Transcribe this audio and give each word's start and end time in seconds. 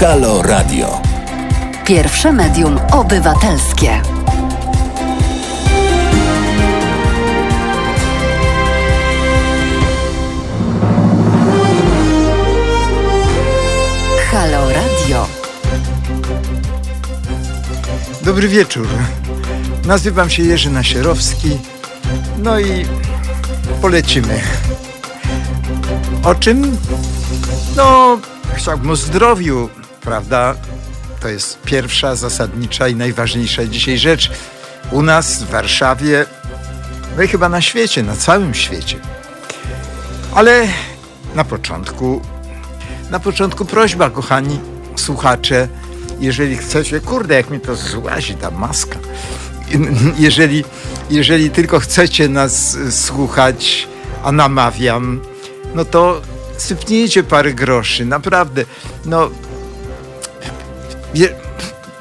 Halo 0.00 0.42
Radio. 0.42 1.00
Pierwsze 1.84 2.32
medium 2.32 2.78
obywatelskie. 2.92 4.02
Halo 14.30 14.68
Radio. 14.68 15.26
Dobry 18.22 18.48
wieczór. 18.48 18.86
Nazywam 19.86 20.30
się 20.30 20.42
Jerzy 20.42 20.70
Nasierowski. 20.70 21.58
No 22.38 22.60
i 22.60 22.84
polecimy. 23.82 24.40
O 26.24 26.34
czym? 26.34 26.76
No, 27.76 28.18
chciałbym 28.56 28.90
o 28.90 28.96
zdrowiu, 28.96 29.68
prawda? 30.10 30.54
To 31.20 31.28
jest 31.28 31.62
pierwsza, 31.62 32.16
zasadnicza 32.16 32.88
i 32.88 32.94
najważniejsza 32.94 33.66
dzisiaj 33.66 33.98
rzecz 33.98 34.30
u 34.90 35.02
nas 35.02 35.42
w 35.42 35.50
Warszawie, 35.50 36.26
no 37.16 37.22
i 37.22 37.28
chyba 37.28 37.48
na 37.48 37.60
świecie, 37.60 38.02
na 38.02 38.16
całym 38.16 38.54
świecie. 38.54 38.96
Ale 40.34 40.68
na 41.34 41.44
początku, 41.44 42.20
na 43.10 43.20
początku 43.20 43.64
prośba, 43.64 44.10
kochani 44.10 44.60
słuchacze, 44.96 45.68
jeżeli 46.20 46.56
chcecie, 46.56 47.00
kurde, 47.00 47.34
jak 47.34 47.50
mi 47.50 47.60
to 47.60 47.76
złazi 47.76 48.34
ta 48.34 48.50
maska. 48.50 48.98
Jeżeli, 50.18 50.64
jeżeli 51.10 51.50
tylko 51.50 51.80
chcecie 51.80 52.28
nas 52.28 52.76
słuchać, 52.90 53.88
a 54.24 54.32
namawiam, 54.32 55.20
no 55.74 55.84
to 55.84 56.22
sypnijcie 56.56 57.22
parę 57.22 57.54
groszy, 57.54 58.04
naprawdę. 58.04 58.64
No, 59.04 59.30
je, 61.14 61.28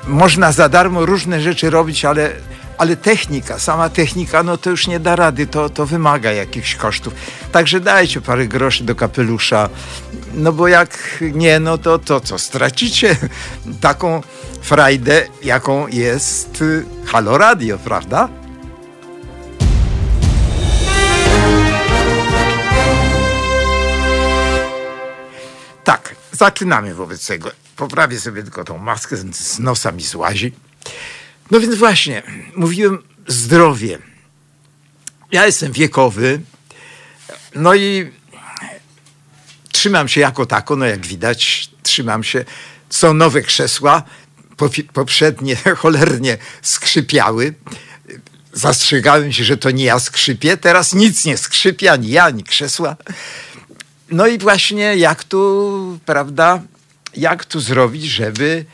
można 0.07 0.51
za 0.51 0.69
darmo 0.69 1.05
różne 1.05 1.41
rzeczy 1.41 1.69
robić, 1.69 2.05
ale, 2.05 2.31
ale 2.77 2.95
technika, 2.95 3.59
sama 3.59 3.89
technika, 3.89 4.43
no 4.43 4.57
to 4.57 4.69
już 4.69 4.87
nie 4.87 4.99
da 4.99 5.15
rady, 5.15 5.47
to, 5.47 5.69
to 5.69 5.85
wymaga 5.85 6.31
jakichś 6.31 6.75
kosztów. 6.75 7.13
Także 7.51 7.79
dajcie 7.79 8.21
parę 8.21 8.47
groszy 8.47 8.83
do 8.83 8.95
kapelusza, 8.95 9.69
no 10.33 10.51
bo 10.53 10.67
jak 10.67 10.97
nie, 11.21 11.59
no 11.59 11.77
to, 11.77 11.99
to 11.99 12.19
co, 12.21 12.39
stracicie 12.39 13.15
taką 13.81 14.21
frajdę, 14.61 15.27
jaką 15.43 15.87
jest 15.87 16.61
y, 16.61 16.85
Halo 17.05 17.37
Radio, 17.37 17.77
prawda? 17.77 18.29
Tak, 25.83 26.15
zaczynamy 26.31 26.95
wobec 26.95 27.27
tego. 27.27 27.51
Poprawię 27.79 28.19
sobie 28.19 28.43
tylko 28.43 28.63
tą 28.63 28.77
maskę, 28.77 29.17
z 29.17 29.59
nosa 29.59 29.91
mi 29.91 30.03
złazi. 30.03 30.51
No 31.51 31.59
więc 31.59 31.75
właśnie, 31.75 32.23
mówiłem 32.55 33.03
zdrowie. 33.27 33.97
Ja 35.31 35.45
jestem 35.45 35.71
wiekowy, 35.71 36.41
no 37.55 37.75
i 37.75 38.11
trzymam 39.71 40.07
się 40.07 40.21
jako 40.21 40.45
tako, 40.45 40.75
no 40.75 40.85
jak 40.85 41.07
widać, 41.07 41.69
trzymam 41.83 42.23
się. 42.23 42.45
Są 42.89 43.13
nowe 43.13 43.41
krzesła, 43.41 44.03
poprzednie 44.93 45.55
cholernie 45.81 46.37
skrzypiały. 46.61 47.53
Zastrzegałem 48.53 49.33
się, 49.33 49.43
że 49.43 49.57
to 49.57 49.71
nie 49.71 49.83
ja 49.83 49.99
skrzypię. 49.99 50.57
Teraz 50.57 50.93
nic 50.93 51.25
nie 51.25 51.37
skrzypie, 51.37 51.91
ani 51.91 52.09
ja, 52.09 52.23
ani 52.23 52.43
krzesła. 52.43 52.95
No 54.11 54.27
i 54.27 54.37
właśnie 54.37 54.97
jak 54.97 55.23
tu, 55.23 55.99
prawda, 56.05 56.61
jak 57.15 57.45
tu 57.45 57.59
zrobić, 57.59 58.03
żeby, 58.03 58.65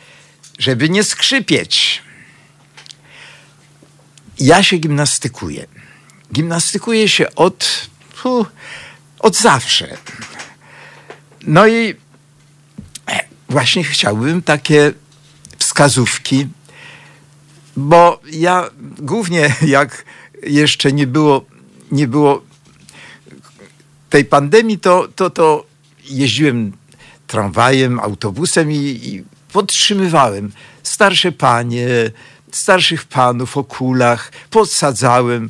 żeby 0.59 0.89
nie 0.89 1.03
skrzypieć. 1.03 2.01
Ja 4.39 4.63
się 4.63 4.77
gimnastykuję. 4.77 5.65
Gimnastykuję 6.33 7.09
się 7.09 7.35
od, 7.35 7.89
od 9.19 9.35
zawsze. 9.35 9.97
No 11.47 11.67
i 11.67 11.95
właśnie 13.49 13.83
chciałbym 13.83 14.41
takie 14.41 14.93
wskazówki, 15.57 16.47
bo 17.77 18.21
ja 18.31 18.69
głównie 18.99 19.55
jak 19.61 20.05
jeszcze 20.43 20.91
nie 20.91 21.07
było, 21.07 21.45
nie 21.91 22.07
było 22.07 22.43
tej 24.09 24.25
pandemii, 24.25 24.79
to, 24.79 25.07
to, 25.15 25.29
to 25.29 25.65
jeździłem 26.05 26.71
tramwajem, 27.27 27.99
autobusem 27.99 28.71
i, 28.71 28.75
i 28.75 29.23
podtrzymywałem 29.53 30.51
starsze 30.83 31.31
panie, 31.31 31.87
starszych 32.51 33.05
panów 33.05 33.57
o 33.57 33.63
kulach, 33.63 34.31
podsadzałem, 34.49 35.49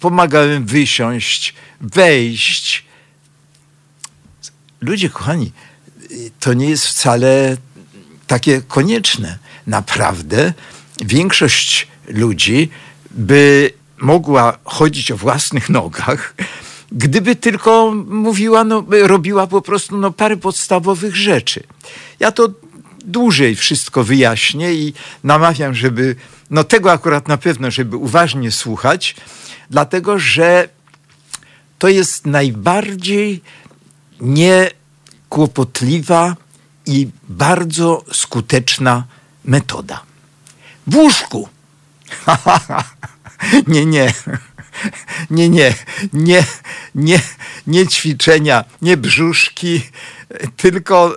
pomagałem 0.00 0.66
wysiąść, 0.66 1.54
wejść. 1.80 2.84
Ludzie, 4.80 5.10
kochani, 5.10 5.52
to 6.40 6.52
nie 6.54 6.70
jest 6.70 6.86
wcale 6.86 7.56
takie 8.26 8.62
konieczne. 8.62 9.38
Naprawdę 9.66 10.52
większość 11.00 11.88
ludzi 12.08 12.70
by 13.10 13.70
mogła 13.98 14.58
chodzić 14.64 15.10
o 15.10 15.16
własnych 15.16 15.70
nogach, 15.70 16.34
gdyby 16.92 17.36
tylko 17.36 17.94
mówiła, 18.06 18.64
no, 18.64 18.84
robiła 19.02 19.46
po 19.46 19.62
prostu 19.62 19.98
no, 19.98 20.10
parę 20.10 20.36
podstawowych 20.36 21.16
rzeczy. 21.16 21.62
Ja 22.20 22.32
to 22.32 22.48
dłużej 23.04 23.56
wszystko 23.56 24.04
wyjaśnię 24.04 24.74
i 24.74 24.94
namawiam, 25.24 25.74
żeby, 25.74 26.16
no 26.50 26.64
tego 26.64 26.92
akurat 26.92 27.28
na 27.28 27.36
pewno, 27.36 27.70
żeby 27.70 27.96
uważnie 27.96 28.50
słuchać, 28.50 29.16
dlatego 29.70 30.18
że 30.18 30.68
to 31.78 31.88
jest 31.88 32.26
najbardziej 32.26 33.40
niekłopotliwa 34.20 36.36
i 36.86 37.08
bardzo 37.28 38.04
skuteczna 38.12 39.04
metoda. 39.44 40.02
W 40.86 40.96
łóżku. 40.96 41.48
nie, 43.66 43.86
nie. 43.86 44.12
Nie, 45.30 45.48
nie, 45.48 45.74
nie, 46.12 46.44
nie, 46.94 47.20
nie 47.66 47.86
ćwiczenia, 47.86 48.64
nie 48.82 48.96
brzuszki, 48.96 49.82
tylko 50.56 51.16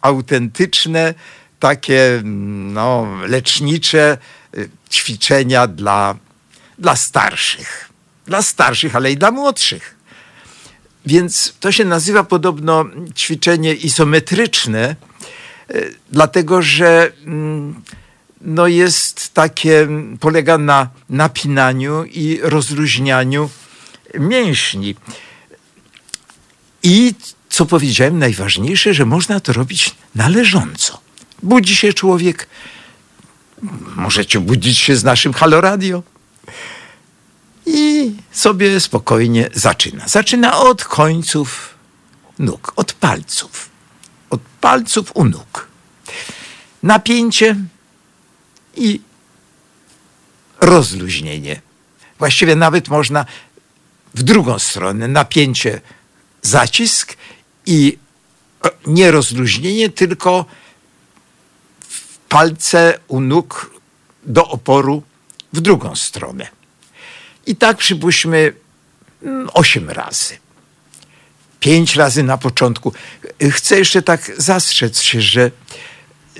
autentyczne, 0.00 1.14
takie 1.60 2.22
no, 2.24 3.06
lecznicze 3.26 4.18
y, 4.56 4.70
ćwiczenia 4.90 5.66
dla, 5.66 6.16
dla 6.78 6.96
starszych. 6.96 7.90
Dla 8.26 8.42
starszych, 8.42 8.96
ale 8.96 9.12
i 9.12 9.16
dla 9.16 9.30
młodszych. 9.30 9.94
Więc 11.06 11.54
to 11.60 11.72
się 11.72 11.84
nazywa 11.84 12.24
podobno 12.24 12.84
ćwiczenie 13.16 13.74
isometryczne, 13.74 14.96
y, 15.70 15.94
dlatego 16.10 16.62
że 16.62 17.12
mm, 17.26 17.82
no 18.44 18.66
jest 18.66 19.34
takie, 19.34 19.88
polega 20.20 20.58
na 20.58 20.88
napinaniu 21.10 22.04
i 22.04 22.40
rozluźnianiu 22.42 23.50
mięśni. 24.18 24.94
I 26.82 27.14
co 27.48 27.66
powiedziałem, 27.66 28.18
najważniejsze, 28.18 28.94
że 28.94 29.06
można 29.06 29.40
to 29.40 29.52
robić 29.52 29.94
należąco. 30.14 31.00
Budzi 31.42 31.76
się 31.76 31.92
człowiek, 31.92 32.48
możecie 33.96 34.40
budzić 34.40 34.78
się 34.78 34.96
z 34.96 35.04
naszym 35.04 35.32
Halo 35.32 35.60
Radio 35.60 36.02
i 37.66 38.12
sobie 38.32 38.80
spokojnie 38.80 39.50
zaczyna. 39.54 40.08
Zaczyna 40.08 40.58
od 40.58 40.84
końców 40.84 41.74
nóg, 42.38 42.72
od 42.76 42.92
palców. 42.92 43.70
Od 44.30 44.40
palców 44.60 45.10
u 45.14 45.24
nóg. 45.24 45.68
Napięcie 46.82 47.56
i 48.76 49.00
rozluźnienie. 50.60 51.60
Właściwie 52.18 52.56
nawet 52.56 52.88
można 52.88 53.26
w 54.14 54.22
drugą 54.22 54.58
stronę 54.58 55.08
napięcie, 55.08 55.80
zacisk 56.42 57.16
i 57.66 57.98
nie 58.86 59.10
rozluźnienie, 59.10 59.90
tylko 59.90 60.44
palce 62.28 62.98
u 63.08 63.20
nóg 63.20 63.70
do 64.26 64.48
oporu 64.48 65.02
w 65.52 65.60
drugą 65.60 65.96
stronę. 65.96 66.48
I 67.46 67.56
tak 67.56 67.76
przypuśćmy 67.76 68.52
mm, 69.22 69.50
osiem 69.52 69.90
razy. 69.90 70.38
Pięć 71.60 71.96
razy 71.96 72.22
na 72.22 72.38
początku. 72.38 72.92
Chcę 73.50 73.78
jeszcze 73.78 74.02
tak 74.02 74.32
zastrzec 74.36 75.00
się, 75.00 75.20
że 75.20 75.50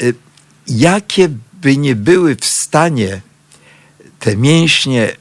y, 0.03 0.15
jakie 0.67 1.29
by 1.65 1.77
nie 1.77 1.97
były 1.97 2.37
w 2.37 2.45
stanie 2.45 3.21
te 4.19 4.37
mięśnie, 4.37 5.17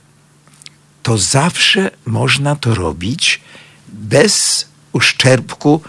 to 1.04 1.18
zawsze 1.18 1.92
można 2.06 2.56
to 2.56 2.76
robić 2.76 3.42
bez 3.88 4.66
uszczerbku. 4.94 5.82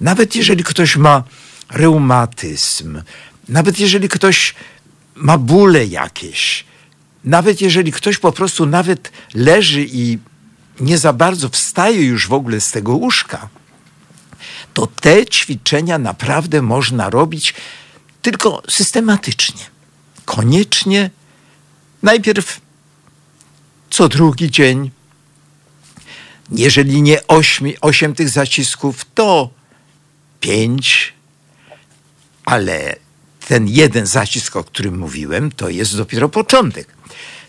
Nawet 0.00 0.36
jeżeli 0.36 0.64
ktoś 0.64 0.96
ma 0.96 1.22
reumatyzm, 1.70 3.02
nawet 3.48 3.80
jeżeli 3.80 4.08
ktoś 4.08 4.54
ma 5.14 5.38
bóle 5.38 5.86
jakieś, 5.86 6.64
nawet 7.24 7.60
jeżeli 7.60 7.92
ktoś 7.92 8.18
po 8.18 8.32
prostu 8.32 8.66
nawet 8.66 9.12
leży 9.34 9.86
i 9.92 10.18
nie 10.80 10.98
za 10.98 11.12
bardzo 11.12 11.48
wstaje 11.48 12.02
już 12.02 12.28
w 12.28 12.32
ogóle 12.32 12.60
z 12.60 12.70
tego 12.70 12.92
łóżka, 12.92 13.48
to 14.74 14.86
te 14.86 15.26
ćwiczenia 15.26 15.98
naprawdę 15.98 16.62
można 16.62 17.10
robić 17.10 17.54
tylko 18.22 18.62
systematycznie. 18.68 19.73
Koniecznie 20.24 21.10
najpierw 22.02 22.60
co 23.90 24.08
drugi 24.08 24.50
dzień. 24.50 24.90
Jeżeli 26.50 27.02
nie 27.02 27.26
ośmi, 27.26 27.80
osiem 27.80 28.14
tych 28.14 28.28
zacisków, 28.28 29.04
to 29.14 29.50
pięć, 30.40 31.12
ale 32.44 32.96
ten 33.48 33.68
jeden 33.68 34.06
zacisk, 34.06 34.56
o 34.56 34.64
którym 34.64 34.98
mówiłem, 34.98 35.52
to 35.52 35.68
jest 35.68 35.96
dopiero 35.96 36.28
początek. 36.28 36.88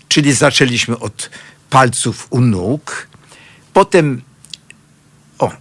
Czyli 0.08 0.34
zaczęliśmy 0.34 1.00
od 1.00 1.30
palców 1.70 2.28
u 2.30 2.42
nóg, 2.42 3.08
potem 3.74 4.22
o, 5.40 5.52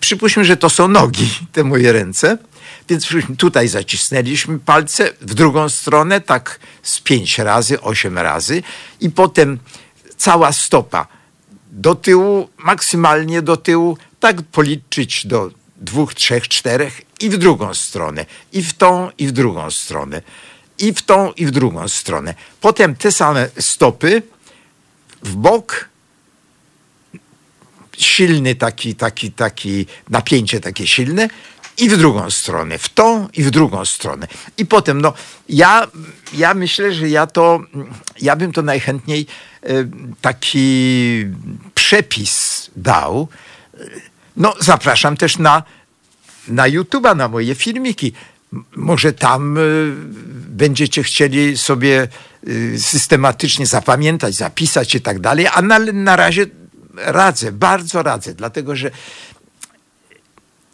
przypuśćmy, 0.00 0.44
że 0.44 0.56
to 0.56 0.70
są 0.70 0.88
nogi, 0.88 1.28
te 1.52 1.64
moje 1.64 1.92
ręce, 1.92 2.38
więc 2.88 3.08
tutaj 3.38 3.68
zacisnęliśmy 3.68 4.58
palce 4.58 5.12
w 5.20 5.34
drugą 5.34 5.68
stronę, 5.68 6.20
tak 6.20 6.60
z 6.82 7.00
pięć 7.00 7.38
razy, 7.38 7.80
osiem 7.80 8.18
razy 8.18 8.62
i 9.00 9.10
potem 9.10 9.58
cała 10.16 10.52
stopa 10.52 11.06
do 11.70 11.94
tyłu, 11.94 12.48
maksymalnie 12.58 13.42
do 13.42 13.56
tyłu, 13.56 13.98
tak 14.20 14.42
policzyć 14.42 15.26
do 15.26 15.50
dwóch, 15.76 16.14
trzech, 16.14 16.48
czterech 16.48 17.02
i 17.20 17.30
w 17.30 17.38
drugą 17.38 17.74
stronę, 17.74 18.26
i 18.52 18.62
w 18.62 18.72
tą, 18.72 19.10
i 19.18 19.26
w 19.26 19.32
drugą 19.32 19.70
stronę, 19.70 20.22
i 20.78 20.92
w 20.94 21.02
tą, 21.02 21.32
i 21.32 21.46
w 21.46 21.50
drugą 21.50 21.88
stronę. 21.88 22.34
Potem 22.60 22.96
te 22.96 23.12
same 23.12 23.48
stopy 23.58 24.22
w 25.22 25.36
bok, 25.36 25.88
silny 27.98 28.54
taki, 28.54 28.94
taki, 28.94 29.32
taki 29.32 29.86
napięcie 30.10 30.60
takie 30.60 30.86
silne 30.86 31.28
i 31.78 31.88
w 31.88 31.96
drugą 31.96 32.30
stronę, 32.30 32.78
w 32.78 32.88
tą 32.88 33.28
i 33.34 33.42
w 33.42 33.50
drugą 33.50 33.84
stronę. 33.84 34.26
I 34.58 34.66
potem, 34.66 35.00
no, 35.00 35.12
ja, 35.48 35.86
ja 36.32 36.54
myślę, 36.54 36.94
że 36.94 37.08
ja 37.08 37.26
to, 37.26 37.60
ja 38.20 38.36
bym 38.36 38.52
to 38.52 38.62
najchętniej 38.62 39.26
e, 39.62 39.68
taki 40.20 41.24
przepis 41.74 42.70
dał. 42.76 43.28
No, 44.36 44.54
zapraszam 44.60 45.16
też 45.16 45.38
na, 45.38 45.62
na 46.48 46.68
YouTube'a, 46.68 47.16
na 47.16 47.28
moje 47.28 47.54
filmiki. 47.54 48.12
Może 48.76 49.12
tam 49.12 49.58
y, 49.58 49.92
będziecie 50.48 51.02
chcieli 51.02 51.56
sobie 51.56 52.08
y, 52.48 52.78
systematycznie 52.80 53.66
zapamiętać, 53.66 54.34
zapisać 54.34 54.94
i 54.94 55.00
tak 55.00 55.18
dalej, 55.18 55.46
a 55.52 55.62
na, 55.62 55.78
na 55.78 56.16
razie 56.16 56.46
radzę, 56.96 57.52
bardzo 57.52 58.02
radzę, 58.02 58.34
dlatego 58.34 58.76
że 58.76 58.90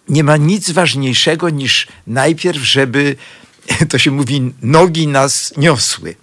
nie 0.09 0.25
ma 0.25 0.37
nic 0.37 0.71
ważniejszego 0.71 1.51
niż 1.51 1.89
najpierw, 2.07 2.63
żeby, 2.63 3.17
to 3.91 3.99
się 3.99 4.11
mówi, 4.11 4.53
nogi 4.63 5.09
nas 5.09 5.53
niosły. 5.57 6.15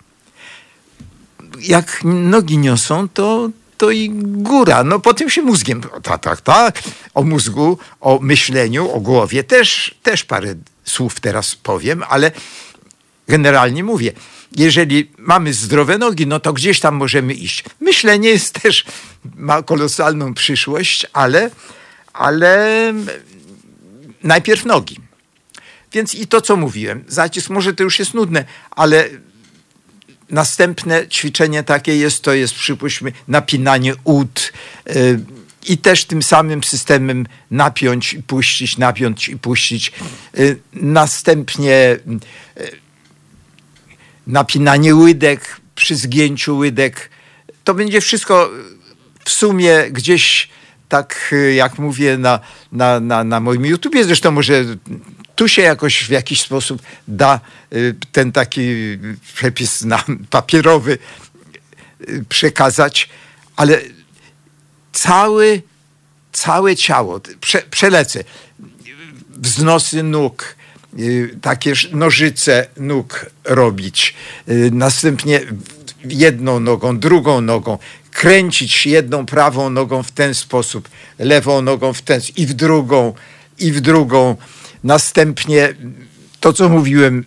Jak 1.60 2.02
nogi 2.04 2.58
niosą, 2.58 3.10
to, 3.10 3.50
to 3.78 3.92
i 3.92 4.10
góra. 4.24 4.84
No 4.84 5.00
potem 5.00 5.30
się 5.30 5.42
mózgiem, 5.42 5.82
tak, 6.04 6.22
tak, 6.22 6.42
tak. 6.42 6.82
O 7.14 7.24
mózgu, 7.24 7.78
o 8.00 8.20
myśleniu, 8.22 8.92
o 8.92 9.00
głowie 9.00 9.44
też, 9.44 9.96
też 10.04 10.24
parę 10.24 10.56
słów 10.84 11.20
teraz 11.20 11.56
powiem, 11.56 12.04
ale 12.10 12.32
generalnie 13.28 13.84
mówię, 13.84 14.12
jeżeli 14.56 15.12
mamy 15.18 15.54
zdrowe 15.54 15.98
nogi, 15.98 16.28
no 16.28 16.40
to 16.40 16.54
gdzieś 16.54 16.80
tam 16.80 16.96
możemy 16.96 17.34
iść. 17.34 17.64
Myślenie 17.80 18.30
jest 18.30 18.60
też, 18.62 18.86
ma 19.36 19.64
kolosalną 19.64 20.34
przyszłość, 20.34 21.06
ale, 21.14 21.50
ale 22.14 22.94
najpierw 24.24 24.66
nogi. 24.66 24.98
Więc 25.94 26.16
i 26.16 26.28
to, 26.28 26.42
co 26.42 26.56
mówiłem, 26.56 27.04
zacisk 27.08 27.50
może 27.50 27.74
to 27.74 27.84
już 27.84 28.00
jest 28.00 28.14
nudne, 28.14 28.46
ale 28.72 29.10
następne 30.30 31.08
ćwiczenie 31.08 31.64
takie 31.64 31.96
jest, 31.96 32.24
to 32.24 32.34
jest 32.34 32.54
przypuśćmy 32.54 33.12
napinanie 33.28 33.94
ud 34.04 34.54
yy, 34.86 35.20
i 35.68 35.78
też 35.78 36.06
tym 36.06 36.24
samym 36.24 36.64
systemem 36.64 37.28
napiąć 37.52 38.14
i 38.14 38.24
puścić, 38.24 38.78
napiąć 38.78 39.30
i 39.30 39.38
puścić. 39.38 39.92
Yy, 40.34 40.60
następnie 40.74 41.98
yy, 42.08 42.20
napinanie 44.28 44.96
łydek 44.96 45.62
przy 45.76 45.96
zgięciu 45.96 46.58
łydek. 46.58 47.10
To 47.64 47.74
będzie 47.74 48.02
wszystko 48.02 48.50
w 49.26 49.30
sumie 49.30 49.84
gdzieś 49.92 50.50
tak 50.90 51.36
jak 51.56 51.80
mówię 51.80 52.18
na, 52.18 52.40
na, 52.72 53.00
na, 53.00 53.24
na 53.24 53.40
moim 53.40 53.66
YouTubie, 53.66 54.04
zresztą 54.04 54.32
może 54.32 54.66
tu 55.40 55.48
się 55.48 55.62
jakoś 55.62 56.04
w 56.04 56.10
jakiś 56.10 56.42
sposób 56.42 56.82
da 57.08 57.40
y, 57.74 57.96
ten 58.12 58.32
taki 58.32 58.62
przepis 59.34 59.82
na 59.82 60.04
papierowy 60.30 60.98
y, 62.10 62.26
przekazać, 62.30 63.10
ale 63.56 63.82
cały, 64.94 65.62
całe 66.32 66.76
ciało, 66.76 67.22
prze, 67.42 67.62
przelecę, 67.62 68.24
wznosy 69.30 70.04
nóg, 70.04 70.56
y, 71.00 71.38
takie 71.42 71.74
nożyce 71.92 72.68
nóg 72.78 73.26
robić, 73.44 74.16
następnie 74.72 75.42
jedną 76.06 76.60
nogą, 76.60 77.00
drugą 77.00 77.42
nogą, 77.42 77.78
kręcić 78.20 78.86
jedną 78.86 79.26
prawą 79.26 79.70
nogą 79.70 80.04
w 80.04 80.12
ten 80.12 80.34
sposób, 80.34 80.90
lewą 81.20 81.62
nogą 81.62 81.94
w 81.94 82.02
ten 82.02 82.22
i 82.36 82.46
w 82.46 82.54
drugą, 82.54 83.14
i 83.60 83.72
w 83.72 83.82
drugą. 83.82 84.36
Następnie 84.84 85.74
to, 86.40 86.54
co 86.54 86.70
mówiłem, 86.70 87.26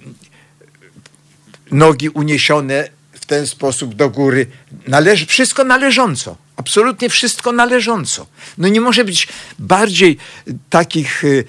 nogi 1.70 2.08
uniesione 2.08 2.88
ten 3.32 3.46
sposób 3.46 3.94
do 3.94 4.10
góry. 4.10 4.46
Należy, 4.88 5.26
wszystko 5.26 5.64
należąco. 5.64 6.36
Absolutnie 6.56 7.08
wszystko 7.08 7.52
należąco. 7.52 8.26
No 8.58 8.68
nie 8.68 8.80
może 8.80 9.04
być 9.04 9.28
bardziej 9.58 10.18
takich 10.70 11.24
y, 11.24 11.44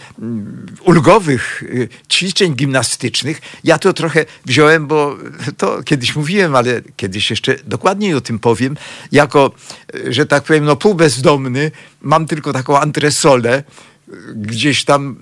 ulgowych 0.86 1.64
y, 1.64 1.90
ćwiczeń 2.12 2.56
gimnastycznych. 2.56 3.42
Ja 3.64 3.78
to 3.80 3.94
trochę 3.94 4.26
wziąłem, 4.46 4.88
bo 4.88 5.18
to 5.58 5.84
kiedyś 5.84 6.16
mówiłem, 6.16 6.56
ale 6.56 6.82
kiedyś 6.96 7.30
jeszcze 7.30 7.56
dokładniej 7.66 8.14
o 8.14 8.22
tym 8.22 8.40
powiem. 8.40 8.78
Jako, 9.12 9.52
y, 9.96 10.14
że 10.14 10.26
tak 10.26 10.44
powiem, 10.44 10.66
no 10.66 10.76
półbezdomny, 10.76 11.72
mam 12.02 12.28
tylko 12.28 12.54
taką 12.54 12.80
antresolę 12.80 13.64
gdzieś 14.36 14.86
tam 14.86 15.18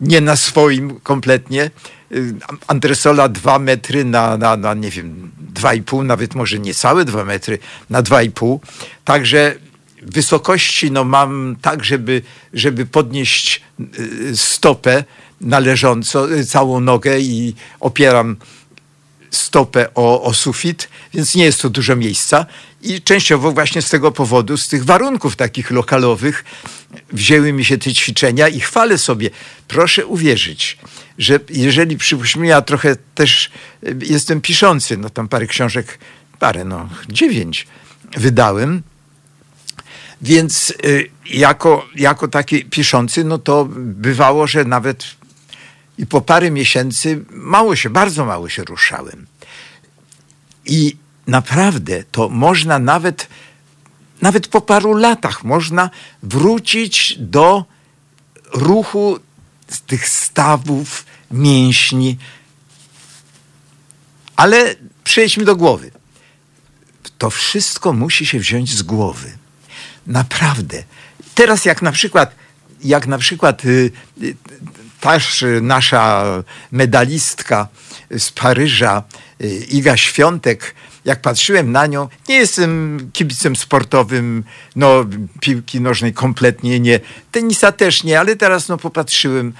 nie 0.00 0.20
na 0.20 0.36
swoim 0.36 1.00
kompletnie. 1.00 1.70
Y, 2.12 2.34
antresola 2.66 3.28
dwa 3.28 3.58
metry 3.58 4.04
na, 4.04 4.36
na, 4.36 4.56
na 4.56 4.74
nie 4.74 4.90
wiem, 4.90 5.30
dwa 5.38 5.74
i 5.74 5.82
pół, 5.82 6.02
nawet 6.02 6.34
może 6.34 6.58
niecałe 6.58 7.04
dwa 7.04 7.24
metry 7.24 7.58
na 7.90 8.02
dwa 8.02 8.22
i 8.22 8.30
pół. 8.30 8.60
Także 9.04 9.54
wysokości 10.02 10.90
no 10.90 11.04
mam 11.04 11.56
tak, 11.62 11.84
żeby, 11.84 12.22
żeby 12.52 12.86
podnieść 12.86 13.62
y, 13.98 14.36
stopę 14.36 15.04
należąco, 15.40 16.32
y, 16.32 16.44
całą 16.44 16.80
nogę 16.80 17.20
i 17.20 17.54
opieram 17.80 18.36
stopę 19.36 19.94
o, 19.94 20.22
o 20.22 20.34
sufit, 20.34 20.88
więc 21.14 21.34
nie 21.34 21.44
jest 21.44 21.62
to 21.62 21.70
dużo 21.70 21.96
miejsca. 21.96 22.46
I 22.82 23.02
częściowo 23.02 23.52
właśnie 23.52 23.82
z 23.82 23.88
tego 23.88 24.12
powodu, 24.12 24.56
z 24.56 24.68
tych 24.68 24.84
warunków 24.84 25.36
takich 25.36 25.70
lokalowych, 25.70 26.44
wzięły 27.12 27.52
mi 27.52 27.64
się 27.64 27.78
te 27.78 27.92
ćwiczenia 27.92 28.48
i 28.48 28.60
chwalę 28.60 28.98
sobie. 28.98 29.30
Proszę 29.68 30.06
uwierzyć, 30.06 30.78
że 31.18 31.40
jeżeli 31.50 31.96
przypuśćmy, 31.96 32.46
ja 32.46 32.62
trochę 32.62 32.96
też 33.14 33.50
e, 33.82 33.88
jestem 34.02 34.40
piszący, 34.40 34.96
no 34.96 35.10
tam 35.10 35.28
parę 35.28 35.46
książek, 35.46 35.98
parę, 36.38 36.64
no 36.64 36.88
dziewięć 37.08 37.66
wydałem, 38.16 38.82
więc 40.22 40.74
y, 40.84 41.10
jako, 41.30 41.86
jako 41.94 42.28
taki 42.28 42.64
piszący, 42.64 43.24
no 43.24 43.38
to 43.38 43.68
bywało, 43.76 44.46
że 44.46 44.64
nawet 44.64 45.04
i 45.98 46.06
po 46.06 46.20
parę 46.20 46.50
miesięcy 46.50 47.24
mało 47.30 47.76
się, 47.76 47.90
bardzo 47.90 48.24
mało 48.24 48.48
się 48.48 48.64
ruszałem. 48.64 49.26
I 50.66 50.96
naprawdę 51.26 52.04
to 52.12 52.28
można 52.28 52.78
nawet, 52.78 53.28
nawet 54.22 54.48
po 54.48 54.60
paru 54.60 54.94
latach 54.94 55.44
można 55.44 55.90
wrócić 56.22 57.16
do 57.18 57.64
ruchu 58.54 59.18
tych 59.86 60.08
stawów, 60.08 61.06
mięśni. 61.30 62.18
Ale 64.36 64.74
przejdźmy 65.04 65.44
do 65.44 65.56
głowy. 65.56 65.90
To 67.18 67.30
wszystko 67.30 67.92
musi 67.92 68.26
się 68.26 68.38
wziąć 68.38 68.74
z 68.74 68.82
głowy. 68.82 69.38
Naprawdę. 70.06 70.82
Teraz 71.34 71.64
jak 71.64 71.82
na 71.82 71.92
przykład, 71.92 72.34
jak 72.84 73.06
na 73.06 73.18
przykład 73.18 73.64
y, 73.64 73.90
y, 74.22 74.36
też 75.00 75.44
nasza 75.62 76.24
medalistka 76.72 77.68
z 78.18 78.30
Paryża, 78.30 79.02
Iga 79.68 79.96
Świątek, 79.96 80.74
jak 81.04 81.20
patrzyłem 81.20 81.72
na 81.72 81.86
nią, 81.86 82.08
nie 82.28 82.34
jestem 82.34 82.98
kibicem 83.12 83.56
sportowym, 83.56 84.44
no 84.76 85.04
piłki 85.40 85.80
nożnej 85.80 86.12
kompletnie 86.12 86.80
nie, 86.80 87.00
tenisa 87.32 87.72
też 87.72 88.04
nie, 88.04 88.20
ale 88.20 88.36
teraz 88.36 88.68
no 88.68 88.78
popatrzyłem 88.78 89.52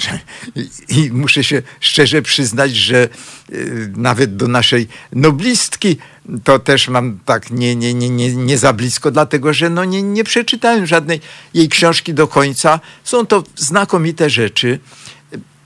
i 0.96 1.10
muszę 1.10 1.44
się 1.44 1.62
szczerze 1.80 2.22
przyznać, 2.22 2.76
że 2.76 3.08
y, 3.52 3.92
nawet 3.96 4.36
do 4.36 4.48
naszej 4.48 4.88
noblistki 5.12 5.96
to 6.44 6.58
też 6.58 6.88
mam 6.88 7.18
tak 7.24 7.50
nie, 7.50 7.76
nie, 7.76 7.94
nie, 7.94 8.10
nie, 8.10 8.36
nie 8.36 8.58
za 8.58 8.72
blisko, 8.72 9.10
dlatego 9.10 9.52
że 9.52 9.70
no 9.70 9.84
nie, 9.84 10.02
nie 10.02 10.24
przeczytałem 10.24 10.86
żadnej 10.86 11.20
jej 11.54 11.68
książki 11.68 12.14
do 12.14 12.28
końca. 12.28 12.80
Są 13.04 13.26
to 13.26 13.44
znakomite 13.56 14.30
rzeczy, 14.30 14.80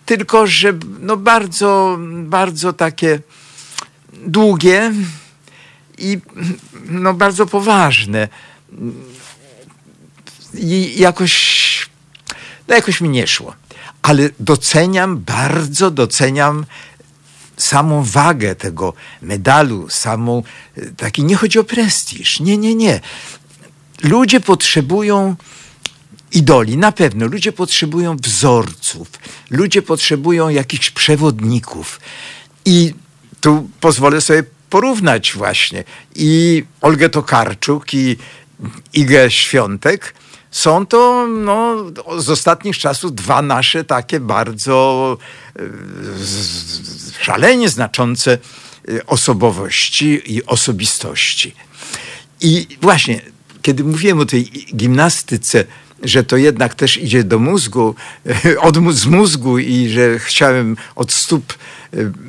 tylko 0.06 0.46
że 0.46 0.72
no 1.00 1.16
bardzo, 1.16 1.98
bardzo 2.22 2.72
takie 2.72 3.20
długie 4.26 4.92
i 5.98 6.18
no 6.88 7.14
bardzo 7.14 7.46
poważne. 7.46 8.28
I 10.54 10.94
jakoś, 10.98 11.88
no 12.68 12.74
jakoś 12.74 13.00
mi 13.00 13.08
nie 13.08 13.26
szło. 13.26 13.54
Ale 14.02 14.30
doceniam, 14.40 15.18
bardzo 15.18 15.90
doceniam 15.90 16.64
samą 17.56 18.02
wagę 18.02 18.54
tego 18.54 18.92
medalu, 19.22 19.90
samą 19.90 20.42
taki, 20.96 21.24
nie 21.24 21.36
chodzi 21.36 21.58
o 21.58 21.64
prestiż, 21.64 22.40
nie, 22.40 22.56
nie, 22.56 22.74
nie. 22.74 23.00
Ludzie 24.02 24.40
potrzebują 24.40 25.36
idoli, 26.32 26.76
na 26.76 26.92
pewno. 26.92 27.26
Ludzie 27.26 27.52
potrzebują 27.52 28.16
wzorców, 28.16 29.08
ludzie 29.50 29.82
potrzebują 29.82 30.48
jakichś 30.48 30.90
przewodników. 30.90 32.00
I 32.64 32.94
tu 33.40 33.70
pozwolę 33.80 34.20
sobie 34.20 34.44
porównać 34.70 35.32
właśnie 35.32 35.84
i 36.14 36.64
Olgę 36.80 37.08
Tokarczuk 37.08 37.94
i 37.94 38.16
Igę 38.92 39.30
Świątek. 39.30 40.14
Są 40.56 40.86
to 40.86 41.26
no, 41.26 41.76
z 42.18 42.30
ostatnich 42.30 42.78
czasów 42.78 43.14
dwa 43.14 43.42
nasze 43.42 43.84
takie 43.84 44.20
bardzo 44.20 45.18
e, 45.56 45.62
szalenie 47.20 47.68
znaczące 47.68 48.32
e, 48.88 49.06
osobowości 49.06 50.22
i 50.26 50.44
osobistości. 50.44 51.54
I 52.40 52.66
właśnie, 52.80 53.20
kiedy 53.62 53.84
mówiłem 53.84 54.20
o 54.20 54.26
tej 54.26 54.44
gimnastyce, 54.76 55.64
że 56.02 56.24
to 56.24 56.36
jednak 56.36 56.74
też 56.74 56.96
idzie 56.96 57.24
do 57.24 57.38
mózgu, 57.38 57.94
od, 58.60 58.94
z 58.94 59.06
mózgu 59.06 59.58
i 59.58 59.88
że 59.88 60.18
chciałem 60.18 60.76
od 60.94 61.12
stóp 61.12 61.54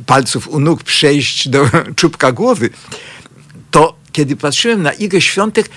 palców 0.05 0.48
u 0.48 0.60
nóg 0.60 0.84
przejść 0.84 1.50
do 1.50 1.69
czubka 2.00 2.31
głowy, 2.31 2.69
to 3.72 3.96
kiedy 4.12 4.36
patrzyłem 4.36 4.81
na 4.81 4.93
Igę 4.93 5.22
Świątek, 5.22 5.69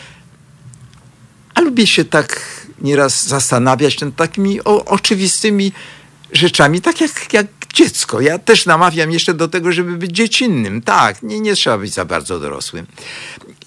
a 1.61 1.63
lubię 1.63 1.87
się 1.87 2.05
tak 2.05 2.41
nieraz 2.81 3.27
zastanawiać 3.27 4.01
nad 4.01 4.17
takimi 4.17 4.65
o, 4.65 4.85
oczywistymi 4.85 5.73
rzeczami, 6.33 6.81
tak 6.81 7.01
jak, 7.01 7.33
jak 7.33 7.47
dziecko. 7.75 8.21
Ja 8.21 8.39
też 8.39 8.67
namawiam 8.67 9.11
jeszcze 9.11 9.35
do 9.35 9.49
tego, 9.49 9.73
żeby 9.73 9.97
być 9.97 10.11
dziecinnym. 10.11 10.83
Tak, 10.83 11.23
nie, 11.23 11.41
nie 11.41 11.55
trzeba 11.55 11.79
być 11.79 11.95
za 11.95 12.05
bardzo 12.05 12.41
dorosłym. 12.41 12.87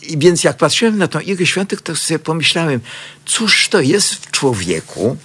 I 0.01 0.17
więc 0.17 0.43
jak 0.43 0.57
patrzyłem 0.57 0.97
na 0.97 1.07
tą 1.07 1.19
Igę 1.19 1.45
Świątek, 1.45 1.81
to 1.81 1.95
sobie 1.95 2.19
pomyślałem, 2.19 2.79
cóż 3.25 3.69
to 3.69 3.81
jest 3.81 4.13
w 4.13 4.31
człowieku 4.31 5.17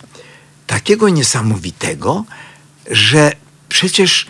takiego 0.67 1.09
niesamowitego, 1.09 2.25
że 2.91 3.33
przecież 3.69 4.27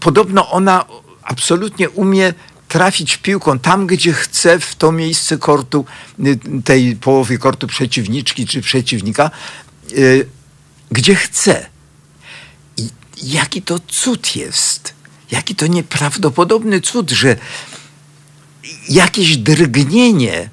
podobno 0.00 0.50
ona 0.50 0.84
absolutnie 1.22 1.90
umie 1.90 2.34
trafić 2.68 3.16
piłką 3.16 3.58
tam, 3.58 3.86
gdzie 3.86 4.12
chce, 4.12 4.60
w 4.60 4.74
to 4.74 4.92
miejsce 4.92 5.38
kortu, 5.38 5.84
y, 6.26 6.38
tej 6.64 6.96
połowy 6.96 7.38
kortu 7.38 7.66
przeciwniczki 7.66 8.46
czy 8.46 8.60
przeciwnika, 8.60 9.30
yy, 9.90 10.26
gdzie 10.90 11.14
chce. 11.14 11.66
I 12.76 12.88
jaki 13.22 13.62
to 13.62 13.78
cud 13.78 14.36
jest. 14.36 14.94
Jaki 15.30 15.54
to 15.54 15.66
nieprawdopodobny 15.66 16.80
cud, 16.80 17.10
że 17.10 17.36
jakieś 18.88 19.36
drgnienie 19.36 20.50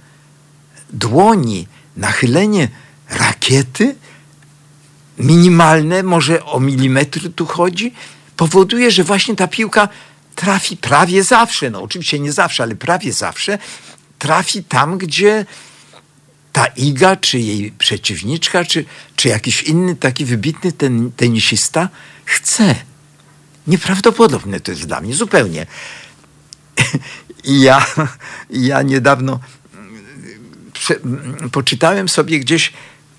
dłoni, 0.94 1.68
nachylenie 1.98 2.68
rakiety, 3.10 3.96
minimalne, 5.18 6.04
może 6.04 6.46
o 6.46 6.60
milimetry 6.60 7.30
tu 7.30 7.46
chodzi, 7.46 7.94
powoduje, 8.38 8.92
że 8.92 9.04
właśnie 9.04 9.36
ta 9.36 9.48
piłka 9.48 9.90
trafi 10.36 10.78
prawie 10.78 11.24
zawsze, 11.24 11.70
no 11.70 11.82
oczywiście 11.82 12.20
nie 12.20 12.32
zawsze, 12.32 12.64
ale 12.64 12.76
prawie 12.76 13.14
zawsze, 13.14 13.58
trafi 14.20 14.64
tam, 14.64 14.98
gdzie 14.98 15.46
ta 16.54 16.66
Iga, 16.66 17.16
czy 17.16 17.40
jej 17.40 17.72
przeciwniczka, 17.72 18.66
czy, 18.66 18.86
czy 19.16 19.28
jakiś 19.28 19.64
inny 19.64 19.96
taki 19.96 20.26
wybitny 20.26 20.72
ten, 20.72 21.12
tenisista 21.12 21.90
chce. 22.26 22.76
Nieprawdopodobne 23.68 24.60
to 24.60 24.72
jest 24.72 24.86
dla 24.86 25.02
mnie 25.02 25.16
zupełnie. 25.16 25.66
Ja, 27.46 27.86
ja 28.50 28.82
niedawno 28.82 29.40
poczytałem 31.52 32.10
sobie 32.10 32.40
gdzieś 32.40 32.74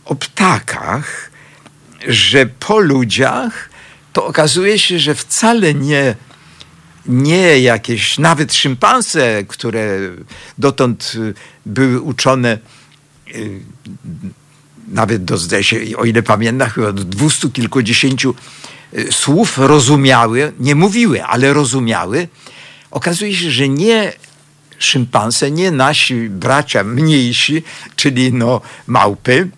o 0.04 0.14
ptakach, 0.14 1.30
że 2.08 2.46
po 2.46 2.78
ludziach 2.78 3.70
to 4.12 4.26
okazuje 4.26 4.78
się, 4.78 4.98
że 4.98 5.14
wcale 5.14 5.74
nie, 5.74 6.14
nie 7.06 7.60
jakieś, 7.60 8.18
nawet 8.18 8.54
szympanse, 8.54 9.44
które 9.48 9.98
dotąd 10.58 11.12
były 11.66 12.00
uczone, 12.00 12.58
y, 13.34 13.60
nawet 14.88 15.24
do, 15.24 15.62
się, 15.62 15.76
o 15.96 16.04
ile 16.04 16.22
pamiętam, 16.22 16.70
chyba 16.70 16.92
do 16.92 17.04
dwustu 17.04 17.50
kilkudziesięciu 17.50 18.34
y, 18.98 19.12
słów 19.12 19.58
rozumiały, 19.58 20.52
nie 20.60 20.74
mówiły, 20.74 21.24
ale 21.24 21.52
rozumiały, 21.52 22.28
Okazuje 22.94 23.34
się, 23.34 23.50
że 23.50 23.68
nie 23.68 24.12
szympanse, 24.78 25.50
nie 25.50 25.70
nasi 25.70 26.28
bracia 26.28 26.84
mniejsi, 26.84 27.62
czyli 27.96 28.32
no 28.32 28.60
małpy, 28.86 29.48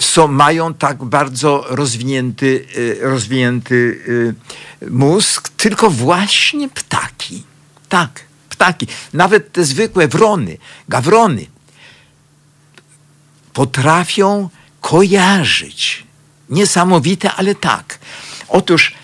są, 0.00 0.28
mają 0.28 0.74
tak 0.74 1.04
bardzo 1.04 1.64
rozwinięty, 1.68 2.66
y, 2.76 2.98
rozwinięty 3.00 3.74
y, 4.84 4.90
mózg, 4.90 5.48
tylko 5.48 5.90
właśnie 5.90 6.68
ptaki. 6.68 7.42
Tak, 7.88 8.20
ptaki. 8.48 8.86
Nawet 9.12 9.52
te 9.52 9.64
zwykłe 9.64 10.08
wrony, 10.08 10.58
gawrony 10.88 11.46
potrafią 13.52 14.48
kojarzyć. 14.80 16.04
Niesamowite, 16.50 17.32
ale 17.32 17.54
tak. 17.54 17.98
Otóż 18.48 18.94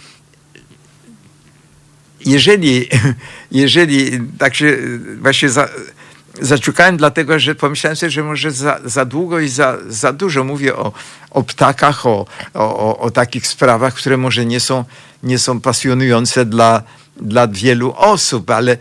jeżeli, 2.26 2.88
jeżeli 3.62 4.20
tak 4.38 4.54
się 4.54 4.78
właśnie 5.20 5.48
za, 5.48 5.68
zaciukałem, 6.40 6.96
dlatego 6.96 7.38
że 7.38 7.54
pomyślałem 7.54 7.96
sobie, 7.96 8.10
że 8.10 8.22
może 8.22 8.50
za, 8.50 8.80
za 8.84 9.04
długo 9.04 9.40
i 9.40 9.48
za, 9.48 9.78
za 9.88 10.12
dużo 10.12 10.44
mówię 10.44 10.76
o, 10.76 10.92
o 11.30 11.42
ptakach, 11.42 12.06
o, 12.06 12.26
o, 12.54 12.98
o 12.98 13.10
takich 13.10 13.46
sprawach, 13.46 13.94
które 13.94 14.16
może 14.16 14.46
nie 14.46 14.60
są, 14.60 14.84
nie 15.22 15.38
są 15.38 15.60
pasjonujące 15.60 16.44
dla, 16.44 16.82
dla 17.16 17.48
wielu 17.48 17.94
osób, 17.96 18.50
ale, 18.50 18.76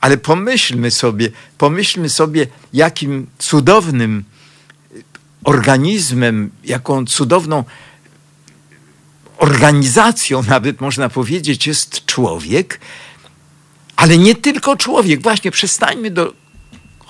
ale 0.00 0.16
pomyślmy 0.16 0.90
sobie, 0.90 1.30
pomyślmy 1.58 2.08
sobie, 2.08 2.46
jakim 2.72 3.26
cudownym 3.38 4.24
organizmem, 5.44 6.50
jaką 6.64 7.06
cudowną 7.06 7.64
organizacją, 9.38 10.42
nawet 10.42 10.80
można 10.80 11.08
powiedzieć, 11.08 11.66
jest 11.66 12.06
człowiek, 12.06 12.80
ale 13.96 14.18
nie 14.18 14.34
tylko 14.34 14.76
człowiek. 14.76 15.22
Właśnie 15.22 15.50
przestańmy 15.50 16.10
do 16.10 16.41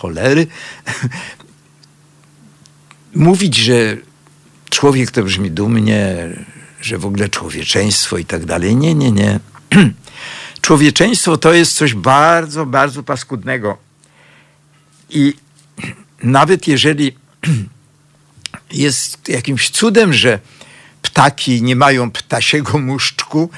cholery 0.02 0.46
mówić, 3.14 3.56
że 3.56 3.96
człowiek 4.70 5.10
to 5.10 5.22
brzmi 5.22 5.50
dumnie, 5.50 6.28
że 6.80 6.98
w 6.98 7.06
ogóle 7.06 7.28
człowieczeństwo 7.28 8.18
i 8.18 8.24
tak 8.24 8.44
dalej. 8.44 8.76
Nie, 8.76 8.94
nie, 8.94 9.12
nie. 9.12 9.40
Człowieczeństwo 10.60 11.36
to 11.36 11.52
jest 11.52 11.74
coś 11.74 11.94
bardzo, 11.94 12.66
bardzo 12.66 13.02
paskudnego. 13.02 13.78
I 15.10 15.34
nawet 16.38 16.68
jeżeli 16.68 17.16
jest 18.86 19.28
jakimś 19.28 19.70
cudem, 19.70 20.12
że 20.12 20.38
ptaki 21.02 21.62
nie 21.62 21.76
mają 21.76 22.10
ptasiego 22.10 22.78
muszczku, 22.78 23.50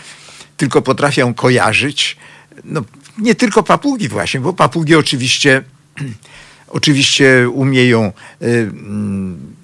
tylko 0.57 0.83
potrafią 0.83 1.35
kojarzyć. 1.35 2.17
No, 2.65 2.85
nie 3.19 3.35
tylko 3.35 3.63
papugi 3.63 4.09
właśnie, 4.09 4.41
bo 4.41 4.53
papugi 4.53 4.95
oczywiście, 4.95 5.65
oczywiście 6.69 7.49
umieją 7.49 8.13
y, 8.43 8.47
mm, 8.47 9.55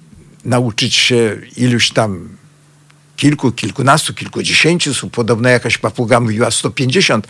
nauczyć 0.45 0.95
się 0.95 1.37
iluś 1.57 1.89
tam 1.89 2.29
kilku, 3.21 3.51
kilkunastu, 3.51 4.13
kilkudziesięciu 4.13 4.93
słów. 4.93 5.11
Podobno 5.11 5.49
jakaś 5.49 5.77
papuga 5.77 6.19
mówiła 6.19 6.51
150 6.51 7.27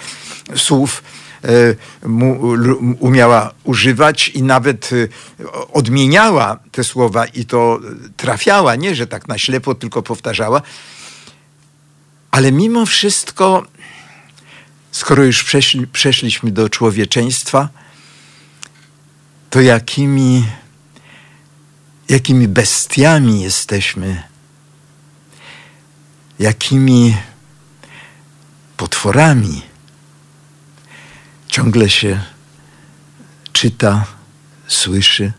słów 0.56 1.04
e, 1.44 1.76
umiała 3.00 3.54
używać 3.64 4.30
i 4.30 4.44
nawet 4.44 4.90
e, 4.94 5.48
odmieniała 5.74 6.60
te 6.72 6.84
słowa 6.84 7.26
i 7.26 7.46
to 7.46 7.80
trafiała, 8.18 8.76
nie, 8.76 8.96
że 8.96 9.08
tak 9.08 9.28
na 9.28 9.38
ślepo 9.38 9.76
tylko 9.76 10.02
powtarzała. 10.02 10.62
Ale 12.32 12.52
mimo 12.52 12.86
wszystko, 12.86 13.66
skoro 14.92 15.24
już 15.24 15.44
przeszli, 15.44 15.88
przeszliśmy 15.88 16.52
do 16.52 16.70
człowieczeństwa, 16.70 17.70
to 19.52 19.62
jakimi, 19.62 20.48
jakimi 22.10 22.48
bestiami 22.48 23.42
jesteśmy, 23.42 24.24
jakimi 26.40 27.18
potworami. 28.78 29.62
Ciągle 31.48 31.90
się 31.90 32.24
czyta, 33.54 34.06
słyszy 34.68 35.34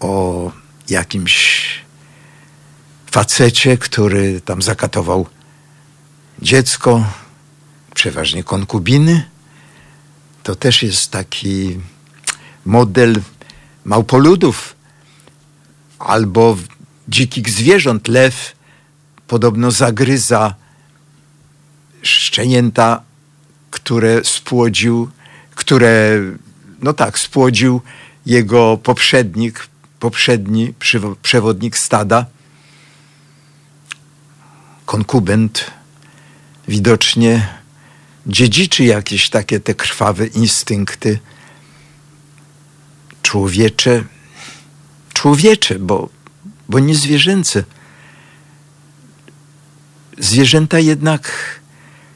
o 0.00 0.52
jakimś 0.88 1.64
facecie, 3.06 3.78
który 3.78 4.40
tam 4.40 4.62
zakatował 4.62 5.26
dziecko, 6.42 7.04
przeważnie 7.94 8.44
konkubiny. 8.44 9.33
To 10.44 10.54
też 10.54 10.82
jest 10.82 11.10
taki 11.10 11.80
model 12.64 13.22
małpoludów 13.84 14.76
albo 15.98 16.56
dzikich 17.08 17.50
zwierząt. 17.50 18.08
Lew 18.08 18.56
podobno 19.26 19.70
zagryza 19.70 20.54
szczenięta, 22.02 23.02
które 23.70 24.24
spłodził, 24.24 25.10
które, 25.54 26.20
no 26.82 26.92
tak, 26.92 27.18
spłodził 27.18 27.80
jego 28.26 28.76
poprzednik, 28.76 29.68
poprzedni 30.00 30.74
przewodnik 31.22 31.76
stada 31.76 32.26
konkubent 34.86 35.70
widocznie 36.68 37.63
dziedziczy 38.26 38.84
jakieś 38.84 39.30
takie 39.30 39.60
te 39.60 39.74
krwawe 39.74 40.26
instynkty 40.26 41.18
człowiecze, 43.22 44.04
człowiecze, 45.14 45.78
bo, 45.78 46.08
bo 46.68 46.78
nie 46.78 46.94
zwierzęce. 46.94 47.64
Zwierzęta 50.18 50.78
jednak 50.78 51.30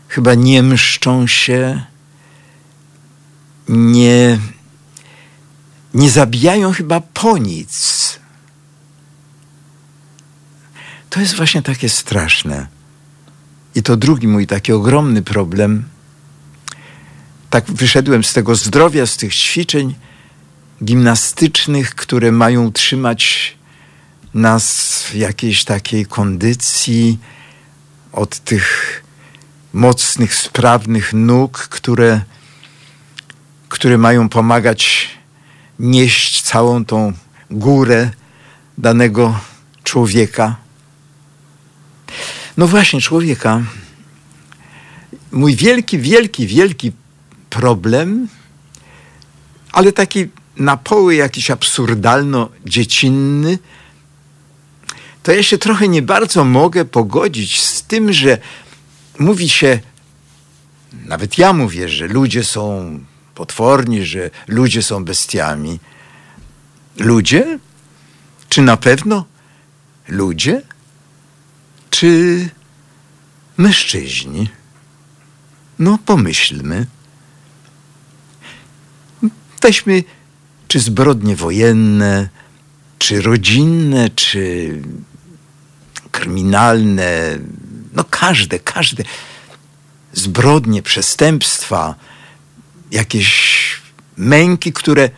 chyba 0.08 0.34
nie 0.34 0.62
mszczą 0.62 1.26
się, 1.26 1.84
nie, 3.68 4.38
nie 5.94 6.10
zabijają 6.10 6.72
chyba 6.72 7.00
po 7.00 7.38
nic. 7.38 8.18
To 11.10 11.20
jest 11.20 11.34
właśnie 11.34 11.62
takie 11.62 11.88
straszne. 11.88 12.66
I 13.74 13.82
to 13.82 13.96
drugi 13.96 14.28
mój 14.28 14.46
taki 14.46 14.72
ogromny 14.72 15.22
problem. 15.22 15.84
Tak 17.50 17.72
wyszedłem 17.72 18.24
z 18.24 18.32
tego 18.32 18.54
zdrowia, 18.54 19.06
z 19.06 19.16
tych 19.16 19.34
ćwiczeń 19.34 19.94
gimnastycznych, 20.84 21.94
które 21.94 22.32
mają 22.32 22.72
trzymać 22.72 23.54
nas 24.34 25.02
w 25.02 25.14
jakiejś 25.14 25.64
takiej 25.64 26.06
kondycji 26.06 27.18
od 28.12 28.38
tych 28.38 29.02
mocnych, 29.72 30.34
sprawnych 30.34 31.12
nóg, 31.12 31.58
które, 31.58 32.20
które 33.68 33.98
mają 33.98 34.28
pomagać 34.28 35.08
nieść 35.78 36.42
całą 36.42 36.84
tą 36.84 37.12
górę 37.50 38.10
danego 38.78 39.40
człowieka. 39.84 40.56
No 42.56 42.66
właśnie, 42.66 43.00
człowieka. 43.00 43.62
Mój 45.32 45.56
wielki, 45.56 45.98
wielki, 45.98 46.46
wielki 46.46 46.92
problem, 47.58 48.28
ale 49.72 49.92
taki 49.92 50.28
na 50.56 50.76
poły 50.76 51.14
jakiś 51.14 51.50
absurdalno-dziecinny, 51.50 53.58
to 55.22 55.32
ja 55.32 55.42
się 55.42 55.58
trochę 55.58 55.88
nie 55.88 56.02
bardzo 56.02 56.44
mogę 56.44 56.84
pogodzić 56.84 57.60
z 57.60 57.82
tym, 57.82 58.12
że 58.12 58.38
mówi 59.18 59.48
się, 59.48 59.80
nawet 60.92 61.38
ja 61.38 61.52
mówię, 61.52 61.88
że 61.88 62.06
ludzie 62.06 62.44
są 62.44 62.98
potworni, 63.34 64.06
że 64.06 64.30
ludzie 64.48 64.82
są 64.82 65.04
bestiami. 65.04 65.80
Ludzie? 66.98 67.58
Czy 68.48 68.62
na 68.62 68.76
pewno 68.76 69.24
ludzie? 70.08 70.62
czy 71.98 72.48
mężczyźni? 73.56 74.50
No, 75.78 75.98
pomyślmy. 76.06 76.86
Weźmy, 79.62 80.04
czy 80.68 80.80
zbrodnie 80.80 81.36
wojenne, 81.36 82.28
czy 82.98 83.22
rodzinne, 83.22 84.10
czy 84.10 84.72
kryminalne, 86.10 87.38
no 87.92 88.04
każde, 88.04 88.58
każde 88.58 89.04
zbrodnie, 90.12 90.82
przestępstwa, 90.82 91.94
jakieś 92.90 93.58
męki, 94.16 94.72
które 94.72 95.10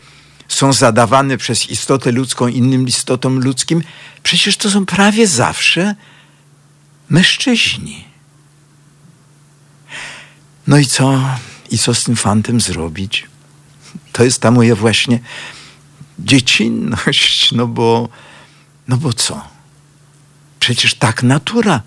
są 0.47 0.73
zadawane 0.73 1.37
przez 1.37 1.69
istotę 1.69 2.11
ludzką 2.11 2.47
innym 2.47 2.87
istotom 2.87 3.39
ludzkim, 3.39 3.83
przecież 4.23 4.57
to 4.57 4.69
są 4.69 4.85
prawie 4.85 5.27
zawsze 5.27 5.95
mężczyźni. 7.09 8.03
No 10.67 10.77
i 10.77 10.85
co? 10.85 11.21
I 11.71 11.77
co 11.77 11.93
z 11.93 12.03
tym 12.03 12.15
fantem 12.15 12.61
zrobić? 12.61 13.30
To 14.11 14.23
jest 14.23 14.41
ta 14.41 14.51
moja 14.51 14.75
właśnie 14.75 15.19
dziecinność, 16.19 17.51
no 17.51 17.67
bo, 17.67 18.09
no 18.87 18.97
bo 18.97 19.13
co? 19.13 19.47
Przecież 20.59 20.93
tak 20.93 21.23
natura 21.23 21.81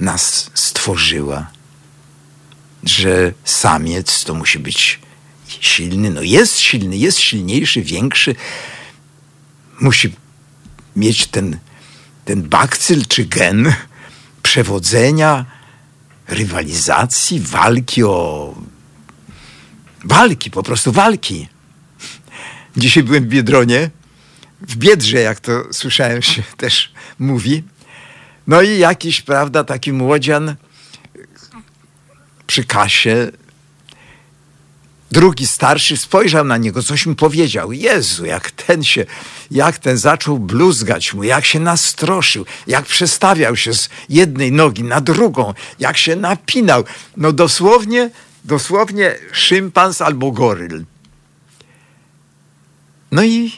nas 0.00 0.50
stworzyła, 0.54 1.46
że 2.82 3.32
samiec 3.44 4.24
to 4.24 4.34
musi 4.34 4.58
być 4.58 5.00
silny. 5.60 6.10
No 6.10 6.22
jest 6.22 6.58
silny, 6.58 6.96
jest 6.96 7.18
silniejszy, 7.18 7.82
większy. 7.82 8.34
Musi 9.80 10.12
mieć 10.96 11.26
ten 11.26 11.58
ten 12.24 12.42
bakcyl 12.42 13.06
czy 13.06 13.24
gen 13.24 13.74
przewodzenia, 14.42 15.44
rywalizacji, 16.28 17.40
walki 17.40 18.04
o. 18.04 18.54
walki, 20.04 20.50
po 20.50 20.62
prostu 20.62 20.92
walki. 20.92 21.48
Dzisiaj 22.76 23.02
byłem 23.02 23.24
w 23.24 23.26
Biedronie, 23.26 23.90
w 24.60 24.76
Biedrze, 24.76 25.20
jak 25.20 25.40
to 25.40 25.72
słyszałem 25.72 26.22
się 26.22 26.42
też 26.56 26.92
mówi. 27.18 27.62
No 28.46 28.62
i 28.62 28.78
jakiś, 28.78 29.20
prawda, 29.20 29.64
taki 29.64 29.92
młodzian 29.92 30.56
przy 32.46 32.64
kasie 32.64 33.30
Drugi 35.14 35.46
starszy 35.46 35.96
spojrzał 35.96 36.44
na 36.44 36.56
niego, 36.56 36.82
coś 36.82 37.06
mu 37.06 37.14
powiedział. 37.14 37.72
Jezu, 37.72 38.26
jak 38.26 38.50
ten 38.50 38.84
się, 38.84 39.06
jak 39.50 39.78
ten 39.78 39.96
zaczął 39.96 40.38
bluzgać 40.38 41.14
mu, 41.14 41.24
jak 41.24 41.44
się 41.44 41.60
nastroszył, 41.60 42.46
jak 42.66 42.84
przestawiał 42.84 43.56
się 43.56 43.74
z 43.74 43.88
jednej 44.08 44.52
nogi 44.52 44.84
na 44.84 45.00
drugą, 45.00 45.54
jak 45.78 45.96
się 45.96 46.16
napinał. 46.16 46.84
No 47.16 47.32
dosłownie, 47.32 48.10
dosłownie 48.44 49.14
szympans 49.32 50.02
albo 50.02 50.32
goryl. 50.32 50.84
No 53.12 53.24
i 53.24 53.52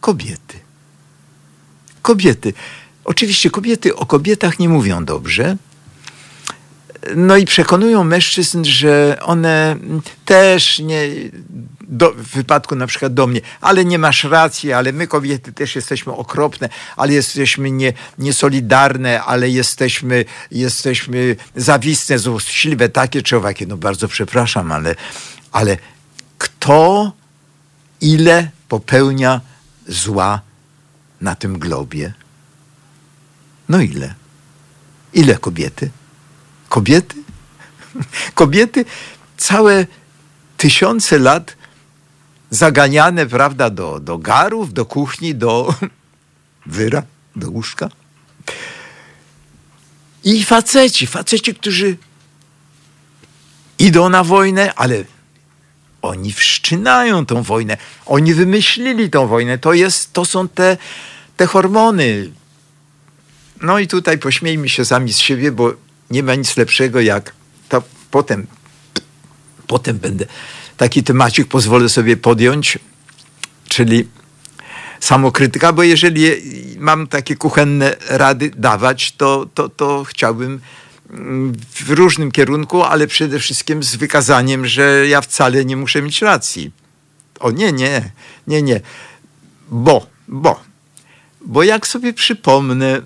kobiety. 0.00 0.58
Kobiety. 2.02 2.52
Oczywiście 3.04 3.50
kobiety 3.50 3.96
o 3.96 4.06
kobietach 4.06 4.58
nie 4.58 4.68
mówią 4.68 5.04
dobrze, 5.04 5.56
no 7.16 7.36
i 7.36 7.44
przekonują 7.44 8.04
mężczyzn, 8.04 8.64
że 8.64 9.18
one 9.22 9.76
też 10.24 10.78
nie, 10.78 11.08
do, 11.90 12.12
w 12.12 12.22
wypadku 12.22 12.76
na 12.76 12.86
przykład 12.86 13.14
do 13.14 13.26
mnie, 13.26 13.40
ale 13.60 13.84
nie 13.84 13.98
masz 13.98 14.24
racji, 14.24 14.72
ale 14.72 14.92
my 14.92 15.06
kobiety 15.06 15.52
też 15.52 15.76
jesteśmy 15.76 16.12
okropne, 16.12 16.68
ale 16.96 17.12
jesteśmy 17.12 17.70
nie, 17.70 17.92
niesolidarne, 18.18 19.22
ale 19.22 19.48
jesteśmy, 19.48 20.24
jesteśmy 20.50 21.36
zawistne, 21.56 22.18
złośliwe, 22.18 22.88
takie 22.88 23.22
czy 23.22 23.36
owakie. 23.36 23.66
No 23.66 23.76
bardzo 23.76 24.08
przepraszam, 24.08 24.72
ale, 24.72 24.94
ale 25.52 25.76
kto 26.38 27.12
ile 28.00 28.50
popełnia 28.68 29.40
zła 29.88 30.40
na 31.20 31.34
tym 31.34 31.58
globie? 31.58 32.12
No 33.68 33.80
ile? 33.80 34.14
Ile 35.12 35.38
kobiety? 35.38 35.90
Kobiety? 36.68 37.16
Kobiety 38.34 38.84
całe 39.36 39.86
tysiące 40.56 41.18
lat 41.18 41.59
zaganiane, 42.50 43.26
prawda, 43.26 43.70
do, 43.70 44.00
do 44.00 44.18
garów, 44.18 44.72
do 44.72 44.86
kuchni, 44.86 45.34
do 45.34 45.74
wyra, 46.66 47.02
do 47.36 47.50
łóżka. 47.50 47.88
I 50.24 50.44
faceci, 50.44 51.06
faceci, 51.06 51.54
którzy 51.54 51.96
idą 53.78 54.08
na 54.08 54.24
wojnę, 54.24 54.74
ale 54.74 55.04
oni 56.02 56.32
wszczynają 56.32 57.26
tą 57.26 57.42
wojnę. 57.42 57.76
Oni 58.06 58.34
wymyślili 58.34 59.10
tą 59.10 59.26
wojnę. 59.26 59.58
To, 59.58 59.72
jest, 59.72 60.12
to 60.12 60.24
są 60.24 60.48
te, 60.48 60.76
te 61.36 61.46
hormony. 61.46 62.30
No 63.62 63.78
i 63.78 63.86
tutaj 63.86 64.18
pośmiejmy 64.18 64.68
się 64.68 64.84
sami 64.84 65.12
z 65.12 65.18
siebie, 65.18 65.52
bo 65.52 65.72
nie 66.10 66.22
ma 66.22 66.34
nic 66.34 66.56
lepszego 66.56 67.00
jak 67.00 67.32
to 67.68 67.82
potem, 68.10 68.46
potem 69.66 69.98
będę 69.98 70.26
taki 70.80 71.02
temacik 71.02 71.48
pozwolę 71.48 71.88
sobie 71.88 72.16
podjąć, 72.16 72.78
czyli 73.68 74.08
samokrytyka, 75.00 75.72
bo 75.72 75.82
jeżeli 75.82 76.30
mam 76.78 77.06
takie 77.06 77.36
kuchenne 77.36 77.96
rady 78.08 78.50
dawać, 78.56 79.12
to, 79.12 79.46
to, 79.54 79.68
to 79.68 80.04
chciałbym 80.04 80.60
w 81.74 81.90
różnym 81.90 82.32
kierunku, 82.32 82.82
ale 82.82 83.06
przede 83.06 83.38
wszystkim 83.38 83.82
z 83.82 83.96
wykazaniem, 83.96 84.66
że 84.66 85.08
ja 85.08 85.20
wcale 85.20 85.64
nie 85.64 85.76
muszę 85.76 86.02
mieć 86.02 86.22
racji. 86.22 86.70
O 87.40 87.50
nie, 87.50 87.72
nie, 87.72 88.10
nie, 88.46 88.62
nie. 88.62 88.80
Bo, 89.70 90.06
bo, 90.28 90.60
bo 91.40 91.62
jak 91.62 91.86
sobie 91.86 92.12
przypomnę, 92.12 93.02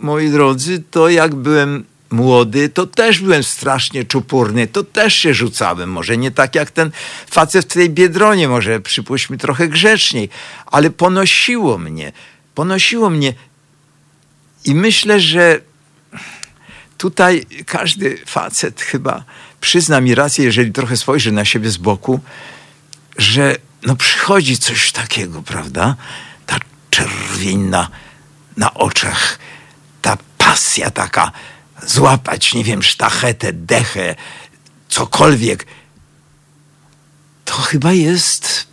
moi 0.00 0.30
drodzy, 0.30 0.82
to 0.90 1.08
jak 1.08 1.34
byłem 1.34 1.84
młody, 2.12 2.68
to 2.68 2.86
też 2.86 3.20
byłem 3.20 3.42
strasznie 3.42 4.04
czupurny, 4.04 4.66
to 4.66 4.84
też 4.84 5.14
się 5.14 5.34
rzucałem. 5.34 5.90
Może 5.90 6.16
nie 6.16 6.30
tak 6.30 6.54
jak 6.54 6.70
ten 6.70 6.90
facet 7.30 7.64
w 7.64 7.74
tej 7.74 7.90
biedronie, 7.90 8.48
może 8.48 8.80
przypuśćmy 8.80 9.38
trochę 9.38 9.68
grzeczniej, 9.68 10.28
ale 10.66 10.90
ponosiło 10.90 11.78
mnie, 11.78 12.12
ponosiło 12.54 13.10
mnie. 13.10 13.34
I 14.64 14.74
myślę, 14.74 15.20
że 15.20 15.60
tutaj 16.98 17.46
każdy 17.66 18.18
facet 18.26 18.80
chyba 18.80 19.24
przyzna 19.60 20.00
mi 20.00 20.14
rację, 20.14 20.44
jeżeli 20.44 20.72
trochę 20.72 20.96
spojrzy 20.96 21.32
na 21.32 21.44
siebie 21.44 21.70
z 21.70 21.76
boku, 21.76 22.20
że 23.18 23.56
no 23.82 23.96
przychodzi 23.96 24.58
coś 24.58 24.92
takiego, 24.92 25.42
prawda? 25.42 25.96
Ta 26.46 26.56
czerwień 26.90 27.58
na, 27.58 27.88
na 28.56 28.74
oczach, 28.74 29.38
ta 30.02 30.18
pasja 30.38 30.90
taka, 30.90 31.32
złapać, 31.86 32.54
nie 32.54 32.64
wiem, 32.64 32.82
sztachetę, 32.82 33.52
dechę, 33.52 34.14
cokolwiek. 34.88 35.66
To 37.44 37.52
chyba 37.52 37.92
jest 37.92 38.66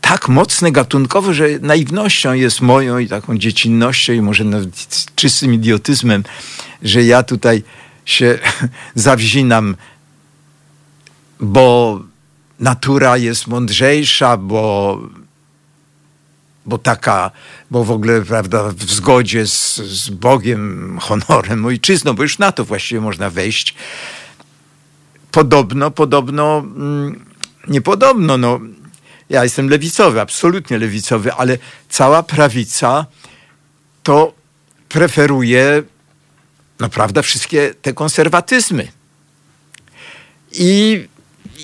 tak 0.00 0.28
mocne 0.28 0.72
gatunkowo, 0.72 1.34
że 1.34 1.44
naiwnością 1.60 2.32
jest 2.32 2.60
moją 2.60 2.98
i 2.98 3.08
taką 3.08 3.38
dziecinnością 3.38 4.12
i 4.12 4.20
może 4.20 4.44
nawet 4.44 5.06
czystym 5.14 5.54
idiotyzmem, 5.54 6.24
że 6.82 7.04
ja 7.04 7.22
tutaj 7.22 7.62
się 8.04 8.38
zawzinam, 8.94 9.76
bo 11.40 12.00
natura 12.60 13.16
jest 13.16 13.46
mądrzejsza, 13.46 14.36
bo, 14.36 15.00
bo 16.68 16.78
taka, 16.78 17.30
bo 17.70 17.84
w 17.84 17.90
ogóle, 17.90 18.22
prawda, 18.22 18.68
w 18.68 18.82
zgodzie 18.82 19.46
z, 19.46 19.76
z 19.76 20.10
Bogiem, 20.10 20.98
honorem, 21.00 21.66
ojczyzną, 21.66 22.12
bo 22.12 22.22
już 22.22 22.38
na 22.38 22.52
to 22.52 22.64
właściwie 22.64 23.00
można 23.00 23.30
wejść. 23.30 23.74
Podobno, 25.30 25.90
podobno, 25.90 26.58
mm, 26.58 27.24
niepodobno, 27.68 28.38
no, 28.38 28.60
ja 29.30 29.44
jestem 29.44 29.68
lewicowy, 29.68 30.20
absolutnie 30.20 30.78
lewicowy, 30.78 31.32
ale 31.32 31.58
cała 31.88 32.22
prawica 32.22 33.06
to 34.02 34.32
preferuje 34.88 35.82
naprawdę 36.78 37.22
wszystkie 37.22 37.74
te 37.82 37.92
konserwatyzmy. 37.92 38.88
I 40.52 41.08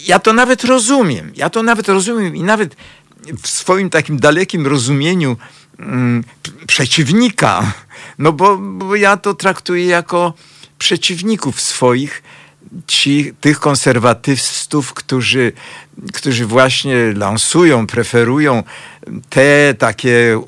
ja 0.07 0.19
to 0.19 0.33
nawet 0.33 0.65
rozumiem. 0.65 1.33
Ja 1.37 1.51
to 1.51 1.63
nawet 1.63 1.89
rozumiem 1.89 2.37
i 2.37 2.43
nawet 2.43 2.77
w 3.43 3.49
swoim 3.49 3.91
takim 3.91 4.19
dalekim 4.19 4.67
rozumieniu 4.67 5.37
mm, 5.79 6.25
przeciwnika, 6.67 7.73
no 8.19 8.33
bo, 8.33 8.57
bo 8.57 8.97
ja 8.97 9.17
to 9.17 9.35
traktuję 9.35 9.87
jako 9.87 10.33
przeciwników 10.79 11.61
swoich, 11.61 12.23
ci, 12.87 13.33
tych 13.41 13.61
konserwatystów, 13.61 14.95
którzy, 14.95 15.53
którzy 16.13 16.47
właśnie 16.47 16.95
lansują, 17.17 17.87
preferują 17.87 18.63
te 19.31 19.75
takie 19.79 20.41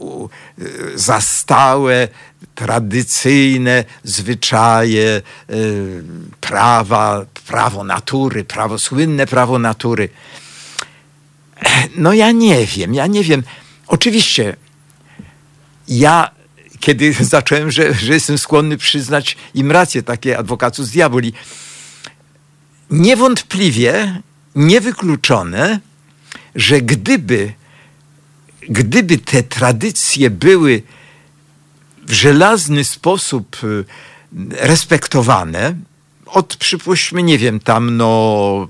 zastałe, 0.95 2.09
tradycyjne 2.55 3.85
zwyczaje, 4.05 5.23
y, 5.51 6.03
prawa, 6.41 7.27
prawo 7.47 7.85
natury, 7.85 8.45
prawo, 8.45 8.79
słynne 8.79 9.27
prawo 9.27 9.59
natury. 9.59 10.09
No 11.97 12.13
ja 12.13 12.33
nie 12.33 12.67
wiem, 12.67 12.95
ja 12.95 13.07
nie 13.07 13.25
wiem. 13.25 13.43
Oczywiście 13.87 14.57
ja 15.89 16.31
kiedy 16.81 17.13
zacząłem, 17.37 17.71
że, 17.71 17.95
że 17.95 18.15
jestem 18.15 18.39
skłonny 18.39 18.77
przyznać 18.77 19.37
im 19.55 19.73
rację, 19.73 20.03
takie 20.03 20.39
adwokacus 20.39 20.91
diaboli, 20.91 21.33
niewątpliwie 22.91 24.23
niewykluczone, 24.55 25.81
że 26.55 26.81
gdyby, 26.81 27.53
gdyby 28.69 29.19
te 29.19 29.43
tradycje 29.43 30.31
były 30.31 30.83
w 32.07 32.13
żelazny 32.13 32.85
sposób 32.85 33.57
y, 33.65 33.85
respektowane, 34.51 35.75
od 36.27 36.57
przypuśćmy, 36.57 37.23
nie 37.23 37.39
wiem, 37.39 37.61
tam 37.61 37.97
no 37.97 38.69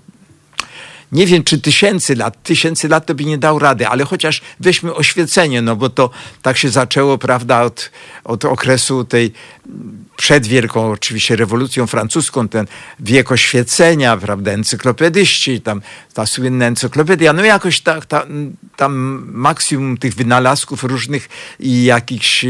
nie 1.13 1.27
wiem 1.27 1.45
czy 1.45 1.61
tysięcy 1.61 2.17
lat, 2.17 2.43
tysięcy 2.43 2.89
lat 2.89 3.07
to 3.07 3.15
by 3.15 3.25
nie 3.25 3.39
dał 3.39 3.59
rady, 3.59 3.89
ale 3.89 4.05
chociaż 4.05 4.41
weźmy 4.61 4.95
oświecenie, 4.95 5.63
no 5.63 5.77
bo 5.77 5.91
to 5.91 6.11
tak 6.43 6.59
się 6.59 6.69
zaczęło, 6.69 7.19
prawda, 7.19 7.63
od, 7.63 7.91
od 8.25 8.45
okresu 8.45 9.05
tej 9.05 9.33
przed 10.17 10.47
wielką 10.47 10.91
oczywiście 10.91 11.37
rewolucją 11.37 11.87
francuską, 11.87 12.49
ten 12.49 12.67
wiek 13.01 13.33
oświecenia, 13.33 14.17
prawda, 14.17 14.53
encyklopedyści, 14.53 15.61
tam 15.61 15.83
ta 16.15 16.27
słynna 16.27 16.67
encyklopedia, 16.67 17.33
no 17.33 17.45
jakoś 17.45 17.81
ta, 17.81 18.01
ta, 18.01 18.27
tam 18.77 19.23
maksimum 19.33 19.97
tych 19.97 20.15
wynalazków 20.15 20.85
różnych 20.85 21.29
i 21.61 21.85
jakichś 21.85 22.45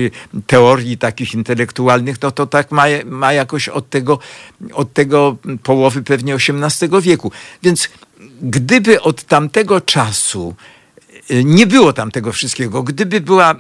teorii 0.47 0.99
takich 0.99 1.35
intelektualnych, 1.35 2.23
no 2.23 2.31
to 2.31 2.47
tak 2.47 2.73
ma, 2.73 2.85
ma 3.05 3.33
jakoś 3.33 3.69
od 3.69 3.91
tego, 3.91 4.19
od 4.73 4.93
tego 4.93 5.37
połowy 5.63 6.03
pewnie 6.03 6.35
XVIII 6.35 7.03
wieku. 7.03 7.33
Więc 7.63 7.89
gdyby 8.43 9.03
od 9.03 9.23
tamtego 9.23 9.81
czasu 9.81 10.55
y, 11.31 11.45
nie 11.45 11.67
było 11.67 11.93
tam 11.93 12.11
tego 12.11 12.33
wszystkiego, 12.33 12.83
gdyby 12.83 13.21
była 13.21 13.55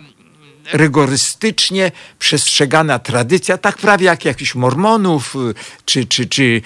rygorystycznie 0.72 1.92
przestrzegana 2.18 2.98
tradycja, 2.98 3.58
tak 3.58 3.76
prawie 3.76 4.06
jak 4.06 4.24
jakichś 4.24 4.54
mormonów, 4.54 5.36
y, 5.36 5.54
czy, 5.84 6.06
czy, 6.06 6.26
czy 6.26 6.62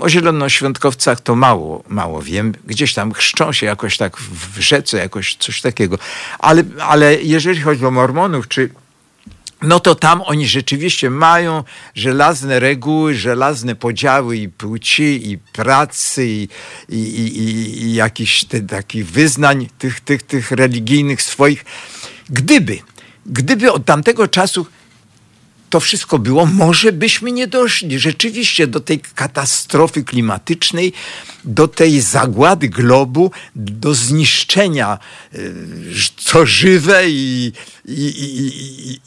o 0.00 0.08
zielonoświątkowcach 0.08 1.20
to 1.20 1.34
mało, 1.34 1.84
mało 1.88 2.22
wiem. 2.22 2.52
Gdzieś 2.66 2.94
tam 2.94 3.12
chrzczą 3.12 3.52
się 3.52 3.66
jakoś 3.66 3.96
tak 3.96 4.16
w 4.16 4.58
rzece, 4.58 4.98
jakoś 4.98 5.36
coś 5.36 5.60
takiego. 5.60 5.98
Ale, 6.38 6.64
ale 6.80 7.22
jeżeli 7.22 7.60
chodzi 7.60 7.86
o 7.86 7.90
mormonów, 7.90 8.48
czy 8.48 8.70
no 9.62 9.80
to 9.80 9.94
tam 9.94 10.22
oni 10.22 10.48
rzeczywiście 10.48 11.10
mają 11.10 11.64
żelazne 11.94 12.60
reguły, 12.60 13.14
żelazne 13.14 13.74
podziały 13.74 14.36
i 14.36 14.48
płci, 14.48 15.30
i 15.30 15.38
pracy, 15.38 16.26
i, 16.26 16.48
i, 16.88 16.96
i, 16.98 17.82
i 17.82 17.94
jakichś 17.94 18.44
takich 18.68 19.06
wyznań 19.06 19.68
tych, 19.78 20.00
tych, 20.00 20.22
tych 20.22 20.50
religijnych 20.50 21.22
swoich. 21.22 21.64
Gdyby, 22.30 22.78
gdyby 23.26 23.72
od 23.72 23.84
tamtego 23.84 24.28
czasu 24.28 24.66
to 25.72 25.80
wszystko 25.80 26.18
było, 26.18 26.46
może 26.46 26.92
byśmy 26.92 27.32
nie 27.32 27.46
doszli 27.46 27.98
rzeczywiście 27.98 28.66
do 28.66 28.80
tej 28.80 29.00
katastrofy 29.00 30.04
klimatycznej, 30.04 30.92
do 31.44 31.68
tej 31.68 32.00
zagłady 32.00 32.68
globu, 32.68 33.30
do 33.56 33.94
zniszczenia 33.94 34.98
y, 35.34 35.54
co 36.16 36.46
żywe 36.46 37.10
i, 37.10 37.52
i, 37.84 38.06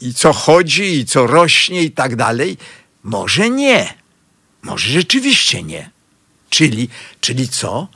i, 0.00 0.08
i 0.08 0.14
co 0.14 0.32
chodzi, 0.32 0.98
i 0.98 1.06
co 1.06 1.26
rośnie 1.26 1.82
i 1.82 1.90
tak 1.90 2.16
dalej. 2.16 2.56
Może 3.02 3.50
nie. 3.50 3.94
Może 4.62 4.88
rzeczywiście 4.88 5.62
nie. 5.62 5.90
Czyli, 6.50 6.88
czyli 7.20 7.48
co? 7.48 7.88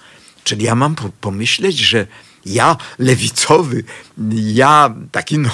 Czyli 0.44 0.64
ja 0.64 0.74
mam 0.74 0.94
pomyśleć, 1.20 1.78
że 1.78 2.06
ja 2.46 2.76
lewicowy, 2.98 3.85
ja 4.33 4.94
taki 5.12 5.38
no, 5.38 5.50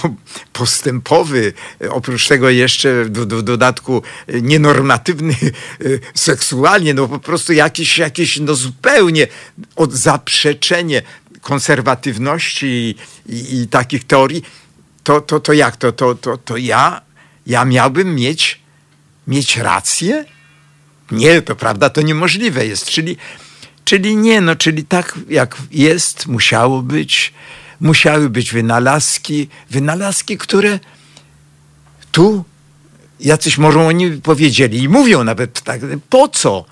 postępowy, 0.53 1.53
oprócz 1.91 2.29
tego 2.29 2.51
jeszcze 2.51 3.09
do, 3.09 3.27
do 3.27 3.43
dodatku 3.43 4.03
nienormatywny 4.43 5.35
seksualnie, 6.15 6.95
no 6.95 7.09
po 7.09 7.19
prostu 7.19 7.53
jakieś, 7.53 7.99
jakieś 7.99 8.41
no 8.41 8.55
zupełnie 8.55 9.27
od 9.77 9.93
zaprzeczenie 9.93 11.03
konserwatywności 11.41 12.67
i, 12.67 12.97
i, 13.33 13.61
i 13.61 13.69
takich 13.69 14.05
teorii, 14.05 14.43
to, 15.03 15.21
to, 15.21 15.41
to 15.41 15.53
jak 15.53 15.77
to, 15.77 15.93
to, 15.93 16.15
to, 16.15 16.37
to 16.39 16.57
ja, 16.57 17.01
ja 17.47 17.65
miałbym 17.65 18.15
mieć, 18.15 18.61
mieć 19.27 19.57
rację? 19.57 20.25
Nie, 21.11 21.43
to 21.43 21.57
prawda, 21.57 21.91
to 21.91 22.03
niemożliwe 22.03 22.67
jest. 22.67 22.87
Czyli, 22.87 23.17
czyli 23.87 24.17
nie, 24.17 24.41
no, 24.41 24.57
czyli 24.57 24.85
tak 24.85 25.19
jak 25.29 25.57
jest, 25.71 26.27
musiało 26.27 26.83
być, 26.83 27.35
musiały 27.81 28.31
być 28.31 28.53
wynalazki, 28.53 29.49
wynalazki, 29.71 30.39
które 30.39 30.79
tu 32.13 32.45
jacyś 33.21 33.59
może 33.59 33.87
oni 33.87 34.11
powiedzieli 34.11 34.83
i 34.83 34.89
mówią 34.89 35.25
nawet 35.25 35.61
tak, 35.61 35.81
po 36.11 36.29
co? 36.29 36.65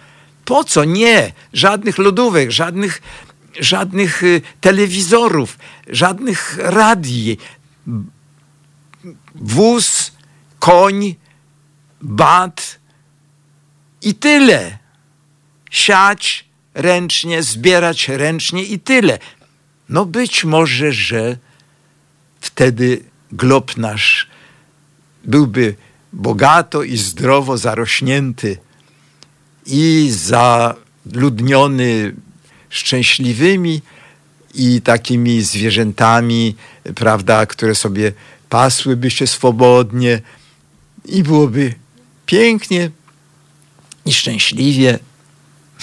Po 0.45 0.65
co? 0.65 0.85
Nie, 0.85 1.33
żadnych 1.53 1.99
lodówek, 1.99 2.51
żadnych, 2.51 3.03
żadnych 3.61 4.23
y, 4.23 4.43
telewizorów, 4.61 5.59
żadnych 5.89 6.59
radii. 6.59 7.39
Wóz, 9.35 10.13
koń, 10.59 11.15
bat, 12.03 12.79
i 14.03 14.15
tyle. 14.15 14.79
Siać 15.71 16.44
ręcznie, 16.75 17.43
zbierać 17.43 18.09
ręcznie 18.09 18.65
i 18.65 18.79
tyle. 18.79 19.19
No 19.89 20.05
być 20.05 20.45
może, 20.45 20.93
że 20.93 21.37
wtedy 22.41 23.05
glob 23.33 23.77
nasz 23.77 24.29
byłby 25.25 25.75
bogato 26.13 26.83
i 26.83 26.97
zdrowo 26.97 27.59
zarośnięty 27.59 28.59
i 29.67 30.11
zaludniony 30.11 32.15
szczęśliwymi 32.71 33.83
i 34.55 34.83
takimi 34.83 35.43
zwierzętami, 35.43 36.57
prawda, 36.95 37.47
które 37.47 37.75
sobie 37.75 38.13
pasłyby 38.49 39.11
się 39.11 39.27
swobodnie 39.27 40.21
i 41.05 41.23
byłoby 41.23 41.75
pięknie, 42.27 42.91
i 44.07 44.13
szczęśliwie. 44.13 44.99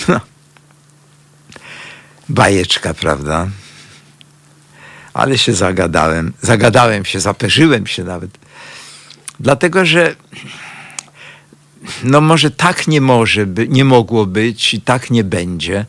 Bajeczka, 2.31 2.93
prawda? 2.93 3.47
Ale 5.13 5.37
się 5.37 5.53
zagadałem. 5.53 6.33
Zagadałem 6.41 7.05
się, 7.05 7.19
zaperzyłem 7.19 7.87
się 7.87 8.03
nawet. 8.03 8.31
Dlatego, 9.39 9.85
że 9.85 10.15
no 12.03 12.21
może 12.21 12.51
tak 12.51 12.87
nie 12.87 13.01
może, 13.01 13.45
by, 13.45 13.67
nie 13.67 13.85
mogło 13.85 14.25
być 14.25 14.73
i 14.73 14.81
tak 14.81 15.11
nie 15.11 15.23
będzie, 15.23 15.85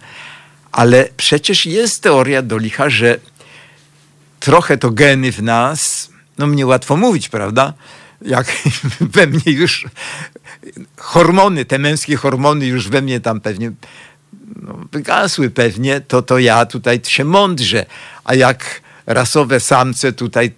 ale 0.73 1.09
przecież 1.17 1.67
jest 1.67 2.03
teoria 2.03 2.43
do 2.43 2.59
licha, 2.59 2.91
że 2.91 3.19
trochę 4.41 4.79
to 4.79 4.91
geny 4.91 5.33
w 5.33 5.43
nas, 5.43 6.11
no 6.39 6.47
mnie 6.47 6.67
łatwo 6.67 6.97
mówić, 6.97 7.29
prawda? 7.29 7.73
Jak 8.23 8.47
we 9.15 9.27
mnie 9.27 9.53
już 9.53 9.85
hormony, 10.97 11.65
te 11.65 11.79
męskie 11.79 12.17
hormony 12.17 12.67
już 12.67 12.89
we 12.89 13.03
mnie 13.03 13.21
tam 13.21 13.41
pewnie 13.41 13.73
no, 14.63 14.79
wygasły 14.93 15.51
pewnie, 15.51 16.01
to, 16.01 16.23
to 16.23 16.39
ja 16.39 16.67
tutaj 16.67 17.01
się 17.05 17.25
mądrze. 17.25 17.87
A 18.25 18.35
jak 18.35 18.81
rasowe 19.07 19.61
samce 19.61 20.13
tutaj 20.13 20.53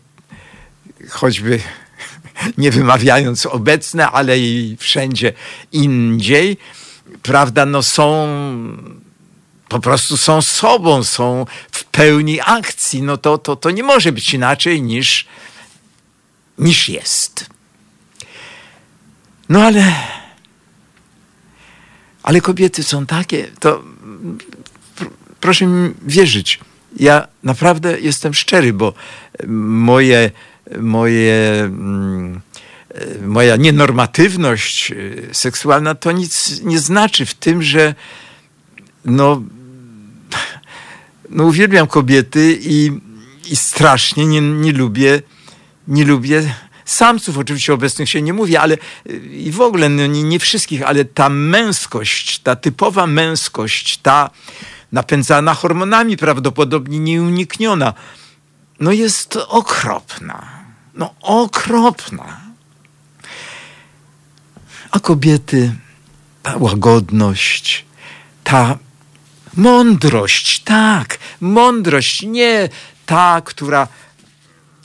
choćby 1.11 1.61
nie 2.59 2.71
wymawiając 2.71 3.47
obecne, 3.47 4.11
ale 4.11 4.39
i 4.39 4.77
wszędzie 4.81 5.33
indziej, 5.73 6.57
prawda, 7.23 7.67
no 7.67 7.83
są 7.83 8.29
po 9.69 9.81
prostu 9.81 10.17
są 10.17 10.43
sobą, 10.43 11.05
są 11.05 11.47
w 11.73 11.85
pełni 11.85 12.41
akcji, 12.41 13.03
no 13.03 13.17
to, 13.17 13.39
to, 13.39 13.57
to 13.57 13.71
nie 13.71 13.83
może 13.83 14.13
być 14.13 14.35
inaczej 14.35 14.83
niż, 14.83 15.27
niż 16.59 16.89
jest. 16.89 17.47
No 19.49 19.63
ale, 19.63 19.95
ale 22.25 22.41
kobiety 22.41 22.83
są 22.83 23.07
takie, 23.07 23.47
to 23.61 23.83
proszę 25.41 25.67
mi 25.67 25.95
wierzyć. 26.07 26.61
Ja 26.97 27.29
naprawdę 27.43 28.01
jestem 28.01 28.35
szczery, 28.35 28.73
bo 28.73 28.95
moje, 29.47 30.31
moje, 30.81 31.61
mm, 31.65 32.41
moja 33.27 33.57
nienormatywność 33.57 34.93
seksualna 35.33 35.95
to 35.95 36.13
nic 36.13 36.61
nie 36.63 36.79
znaczy 36.79 37.27
w 37.27 37.35
tym, 37.35 37.63
że 37.63 37.95
no, 39.05 39.43
no 41.31 41.45
uwielbiam 41.45 41.87
kobiety 41.87 42.59
i, 42.61 42.91
i 43.47 43.57
strasznie 43.57 44.27
nie, 44.27 44.41
nie 44.41 44.73
lubię, 44.73 45.23
nie 45.89 46.05
lubię 46.05 46.55
samców 46.85 47.39
oczywiście 47.39 47.75
obecnych 47.75 48.11
się 48.11 48.23
nie 48.23 48.33
mówi, 48.33 48.57
ale 48.57 48.75
y, 49.11 49.17
i 49.17 49.51
w 49.51 49.61
ogóle 49.61 49.89
no, 49.89 50.07
nie, 50.07 50.23
nie 50.23 50.39
wszystkich, 50.39 50.83
ale 50.83 51.05
ta 51.05 51.29
męskość, 51.29 52.39
ta 52.39 52.57
typowa 52.57 53.07
męskość, 53.07 53.99
ta 53.99 54.31
napędzana 54.93 55.55
hormonami 55.55 56.17
prawdopodobnie 56.17 56.99
nieunikniona, 56.99 57.95
no 58.81 58.93
jest 58.93 59.37
okropna. 59.37 60.65
No 60.95 61.15
okropna. 61.21 62.41
A 64.91 65.01
kobiety, 65.01 65.75
ta 66.43 66.57
łagodność, 66.57 67.85
ta 68.45 68.79
mądrość, 69.57 70.61
tak, 70.61 71.19
mądrość, 71.41 72.23
nie 72.23 72.69
ta, 73.07 73.43
która 73.45 73.89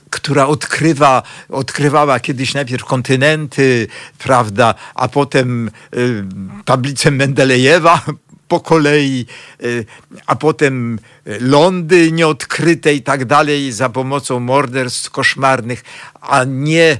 która 0.10 0.48
odkrywa, 0.48 1.24
odkrywała 1.50 2.19
kiedyś 2.19 2.54
najpierw 2.54 2.86
kontynenty, 2.86 3.88
prawda, 4.17 4.76
a 4.95 5.08
potem 5.08 5.72
y, 5.93 6.24
tablicę 6.65 7.12
Mendelejewa 7.12 8.02
po 8.48 8.60
kolei, 8.60 9.26
y, 9.63 9.86
a 10.26 10.36
potem 10.36 11.00
lądy 11.39 12.12
nieodkryte 12.12 12.93
i 12.93 13.02
tak 13.02 13.26
dalej 13.26 13.72
za 13.72 13.89
pomocą 13.89 14.39
morderstw 14.39 15.10
koszmarnych, 15.10 15.84
a 16.22 16.43
nie, 16.43 16.98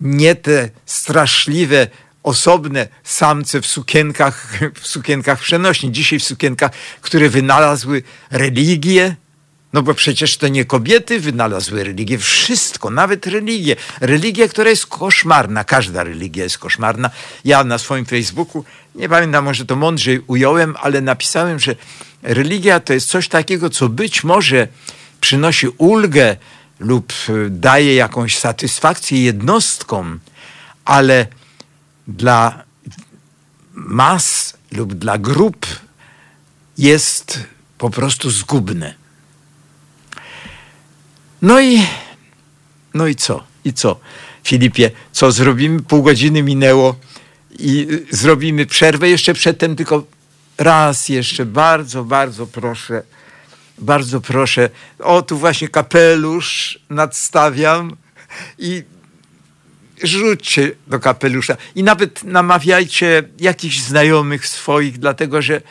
nie 0.00 0.34
te 0.34 0.70
straszliwe 0.86 1.86
osobne 2.22 2.88
samce 3.04 3.60
w 3.60 3.66
sukienkach, 3.66 4.58
w 4.80 4.86
sukienkach 4.86 5.40
przenośni, 5.40 5.92
dzisiaj 5.92 6.18
w 6.18 6.24
sukienkach, 6.24 6.70
które 7.00 7.28
wynalazły 7.28 8.02
religię, 8.30 9.16
no 9.74 9.82
bo 9.82 9.94
przecież 9.94 10.36
to 10.36 10.48
nie 10.48 10.64
kobiety 10.64 11.20
wynalazły 11.20 11.84
religię, 11.84 12.18
wszystko, 12.18 12.90
nawet 12.90 13.26
religię. 13.26 13.76
Religia, 14.00 14.48
która 14.48 14.70
jest 14.70 14.86
koszmarna, 14.86 15.64
każda 15.64 16.04
religia 16.04 16.44
jest 16.44 16.58
koszmarna. 16.58 17.10
Ja 17.44 17.64
na 17.64 17.78
swoim 17.78 18.06
Facebooku, 18.06 18.64
nie 18.94 19.08
pamiętam, 19.08 19.44
może 19.44 19.66
to 19.66 19.76
mądrzej 19.76 20.20
ująłem, 20.26 20.74
ale 20.80 21.00
napisałem, 21.00 21.58
że 21.60 21.76
religia 22.22 22.80
to 22.80 22.92
jest 22.92 23.08
coś 23.08 23.28
takiego, 23.28 23.70
co 23.70 23.88
być 23.88 24.24
może 24.24 24.68
przynosi 25.20 25.68
ulgę 25.68 26.36
lub 26.80 27.12
daje 27.50 27.94
jakąś 27.94 28.38
satysfakcję 28.38 29.22
jednostkom, 29.22 30.20
ale 30.84 31.26
dla 32.08 32.64
mas 33.72 34.56
lub 34.72 34.94
dla 34.94 35.18
grup 35.18 35.66
jest 36.78 37.40
po 37.78 37.90
prostu 37.90 38.30
zgubne. 38.30 39.03
No 41.42 41.60
i, 41.60 41.82
no 42.94 43.06
i 43.06 43.14
co? 43.14 43.44
I 43.64 43.72
co? 43.72 44.00
Filipie, 44.44 44.90
co 45.12 45.32
zrobimy? 45.32 45.82
Pół 45.82 46.02
godziny 46.02 46.42
minęło 46.42 46.96
i 47.58 47.88
zrobimy 48.10 48.66
przerwę 48.66 49.08
jeszcze 49.08 49.34
przedtem, 49.34 49.76
tylko 49.76 50.04
raz 50.58 51.08
jeszcze 51.08 51.46
bardzo, 51.46 52.04
bardzo 52.04 52.46
proszę, 52.46 53.02
bardzo 53.78 54.20
proszę. 54.20 54.70
O, 54.98 55.22
tu 55.22 55.38
właśnie 55.38 55.68
kapelusz 55.68 56.78
nadstawiam 56.90 57.96
i 58.58 58.82
rzućcie 60.02 60.70
do 60.86 61.00
kapelusza 61.00 61.56
i 61.74 61.82
nawet 61.82 62.24
namawiajcie 62.24 63.22
jakichś 63.40 63.80
znajomych 63.80 64.46
swoich, 64.46 64.98
dlatego 64.98 65.42
że 65.42 65.62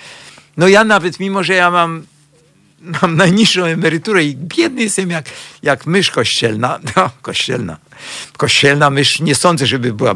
no 0.58 0.68
ja 0.68 0.84
nawet, 0.84 1.20
mimo 1.20 1.44
że 1.44 1.54
ja 1.54 1.72
mam 1.72 2.06
mam 3.02 3.16
najniższą 3.16 3.66
emeryturę 3.66 4.24
i 4.24 4.36
biedny 4.36 4.84
jestem 4.84 5.10
jak, 5.10 5.26
jak 5.64 5.86
mysz 5.86 6.12
kościelna. 6.12 6.80
No, 6.96 7.10
kościelna. 7.22 7.78
Kościelna 8.38 8.90
mysz 8.90 9.20
nie 9.20 9.36
sądzę, 9.36 9.66
żeby 9.66 9.94
była 9.94 10.16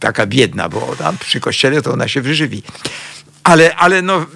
taka 0.00 0.26
biedna, 0.26 0.68
bo 0.68 0.96
tam 0.96 1.18
przy 1.18 1.40
kościele 1.40 1.82
to 1.82 1.92
ona 1.92 2.08
się 2.08 2.20
wyżywi. 2.20 2.62
Ale, 3.44 3.76
ale 3.76 4.02
no, 4.02 4.26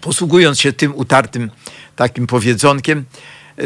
posługując 0.00 0.60
się 0.60 0.72
tym 0.72 0.96
utartym 0.96 1.50
takim 1.96 2.26
powiedzonkiem, 2.26 3.04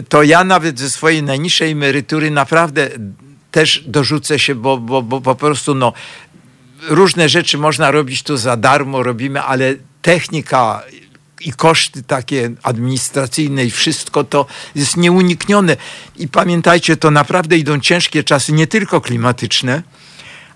to 0.08 0.22
ja 0.22 0.44
nawet 0.44 0.78
ze 0.78 0.90
swojej 0.90 1.22
najniższej 1.22 1.72
emerytury 1.72 2.30
naprawdę 2.30 2.90
też 3.50 3.84
dorzucę 3.86 4.38
się, 4.38 4.54
bo, 4.54 4.78
bo, 4.78 5.02
bo 5.02 5.20
po 5.20 5.34
prostu 5.34 5.74
no, 5.74 5.92
różne 6.88 7.28
rzeczy 7.28 7.58
można 7.58 7.90
robić 7.90 8.22
tu 8.22 8.36
za 8.36 8.56
darmo, 8.56 9.02
robimy, 9.02 9.42
ale 9.42 9.74
technika 10.02 10.82
i 11.40 11.52
koszty 11.52 12.02
takie 12.02 12.50
administracyjne 12.62 13.64
i 13.64 13.70
wszystko 13.70 14.24
to 14.24 14.46
jest 14.74 14.96
nieuniknione. 14.96 15.76
I 16.16 16.28
pamiętajcie, 16.28 16.96
to 16.96 17.10
naprawdę 17.10 17.58
idą 17.58 17.80
ciężkie 17.80 18.24
czasy, 18.24 18.52
nie 18.52 18.66
tylko 18.66 19.00
klimatyczne, 19.00 19.82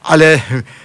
ale 0.03 0.41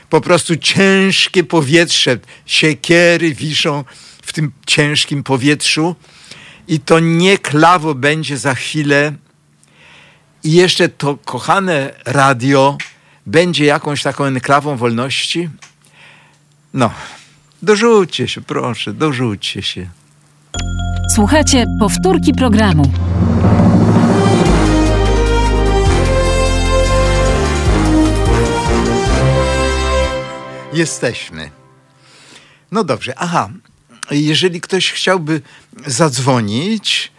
po 0.10 0.21
prostu 0.21 0.58
ciężkie 0.58 1.43
powietrze, 1.43 2.17
siekiery 2.45 3.36
wiszą 3.36 3.84
w 4.21 4.34
tym 4.34 4.51
ciężkim 4.67 5.23
powietrzu 5.23 5.95
i 6.67 6.79
to 6.79 6.99
nie 6.99 7.38
klawo 7.38 7.95
będzie 7.95 8.38
za 8.38 8.55
chwilę. 8.55 9.13
I 10.43 10.51
jeszcze 10.51 10.89
to 10.89 11.17
kochane 11.25 11.93
radio 12.05 12.77
będzie 13.25 13.65
jakąś 13.65 14.03
taką 14.03 14.25
enklawą 14.25 14.77
wolności. 14.77 15.49
No, 16.73 16.91
dorzućcie 17.65 18.28
się, 18.28 18.41
proszę, 18.41 18.93
dorzućcie 18.93 19.62
się. 19.62 19.89
Słuchajcie 21.15 21.65
powtórki 21.80 22.34
programu. 22.34 22.91
Jesteśmy. 30.73 31.51
No 32.71 32.84
dobrze, 32.84 33.13
aha. 33.17 33.49
Jeżeli 34.12 34.62
ktoś 34.62 34.91
chciałby 34.91 35.41
zadzwonić, 35.86 37.12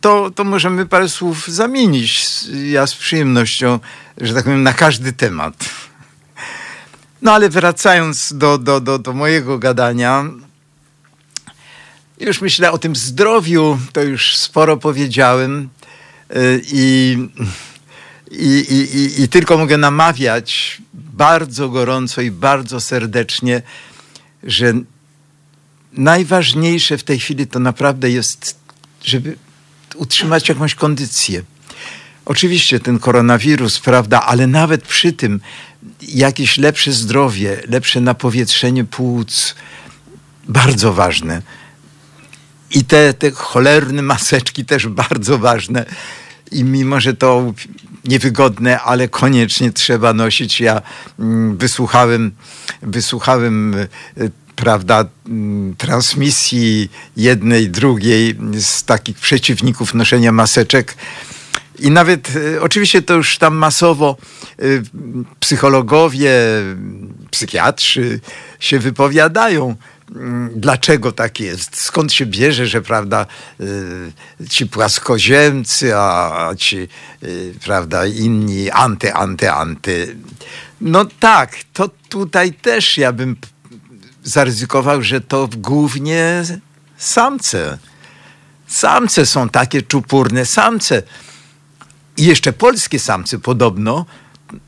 to, 0.00 0.30
to 0.30 0.44
możemy 0.44 0.86
parę 0.86 1.08
słów 1.08 1.48
zamienić. 1.48 2.26
Ja 2.70 2.86
z 2.86 2.94
przyjemnością, 2.94 3.80
że 4.20 4.34
tak 4.34 4.44
powiem, 4.44 4.62
na 4.62 4.72
każdy 4.72 5.12
temat. 5.12 5.54
No 7.24 7.32
ale 7.32 7.48
wracając 7.48 8.32
do, 8.32 8.58
do, 8.58 8.80
do, 8.80 8.98
do 8.98 9.12
mojego 9.12 9.58
gadania, 9.58 10.24
już 12.20 12.40
myślę 12.40 12.72
o 12.72 12.78
tym 12.78 12.96
zdrowiu, 12.96 13.78
to 13.92 14.02
już 14.02 14.36
sporo 14.36 14.76
powiedziałem 14.76 15.68
y, 16.30 16.62
i, 16.72 17.18
i, 18.30 18.46
i, 18.94 19.22
i 19.22 19.28
tylko 19.28 19.58
mogę 19.58 19.78
namawiać 19.78 20.78
bardzo 20.94 21.68
gorąco 21.68 22.20
i 22.20 22.30
bardzo 22.30 22.80
serdecznie, 22.80 23.62
że 24.42 24.72
najważniejsze 25.92 26.98
w 26.98 27.04
tej 27.04 27.20
chwili 27.20 27.46
to 27.46 27.58
naprawdę 27.58 28.10
jest, 28.10 28.58
żeby 29.04 29.36
utrzymać 29.94 30.48
jakąś 30.48 30.74
kondycję. 30.74 31.42
Oczywiście 32.24 32.80
ten 32.80 32.98
koronawirus, 32.98 33.80
prawda, 33.80 34.22
ale 34.22 34.46
nawet 34.46 34.82
przy 34.82 35.12
tym 35.12 35.40
jakieś 36.08 36.58
lepsze 36.58 36.92
zdrowie, 36.92 37.60
lepsze 37.68 38.00
napowietrzenie 38.00 38.84
płuc, 38.84 39.54
bardzo 40.48 40.92
ważne. 40.92 41.42
I 42.70 42.84
te, 42.84 43.14
te 43.14 43.30
cholerne 43.30 44.02
maseczki 44.02 44.64
też 44.64 44.88
bardzo 44.88 45.38
ważne. 45.38 45.86
I 46.52 46.64
mimo, 46.64 47.00
że 47.00 47.14
to 47.14 47.52
niewygodne, 48.04 48.80
ale 48.80 49.08
koniecznie 49.08 49.72
trzeba 49.72 50.12
nosić. 50.12 50.60
Ja 50.60 50.82
mm, 51.18 51.56
wysłuchałem, 51.56 52.32
wysłuchałem 52.82 53.74
e, 53.74 53.86
prawda, 54.56 55.04
mm, 55.26 55.76
transmisji 55.76 56.90
jednej, 57.16 57.70
drugiej 57.70 58.36
z 58.58 58.84
takich 58.84 59.18
przeciwników 59.18 59.94
noszenia 59.94 60.32
maseczek. 60.32 60.96
I 61.78 61.90
nawet 61.90 62.32
e, 62.56 62.60
oczywiście 62.62 63.02
to 63.02 63.14
już 63.14 63.38
tam 63.38 63.54
masowo 63.54 64.16
e, 64.58 64.62
psychologowie, 65.40 66.32
psychiatrzy 67.30 68.20
się 68.60 68.78
wypowiadają 68.78 69.76
Mm, 70.12 70.50
dlaczego 70.56 71.12
tak 71.12 71.40
jest, 71.40 71.80
skąd 71.80 72.12
się 72.12 72.26
bierze, 72.26 72.66
że 72.66 72.82
prawda, 72.82 73.26
y, 73.60 74.48
ci 74.50 74.66
płaskoziemcy, 74.66 75.96
a 75.96 76.50
ci, 76.56 76.88
prawda, 77.64 78.06
inni 78.06 78.70
anty, 78.70 79.14
anty, 79.14 79.50
anty. 79.50 80.16
No 80.80 81.04
tak, 81.20 81.56
to 81.72 81.90
tutaj 82.08 82.52
też 82.52 82.98
ja 82.98 83.12
bym 83.12 83.36
zaryzykował, 84.22 85.02
że 85.02 85.20
to 85.20 85.48
głównie 85.56 86.42
samce. 86.96 87.78
Samce 88.66 89.26
są 89.26 89.48
takie 89.48 89.82
czupurne, 89.82 90.46
samce. 90.46 91.02
I 92.16 92.24
jeszcze 92.24 92.52
polskie 92.52 92.98
samce 92.98 93.38
podobno 93.38 94.06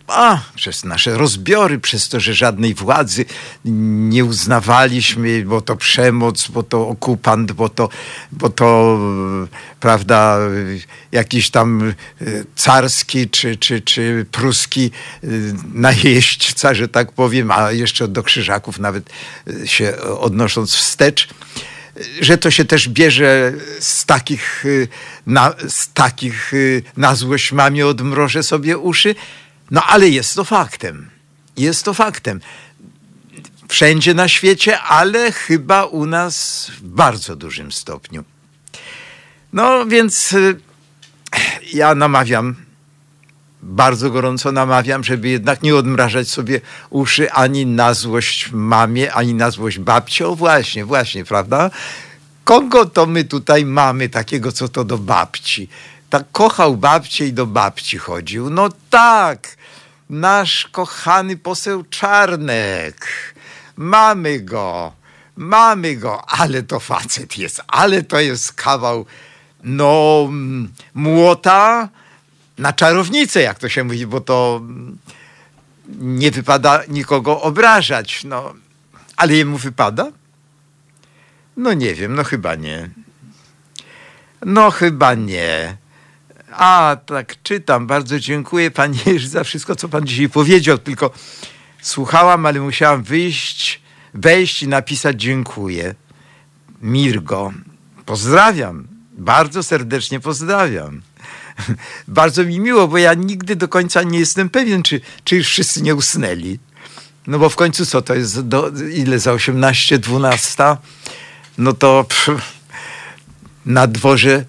a, 0.09 0.39
przez 0.55 0.85
nasze 0.85 1.19
rozbiory, 1.19 1.79
przez 1.79 2.09
to, 2.09 2.21
że 2.21 2.35
żadnej 2.35 2.75
władzy 2.75 3.25
nie 3.65 4.25
uznawaliśmy, 4.25 5.45
bo 5.45 5.61
to 5.61 5.77
przemoc, 5.77 6.49
bo 6.49 6.63
to 6.63 6.89
okupant, 6.89 7.53
bo 7.53 7.69
to, 7.69 7.89
bo 8.33 8.51
to 8.51 8.99
prawda, 9.81 10.39
jakiś 11.13 11.51
tam 11.51 11.83
e, 11.83 12.25
carski 12.57 13.31
czy, 13.31 13.57
czy, 13.57 13.81
czy 13.81 14.27
pruski 14.33 14.91
e, 15.25 15.27
najeźdźca, 15.75 16.75
że 16.75 16.89
tak 16.89 17.13
powiem, 17.13 17.51
a 17.51 17.73
jeszcze 17.73 18.09
do 18.09 18.23
krzyżaków 18.23 18.79
nawet 18.79 19.11
e, 19.63 19.67
się 19.67 19.97
odnosząc 20.01 20.75
wstecz 20.75 21.29
że 22.21 22.39
to 22.39 22.51
się 22.51 22.65
też 22.65 22.89
bierze 22.89 23.53
z 23.81 24.05
takich, 24.05 24.65
na, 25.27 25.55
z 25.69 25.93
takich 25.93 26.53
na 26.97 27.15
złość 27.15 27.53
mamie 27.53 27.87
odmrożę 27.87 28.43
sobie 28.43 28.79
uszy, 28.79 29.15
no 29.71 29.83
ale 29.83 30.09
jest 30.09 30.35
to 30.35 30.45
faktem. 30.45 31.11
Jest 31.57 31.85
to 31.85 31.95
faktem. 31.95 32.41
Wszędzie 33.69 34.15
na 34.15 34.29
świecie, 34.29 34.81
ale 34.81 35.33
chyba 35.33 35.85
u 35.85 36.07
nas 36.07 36.67
w 36.71 36.83
bardzo 36.83 37.37
dużym 37.37 37.73
stopniu. 37.73 38.25
No 39.53 39.87
więc 39.87 40.33
y, 40.33 40.61
ja 41.73 41.95
namawiam, 41.95 42.66
bardzo 43.67 44.11
gorąco 44.11 44.53
namawiam, 44.53 45.05
żeby 45.05 45.29
jednak 45.29 45.63
nie 45.63 45.77
odmrażać 45.77 46.29
sobie 46.29 46.61
uszy 46.91 47.33
ani 47.33 47.67
na 47.67 47.95
złość 47.95 48.51
mamie, 48.53 49.13
ani 49.13 49.35
na 49.35 49.51
złość 49.51 49.79
babci. 49.79 50.25
O 50.25 50.35
właśnie, 50.35 50.85
właśnie, 50.85 51.25
prawda? 51.25 51.71
Kogo 52.45 52.87
to 52.87 53.07
my 53.07 53.25
tutaj 53.25 53.65
mamy 53.65 54.09
takiego, 54.09 54.53
co 54.53 54.69
to 54.69 54.85
do 54.85 54.99
babci? 54.99 55.69
tak 56.11 56.25
kochał 56.33 56.77
babcię 56.77 57.27
i 57.27 57.33
do 57.33 57.47
babci 57.47 57.99
chodził. 57.99 58.51
No 58.51 58.69
tak, 58.91 59.57
nasz 60.11 60.67
kochany 60.73 61.37
poseł 61.37 61.85
Czarnek. 61.85 63.07
Mamy 63.77 64.41
go, 64.41 64.93
mamy 65.37 65.97
go, 65.97 66.31
ale 66.31 66.63
to 66.63 66.81
facet 66.81 67.39
jest, 67.39 67.63
ale 67.69 68.03
to 68.03 68.21
jest 68.21 68.53
kawał, 68.53 69.07
no, 69.63 70.29
młota 70.95 71.89
na 72.59 72.73
czarownicę, 72.73 73.43
jak 73.43 73.59
to 73.59 73.69
się 73.69 73.85
mówi, 73.85 74.07
bo 74.07 74.21
to 74.21 74.63
nie 75.89 76.31
wypada 76.31 76.83
nikogo 76.89 77.43
obrażać, 77.43 78.25
no. 78.25 78.55
Ale 79.17 79.35
jemu 79.35 79.59
wypada? 79.59 80.13
No 81.57 81.75
nie 81.75 81.95
wiem, 81.95 82.15
no 82.15 82.25
chyba 82.25 82.55
nie. 82.55 82.91
No 84.47 84.71
chyba 84.71 85.15
nie. 85.15 85.77
A, 86.53 86.97
tak, 87.07 87.43
czytam. 87.43 87.87
Bardzo 87.87 88.21
dziękuję 88.21 88.71
Pani 88.71 88.99
za 89.27 89.45
wszystko, 89.45 89.77
co 89.77 89.89
Pan 89.89 90.07
dzisiaj 90.07 90.29
powiedział. 90.29 90.79
Tylko 90.79 91.11
słuchałam, 91.83 92.47
ale 92.47 92.61
musiałam 92.61 93.03
wyjść, 93.03 93.81
wejść 94.15 94.63
i 94.63 94.69
napisać 94.69 95.21
dziękuję. 95.21 95.95
Mirgo, 96.83 97.53
pozdrawiam. 98.07 98.87
Bardzo 99.13 99.63
serdecznie 99.63 100.21
pozdrawiam. 100.21 101.03
Bardzo 102.09 102.45
mi 102.45 102.61
miło, 102.61 102.89
bo 102.89 102.99
ja 102.99 103.15
nigdy 103.15 103.57
do 103.57 103.69
końca 103.69 104.03
nie 104.03 104.19
jestem 104.19 104.51
pewien, 104.51 104.83
czy, 104.83 105.01
czy 105.25 105.37
już 105.37 105.49
wszyscy 105.49 105.83
nie 105.83 105.95
usnęli. 105.95 106.59
No 107.27 107.39
bo 107.39 107.49
w 107.49 107.57
końcu 107.57 107.87
co 107.87 108.03
to 108.03 108.15
jest? 108.15 108.41
Do, 108.41 108.71
ile 108.95 109.19
za 109.19 109.33
18, 109.33 109.99
12? 109.99 110.77
No 111.59 111.73
to 111.73 112.05
pff, 112.05 112.43
na 113.67 113.87
dworze 113.87 114.45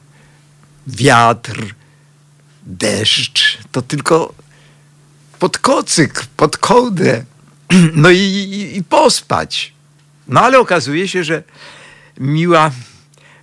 wiatr, 0.88 1.76
deszcz, 2.66 3.58
to 3.72 3.82
tylko 3.82 4.34
pod 5.40 5.58
kocyk, 5.58 6.26
pod 6.38 6.58
kołdę, 6.58 7.26
no 7.96 8.10
i, 8.10 8.18
i, 8.18 8.78
i 8.78 8.84
pospać. 8.84 9.74
No 10.28 10.42
ale 10.42 10.60
okazuje 10.60 11.08
się, 11.08 11.24
że 11.24 11.44
miła 12.20 12.72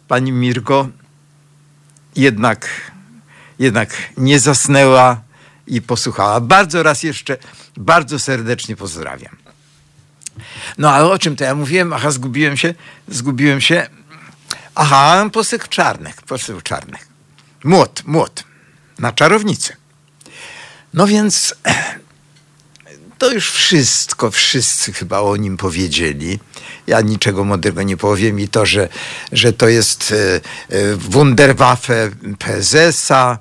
pani 0.09 0.33
Mirko 0.33 0.89
jednak, 2.17 2.69
jednak 3.59 3.97
nie 4.17 4.41
zasnęła 4.41 5.21
i 5.67 5.83
posłuchała. 5.83 6.41
Bardzo 6.41 6.83
raz 6.83 7.03
jeszcze, 7.03 7.37
bardzo 7.77 8.19
serdecznie 8.19 8.77
pozdrawiam. 8.77 9.37
No 10.79 10.91
ale 10.91 11.05
o 11.05 11.19
czym 11.19 11.37
to 11.37 11.45
ja 11.45 11.55
mówiłem? 11.55 11.93
Aha, 11.93 12.11
zgubiłem 12.11 12.57
się, 12.57 12.75
zgubiłem 13.09 13.61
się. 13.61 13.87
Aha, 14.75 15.31
poseł 15.33 15.59
Czarnek, 15.69 16.23
poseł 16.23 16.61
Czarnek. 16.61 17.07
Młot, 17.65 18.03
młot. 18.07 18.45
Na 18.99 19.13
czarownicę. 19.13 19.77
No 20.95 21.07
więc 21.07 21.55
to 23.19 23.33
już 23.33 23.51
wszystko, 23.51 24.31
wszyscy 24.31 24.93
chyba 24.93 25.21
o 25.21 25.37
nim 25.37 25.57
powiedzieli. 25.57 26.39
Ja 26.87 27.01
niczego 27.01 27.45
mądrego 27.45 27.83
nie 27.83 27.97
powiem 27.97 28.41
i 28.41 28.49
to, 28.49 28.67
że, 28.67 28.89
że 29.33 29.53
to 29.53 29.69
jest 29.69 30.13
e, 30.13 30.41
e, 30.77 30.97
Wunderwaffe 30.97 32.11
PSS-a, 32.39 33.39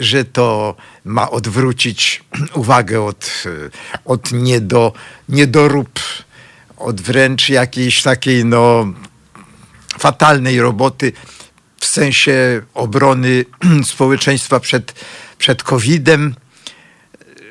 że 0.00 0.24
to 0.24 0.76
ma 1.04 1.30
odwrócić 1.30 2.24
uwagę 2.54 3.02
od, 3.02 3.44
e, 3.46 3.70
od 4.04 4.32
niedo, 4.32 4.92
niedorób, 5.28 6.00
od 6.76 7.00
wręcz 7.00 7.48
jakiejś 7.48 8.02
takiej 8.02 8.44
no, 8.44 8.92
fatalnej 9.98 10.60
roboty 10.60 11.12
w 11.80 11.86
sensie 11.86 12.62
obrony 12.74 13.44
społeczeństwa 13.92 14.60
przed, 14.60 14.94
przed 15.38 15.62
COVID-em 15.62 16.34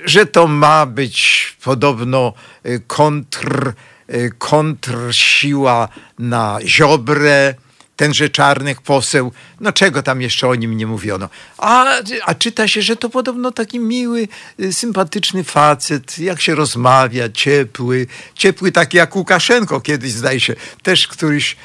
że 0.08 0.26
to 0.26 0.48
ma 0.48 0.86
być 0.86 1.58
podobno 1.64 2.34
y, 2.66 2.82
kontr, 2.88 3.74
y, 4.14 4.32
kontrsiła 4.38 5.90
na 6.20 6.60
Ziobrę, 6.66 7.56
tenże 7.96 8.30
Czarnych 8.30 8.82
poseł, 8.82 9.32
no 9.60 9.72
czego 9.72 10.04
tam 10.04 10.22
jeszcze 10.22 10.48
o 10.48 10.56
nim 10.56 10.78
nie 10.78 10.88
mówiono. 10.88 11.30
A, 11.58 11.86
a 12.26 12.36
czyta 12.36 12.68
się, 12.68 12.82
że 12.82 12.96
to 12.96 13.10
podobno 13.10 13.52
taki 13.52 13.80
miły, 13.80 14.28
y, 14.60 14.74
sympatyczny 14.74 15.44
facet, 15.44 16.20
jak 16.20 16.42
się 16.42 16.56
rozmawia, 16.56 17.30
ciepły, 17.30 18.08
ciepły 18.36 18.72
taki 18.72 18.98
jak 18.98 19.16
Łukaszenko 19.16 19.82
kiedyś 19.82 20.12
zdaje 20.12 20.40
się, 20.40 20.56
też 20.84 21.08
któryś 21.08 21.58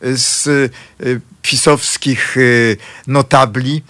z 0.00 0.72
pisowskich 1.42 2.36
notabli 3.06 3.82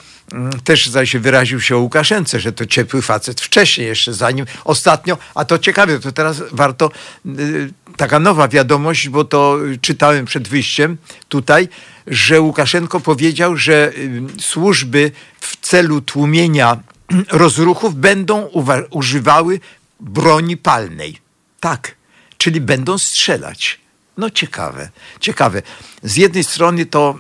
też 0.65 0.87
zaś 0.87 1.11
się 1.11 1.19
wyraził 1.19 1.61
się 1.61 1.77
o 1.77 1.79
Łukaszence, 1.79 2.41
że 2.41 2.53
to 2.53 2.67
ciepły 2.67 3.03
facet 3.03 3.41
wcześniej 3.41 3.87
jeszcze, 3.87 4.15
zanim 4.15 4.47
ostatnio, 4.65 5.19
a 5.35 5.45
to 5.45 5.59
ciekawe, 5.59 6.01
to 6.01 6.13
teraz 6.13 6.43
warto, 6.53 6.91
y, 7.27 7.73
taka 7.97 8.19
nowa 8.19 8.49
wiadomość, 8.49 9.09
bo 9.09 9.25
to 9.25 9.59
czytałem 9.81 10.25
przed 10.27 10.49
wyjściem 10.49 10.97
tutaj, 11.29 11.69
że 12.07 12.41
Łukaszenko 12.41 13.01
powiedział, 13.01 13.57
że 13.57 13.93
y, 13.97 14.23
służby 14.41 15.11
w 15.41 15.57
celu 15.57 16.01
tłumienia 16.01 16.77
rozruchów 17.31 17.95
będą 17.95 18.49
używały 18.91 19.61
broni 20.01 20.57
palnej. 20.57 21.19
Tak, 21.61 21.95
czyli 22.39 22.61
będą 22.61 22.99
strzelać. 22.99 23.81
No 24.17 24.31
ciekawe, 24.31 24.91
ciekawe. 25.21 25.63
Z 26.03 26.17
jednej 26.17 26.45
strony 26.45 26.87
to, 26.87 27.19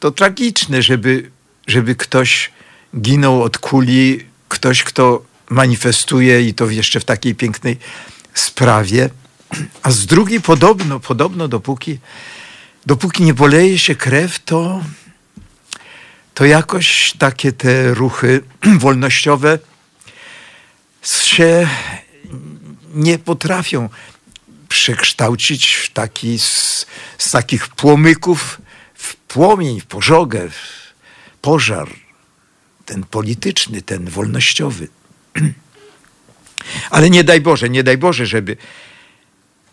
to 0.00 0.10
tragiczne, 0.10 0.82
żeby 0.82 1.30
żeby 1.70 1.94
ktoś 1.94 2.50
ginął 2.96 3.42
od 3.42 3.58
kuli, 3.58 4.26
ktoś, 4.48 4.82
kto 4.84 5.22
manifestuje 5.50 6.48
i 6.48 6.54
to 6.54 6.70
jeszcze 6.70 7.00
w 7.00 7.04
takiej 7.04 7.34
pięknej 7.34 7.78
sprawie. 8.34 9.10
A 9.82 9.90
z 9.90 10.06
drugiej 10.06 10.40
podobno, 10.40 11.00
podobno 11.00 11.48
dopóki, 11.48 11.98
dopóki 12.86 13.22
nie 13.22 13.34
poleje 13.34 13.78
się 13.78 13.94
krew, 13.94 14.38
to, 14.44 14.84
to 16.34 16.44
jakoś 16.44 17.14
takie 17.18 17.52
te 17.52 17.94
ruchy 17.94 18.42
wolnościowe 18.84 19.58
się 21.02 21.68
nie 22.94 23.18
potrafią 23.18 23.88
przekształcić 24.68 25.74
w 25.74 25.92
taki, 25.92 26.38
z, 26.38 26.86
z 27.18 27.30
takich 27.30 27.68
płomyków 27.68 28.60
w 28.94 29.16
płomień, 29.16 29.80
w 29.80 29.86
pożogę, 29.86 30.48
pożar, 31.40 31.88
ten 32.84 33.04
polityczny, 33.04 33.82
ten 33.82 34.10
wolnościowy. 34.10 34.88
Ale 36.90 37.10
nie 37.10 37.24
daj 37.24 37.40
Boże, 37.40 37.70
nie 37.70 37.82
daj 37.82 37.98
Boże, 37.98 38.26
żeby, 38.26 38.56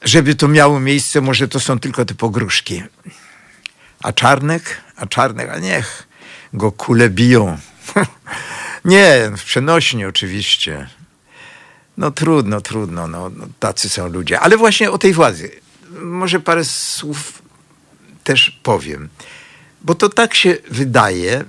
żeby 0.02 0.36
to 0.36 0.48
miało 0.48 0.80
miejsce, 0.80 1.22
może 1.22 1.48
to 1.48 1.60
są 1.60 1.80
tylko 1.80 2.06
te 2.06 2.16
pogróżki. 2.16 2.84
A 4.04 4.14
Czarnek, 4.14 4.82
a 4.96 5.06
Czarnek, 5.06 5.50
a 5.50 5.60
niech 5.60 6.08
go 6.54 6.72
kule 6.72 7.10
biją. 7.10 7.58
nie, 8.86 9.32
w 9.38 9.44
przenośni 9.44 10.06
oczywiście. 10.06 10.90
No 11.98 12.12
trudno, 12.12 12.62
trudno, 12.62 13.08
no, 13.08 13.30
no, 13.30 13.48
tacy 13.60 13.90
są 13.90 14.08
ludzie. 14.08 14.40
Ale 14.40 14.58
właśnie 14.58 14.92
o 14.92 14.98
tej 14.98 15.14
władzy. 15.14 15.52
Może 16.02 16.40
parę 16.40 16.66
słów 16.66 17.42
też 18.24 18.60
powiem. 18.64 19.10
Bo 19.82 19.96
to 19.96 20.10
tak 20.10 20.36
się 20.36 20.58
wydaje, 20.72 21.44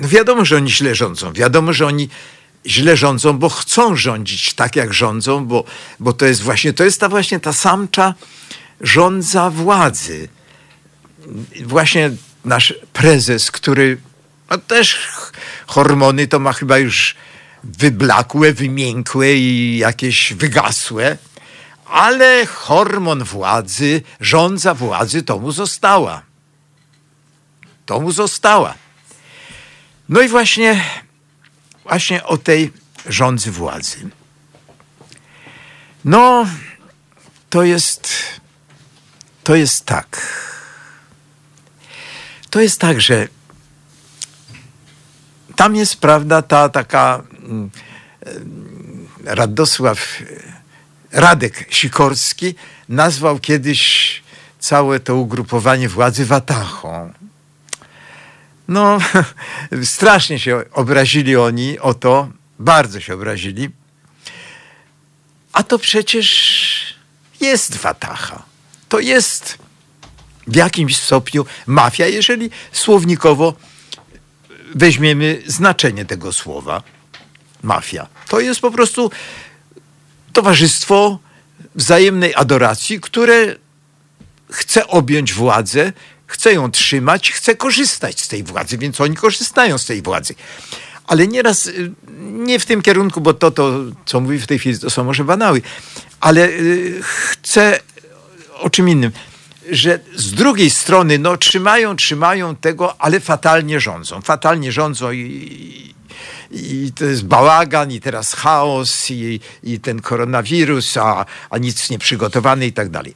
no 0.00 0.08
wiadomo, 0.08 0.44
że 0.44 0.56
oni 0.56 0.70
źle 0.70 0.94
rządzą. 0.94 1.32
Wiadomo, 1.32 1.72
że 1.72 1.86
oni 1.86 2.08
źle 2.66 2.96
rządzą, 2.96 3.38
bo 3.38 3.48
chcą 3.48 3.96
rządzić 3.96 4.54
tak, 4.54 4.76
jak 4.76 4.94
rządzą, 4.94 5.46
bo, 5.46 5.64
bo 6.00 6.12
to 6.12 6.26
jest 6.26 6.42
właśnie, 6.42 6.72
to 6.72 6.84
jest 6.84 7.00
ta 7.00 7.08
właśnie 7.08 7.40
ta 7.40 7.52
samcza 7.52 8.14
rządza 8.80 9.50
władzy. 9.50 10.28
Właśnie 11.62 12.10
nasz 12.44 12.74
prezes, 12.92 13.50
który 13.50 13.98
no 14.50 14.58
też 14.58 14.98
hormony 15.66 16.26
to 16.26 16.38
ma 16.38 16.52
chyba 16.52 16.78
już 16.78 17.14
wyblakłe, 17.64 18.52
wymiękłe 18.52 19.34
i 19.34 19.78
jakieś 19.78 20.32
wygasłe, 20.32 21.18
ale 21.86 22.46
hormon 22.46 23.24
władzy, 23.24 24.02
rządza 24.20 24.74
władzy 24.74 25.22
to 25.22 25.38
mu 25.38 25.52
została. 25.52 26.22
To 27.86 28.00
mu 28.00 28.12
została. 28.12 28.74
No 30.08 30.22
i 30.22 30.28
właśnie, 30.28 30.84
właśnie 31.82 32.24
o 32.24 32.38
tej 32.38 32.72
rządzy 33.06 33.50
władzy. 33.50 34.10
No, 36.04 36.46
to 37.50 37.62
jest, 37.62 38.08
to 39.44 39.54
jest 39.54 39.86
tak. 39.86 40.20
To 42.50 42.60
jest 42.60 42.80
tak, 42.80 43.00
że 43.00 43.28
tam 45.56 45.76
jest, 45.76 45.96
prawda, 45.96 46.42
ta 46.42 46.68
taka 46.68 47.22
mm, 47.42 47.70
Radosław 49.24 50.22
Radek 51.12 51.66
Sikorski 51.70 52.54
nazwał 52.88 53.38
kiedyś 53.38 54.22
całe 54.58 55.00
to 55.00 55.16
ugrupowanie 55.16 55.88
władzy 55.88 56.26
watachą. 56.26 57.12
No, 58.68 58.98
strasznie 59.84 60.38
się 60.38 60.62
obrazili 60.72 61.36
oni 61.36 61.78
o 61.78 61.94
to, 61.94 62.28
bardzo 62.58 63.00
się 63.00 63.14
obrazili. 63.14 63.70
A 65.52 65.62
to 65.62 65.78
przecież 65.78 66.94
jest 67.40 67.76
Watacha. 67.76 68.42
To 68.88 69.00
jest 69.00 69.58
w 70.46 70.56
jakimś 70.56 70.96
stopniu 70.96 71.46
mafia, 71.66 72.06
jeżeli 72.06 72.50
słownikowo 72.72 73.54
weźmiemy 74.74 75.42
znaczenie 75.46 76.04
tego 76.04 76.32
słowa 76.32 76.82
mafia. 77.62 78.06
To 78.28 78.40
jest 78.40 78.60
po 78.60 78.70
prostu 78.70 79.10
towarzystwo 80.32 81.18
wzajemnej 81.74 82.34
adoracji, 82.34 83.00
które 83.00 83.56
chce 84.50 84.86
objąć 84.86 85.32
władzę 85.32 85.92
chce 86.26 86.52
ją 86.52 86.70
trzymać, 86.70 87.32
chce 87.32 87.56
korzystać 87.56 88.20
z 88.20 88.28
tej 88.28 88.42
władzy, 88.42 88.78
więc 88.78 89.00
oni 89.00 89.16
korzystają 89.16 89.78
z 89.78 89.86
tej 89.86 90.02
władzy. 90.02 90.34
Ale 91.06 91.26
nieraz 91.26 91.66
y, 91.66 91.92
nie 92.18 92.58
w 92.58 92.66
tym 92.66 92.82
kierunku, 92.82 93.20
bo 93.20 93.34
to, 93.34 93.50
to 93.50 93.72
co 94.06 94.20
mówi 94.20 94.38
w 94.38 94.46
tej 94.46 94.58
chwili, 94.58 94.78
to 94.78 94.90
są 94.90 95.04
może 95.04 95.24
banały, 95.24 95.62
ale 96.20 96.48
y, 96.48 97.00
chce 97.02 97.80
o 98.58 98.70
czym 98.70 98.88
innym 98.88 99.12
że 99.70 100.00
z 100.14 100.32
drugiej 100.32 100.70
strony 100.70 101.18
no, 101.18 101.36
trzymają, 101.36 101.96
trzymają 101.96 102.56
tego, 102.56 103.00
ale 103.00 103.20
fatalnie 103.20 103.80
rządzą. 103.80 104.20
Fatalnie 104.20 104.72
rządzą 104.72 105.12
i, 105.12 105.94
i 106.50 106.92
to 106.94 107.04
jest 107.04 107.24
bałagan, 107.24 107.90
i 107.90 108.00
teraz 108.00 108.34
chaos, 108.34 109.10
i, 109.10 109.40
i 109.62 109.80
ten 109.80 110.00
koronawirus, 110.00 110.96
a, 110.96 111.26
a 111.50 111.58
nic 111.58 111.90
nie 111.90 111.98
przygotowany 111.98 112.66
i 112.66 112.72
tak 112.72 112.88
dalej 112.88 113.14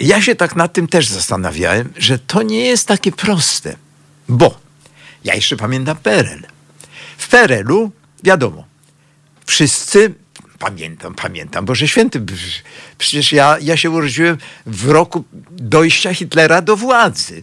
ja 0.00 0.22
się 0.22 0.34
tak 0.34 0.56
nad 0.56 0.72
tym 0.72 0.88
też 0.88 1.08
zastanawiałem, 1.08 1.92
że 1.96 2.18
to 2.18 2.42
nie 2.42 2.64
jest 2.64 2.88
takie 2.88 3.12
proste, 3.12 3.76
bo 4.28 4.60
ja 5.24 5.34
jeszcze 5.34 5.56
pamiętam 5.56 5.96
PRL. 5.96 6.42
W 7.18 7.28
PRL-u, 7.28 7.90
wiadomo, 8.22 8.64
wszyscy, 9.46 10.14
pamiętam, 10.58 11.14
pamiętam, 11.14 11.64
Boże 11.64 11.88
Święty, 11.88 12.22
przecież 12.98 13.32
ja, 13.32 13.56
ja 13.60 13.76
się 13.76 13.90
urodziłem 13.90 14.38
w 14.66 14.90
roku 14.90 15.24
dojścia 15.50 16.14
Hitlera 16.14 16.62
do 16.62 16.76
władzy, 16.76 17.42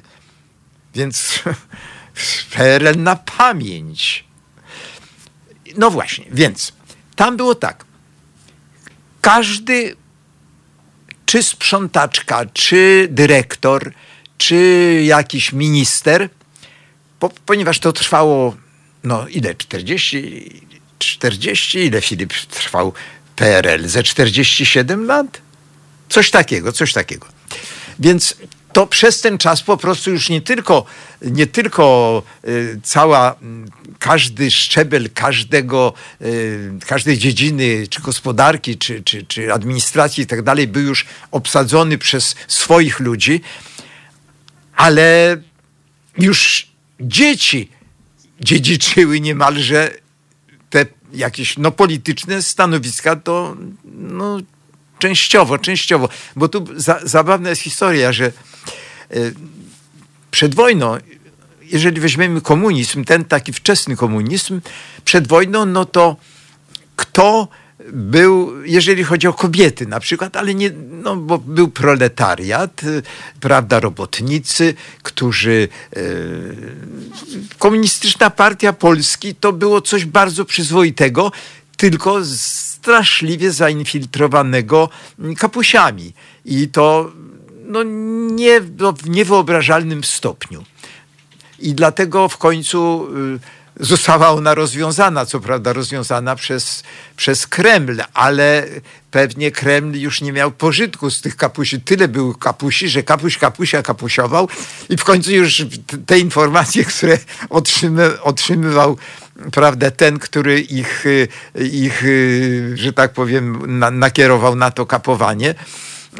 więc 0.95 1.39
PRL 2.53 3.03
na 3.03 3.15
pamięć. 3.15 4.25
No 5.77 5.91
właśnie, 5.91 6.25
więc 6.31 6.73
tam 7.15 7.37
było 7.37 7.55
tak. 7.55 7.85
Każdy 9.21 9.95
czy 11.31 11.43
sprzątaczka, 11.43 12.45
czy 12.53 13.07
dyrektor, 13.11 13.93
czy 14.37 14.55
jakiś 15.05 15.53
minister 15.53 16.29
po, 17.19 17.29
ponieważ 17.45 17.79
to 17.79 17.93
trwało, 17.93 18.55
no 19.03 19.27
ile, 19.27 19.55
40, 19.55 20.61
40, 20.99 21.79
ile 21.79 22.01
Filip 22.01 22.33
trwał 22.33 22.93
PRL? 23.35 23.87
Ze 23.87 24.03
47 24.03 25.05
lat? 25.05 25.41
Coś 26.09 26.31
takiego, 26.31 26.71
coś 26.71 26.93
takiego. 26.93 27.27
Więc 27.99 28.35
to 28.73 28.87
przez 28.87 29.21
ten 29.21 29.37
czas 29.37 29.61
po 29.61 29.77
prostu 29.77 30.11
już 30.11 30.29
nie 30.29 30.41
tylko, 30.41 30.85
nie 31.21 31.47
tylko 31.47 32.23
y, 32.47 32.79
cała, 32.83 33.31
y, 33.31 33.35
każdy 33.99 34.51
szczebel 34.51 35.09
każdego, 35.13 35.93
y, 36.21 36.71
każdej 36.87 37.17
dziedziny, 37.17 37.87
czy 37.89 38.01
gospodarki, 38.01 38.77
czy, 38.77 39.03
czy, 39.03 39.25
czy 39.25 39.53
administracji 39.53 40.23
i 40.23 40.27
tak 40.27 40.41
dalej, 40.41 40.67
był 40.67 40.83
już 40.83 41.05
obsadzony 41.31 41.97
przez 41.97 42.35
swoich 42.47 42.99
ludzi, 42.99 43.41
ale 44.75 45.37
już 46.17 46.67
dzieci 46.99 47.69
dziedziczyły 48.41 49.19
niemalże 49.19 49.91
te 50.69 50.85
jakieś 51.13 51.57
no, 51.57 51.71
polityczne 51.71 52.41
stanowiska, 52.41 53.15
to 53.15 53.55
no, 53.85 54.37
częściowo, 54.99 55.57
częściowo, 55.57 56.09
bo 56.35 56.47
tu 56.47 56.65
za, 56.75 56.99
zabawna 57.03 57.49
jest 57.49 57.61
historia, 57.61 58.13
że 58.13 58.31
przed 60.31 60.55
wojną, 60.55 60.97
jeżeli 61.61 62.01
weźmiemy 62.01 62.41
komunizm, 62.41 63.03
ten 63.03 63.25
taki 63.25 63.53
wczesny 63.53 63.95
komunizm, 63.95 64.61
przed 65.05 65.27
wojną, 65.27 65.65
no 65.65 65.85
to 65.85 66.15
kto 66.95 67.47
był, 67.93 68.63
jeżeli 68.63 69.03
chodzi 69.03 69.27
o 69.27 69.33
kobiety 69.33 69.85
na 69.85 69.99
przykład, 69.99 70.37
ale 70.37 70.55
nie, 70.55 70.71
no 70.91 71.15
bo 71.15 71.37
był 71.37 71.67
proletariat, 71.67 72.83
y, 72.83 73.03
prawda, 73.39 73.79
robotnicy, 73.79 74.73
którzy, 75.03 75.67
y, 75.97 76.55
komunistyczna 77.57 78.29
partia 78.29 78.73
Polski 78.73 79.35
to 79.35 79.53
było 79.53 79.81
coś 79.81 80.05
bardzo 80.05 80.45
przyzwoitego, 80.45 81.31
tylko 81.77 82.25
straszliwie 82.25 83.51
zainfiltrowanego 83.51 84.89
kapusiami. 85.37 86.13
I 86.45 86.67
to 86.67 87.11
no, 87.71 87.83
nie, 88.33 88.61
no, 88.77 88.93
w 88.93 89.09
niewyobrażalnym 89.09 90.03
stopniu. 90.03 90.63
I 91.59 91.73
dlatego 91.73 92.29
w 92.29 92.37
końcu 92.37 93.07
y, 93.79 93.85
została 93.85 94.29
ona 94.29 94.55
rozwiązana, 94.55 95.25
co 95.25 95.39
prawda 95.39 95.73
rozwiązana 95.73 96.35
przez, 96.35 96.83
przez 97.15 97.47
Kreml, 97.47 98.01
ale 98.13 98.67
pewnie 99.11 99.51
Kreml 99.51 99.97
już 99.97 100.21
nie 100.21 100.33
miał 100.33 100.51
pożytku 100.51 101.09
z 101.09 101.21
tych 101.21 101.35
kapusi. 101.35 101.81
Tyle 101.81 102.07
był 102.07 102.33
kapusi, 102.33 102.89
że 102.89 103.03
kapuś 103.03 103.37
kapusia 103.37 103.83
kapusiował 103.83 104.47
i 104.89 104.97
w 104.97 105.03
końcu 105.03 105.31
już 105.31 105.65
te 106.05 106.19
informacje, 106.19 106.85
które 106.85 107.17
otrzymy, 107.49 108.21
otrzymywał 108.21 108.97
prawda, 109.51 109.91
ten, 109.91 110.19
który 110.19 110.61
ich, 110.61 111.05
ich 111.71 112.03
że 112.73 112.93
tak 112.93 113.13
powiem, 113.13 113.79
na, 113.79 113.91
nakierował 113.91 114.55
na 114.55 114.71
to 114.71 114.85
kapowanie, 114.85 115.55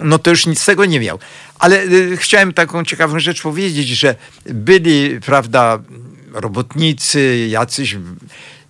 no 0.03 0.19
to 0.19 0.29
już 0.29 0.45
nic 0.45 0.61
z 0.61 0.65
tego 0.65 0.85
nie 0.85 0.99
miał. 0.99 1.19
Ale 1.59 1.83
y, 1.83 2.17
chciałem 2.17 2.53
taką 2.53 2.85
ciekawą 2.85 3.19
rzecz 3.19 3.41
powiedzieć, 3.41 3.87
że 3.87 4.15
byli, 4.45 5.19
prawda, 5.25 5.79
robotnicy, 6.33 7.47
jacyś 7.49 7.97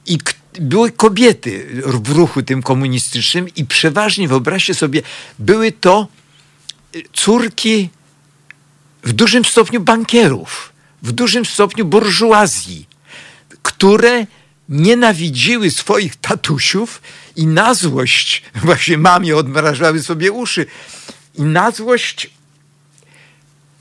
i 0.06 0.18
były 0.60 0.92
kobiety 0.92 1.82
w 1.86 2.10
ruchu 2.10 2.44
tym 2.44 2.62
komunistycznym 2.64 3.48
i 3.56 3.66
przeważnie, 3.66 4.28
wyobraźcie 4.28 4.74
sobie, 4.74 5.02
były 5.40 5.72
to 5.72 6.08
córki 7.14 7.90
w 9.04 9.14
dużym 9.14 9.46
stopniu 9.46 9.80
bankierów, 9.80 10.74
w 11.02 11.12
dużym 11.12 11.46
stopniu 11.46 11.86
burżuazji, 11.86 12.88
które 13.62 14.26
nienawidziły 14.72 15.72
swoich 15.72 16.16
tatusiów 16.16 17.02
i 17.36 17.48
na 17.48 17.74
złość, 17.74 18.44
właśnie 18.66 18.98
mamie 18.98 19.38
odmrażały 19.38 20.04
sobie 20.04 20.32
uszy, 20.32 20.66
i 21.36 21.42
na 21.42 21.72
złość 21.72 22.30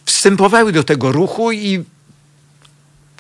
wstępowały 0.05 0.73
do 0.73 0.85
tego 0.85 1.13
ruchu 1.13 1.53
i 1.53 1.85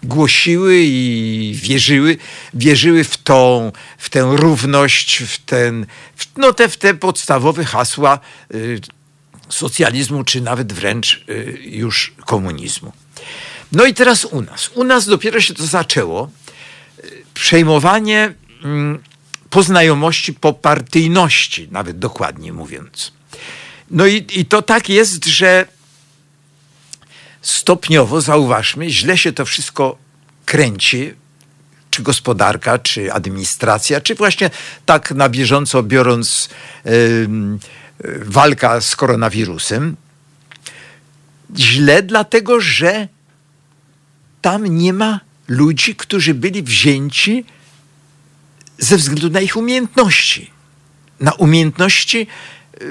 głosiły 0.02 0.76
i 0.84 1.54
wierzyły, 1.62 2.16
wierzyły 2.54 3.04
w 3.04 3.16
tą, 3.16 3.72
w 3.98 4.10
tę 4.10 4.32
równość, 4.32 5.22
w, 5.22 5.38
ten, 5.38 5.86
w, 6.16 6.26
no 6.36 6.52
te, 6.52 6.68
w 6.68 6.76
te 6.76 6.94
podstawowe 6.94 7.64
hasła 7.64 8.18
y, 8.54 8.80
socjalizmu, 9.48 10.24
czy 10.24 10.40
nawet 10.40 10.72
wręcz 10.72 11.24
y, 11.28 11.58
już 11.64 12.14
komunizmu. 12.26 12.92
No 13.72 13.84
i 13.84 13.94
teraz 13.94 14.24
u 14.24 14.42
nas. 14.42 14.70
U 14.74 14.84
nas 14.84 15.06
dopiero 15.06 15.40
się 15.40 15.54
to 15.54 15.66
zaczęło. 15.66 16.30
Przejmowanie 17.40 18.34
mm, 18.64 18.98
poznajomości 19.50 20.32
po 20.34 20.52
partyjności, 20.52 21.68
nawet 21.70 21.98
dokładnie 21.98 22.52
mówiąc. 22.52 23.12
No 23.90 24.06
i, 24.06 24.26
i 24.36 24.44
to 24.44 24.62
tak 24.62 24.88
jest, 24.88 25.26
że 25.26 25.66
stopniowo, 27.42 28.20
zauważmy, 28.20 28.90
źle 28.90 29.18
się 29.18 29.32
to 29.32 29.44
wszystko 29.44 29.98
kręci, 30.44 31.14
czy 31.90 32.02
gospodarka, 32.02 32.78
czy 32.78 33.12
administracja, 33.12 34.00
czy 34.00 34.14
właśnie 34.14 34.50
tak 34.86 35.10
na 35.10 35.28
bieżąco 35.28 35.82
biorąc 35.82 36.48
yy, 36.84 37.28
walka 38.20 38.80
z 38.80 38.96
koronawirusem. 38.96 39.96
Źle 41.56 42.02
dlatego, 42.02 42.60
że 42.60 43.08
tam 44.40 44.66
nie 44.66 44.92
ma 44.92 45.29
ludzi, 45.50 45.94
którzy 45.94 46.34
byli 46.34 46.62
wzięci 46.62 47.44
ze 48.78 48.96
względu 48.96 49.30
na 49.30 49.40
ich 49.40 49.56
umiejętności. 49.56 50.50
Na 51.20 51.32
umiejętności 51.32 52.26
yy, 52.80 52.86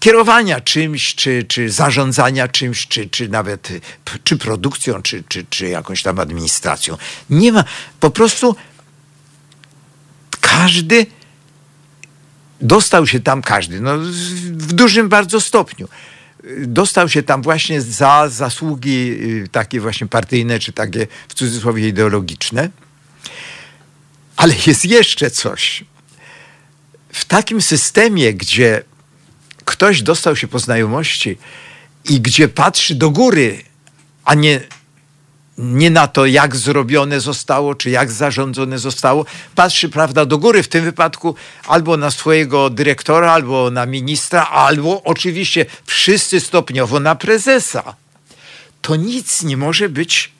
kierowania 0.00 0.60
czymś, 0.60 1.14
czy, 1.14 1.44
czy 1.48 1.70
zarządzania 1.70 2.48
czymś, 2.48 2.86
czy, 2.86 3.08
czy 3.08 3.28
nawet 3.28 3.68
czy 4.24 4.36
produkcją, 4.36 5.02
czy, 5.02 5.24
czy, 5.28 5.46
czy 5.50 5.68
jakąś 5.68 6.02
tam 6.02 6.18
administracją. 6.18 6.96
Nie 7.30 7.52
ma, 7.52 7.64
po 8.00 8.10
prostu 8.10 8.56
każdy 10.40 11.06
dostał 12.60 13.06
się 13.06 13.20
tam 13.20 13.42
każdy, 13.42 13.80
no, 13.80 13.98
w 13.98 14.72
dużym 14.72 15.08
bardzo 15.08 15.40
stopniu. 15.40 15.88
Dostał 16.58 17.08
się 17.08 17.22
tam 17.22 17.42
właśnie 17.42 17.80
za 17.80 18.28
zasługi 18.28 19.10
y, 19.44 19.48
takie 19.52 19.80
właśnie 19.80 20.06
partyjne, 20.06 20.58
czy 20.58 20.72
takie 20.72 21.06
w 21.28 21.34
cudzysłowie 21.34 21.88
ideologiczne. 21.88 22.68
Ale 24.36 24.54
jest 24.66 24.84
jeszcze 24.84 25.30
coś. 25.30 25.84
W 27.12 27.24
takim 27.24 27.62
systemie, 27.62 28.34
gdzie 28.34 28.82
ktoś 29.64 30.02
dostał 30.02 30.36
się 30.36 30.48
po 30.48 30.58
znajomości 30.58 31.38
i 32.04 32.20
gdzie 32.20 32.48
patrzy 32.48 32.94
do 32.94 33.10
góry, 33.10 33.62
a 34.24 34.34
nie, 34.34 34.60
nie 35.60 35.90
na 35.90 36.08
to, 36.08 36.26
jak 36.26 36.56
zrobione 36.56 37.20
zostało, 37.20 37.74
czy 37.74 37.90
jak 37.90 38.12
zarządzone 38.12 38.78
zostało, 38.78 39.26
patrzy, 39.54 39.88
prawda, 39.88 40.24
do 40.26 40.38
góry, 40.38 40.62
w 40.62 40.68
tym 40.68 40.84
wypadku 40.84 41.34
albo 41.66 41.96
na 41.96 42.10
swojego 42.10 42.70
dyrektora, 42.70 43.32
albo 43.32 43.70
na 43.70 43.86
ministra, 43.86 44.46
albo 44.46 45.02
oczywiście 45.02 45.66
wszyscy 45.84 46.40
stopniowo 46.40 47.00
na 47.00 47.14
prezesa. 47.14 47.94
To 48.82 48.96
nic 48.96 49.42
nie 49.42 49.56
może 49.56 49.88
być 49.88 50.32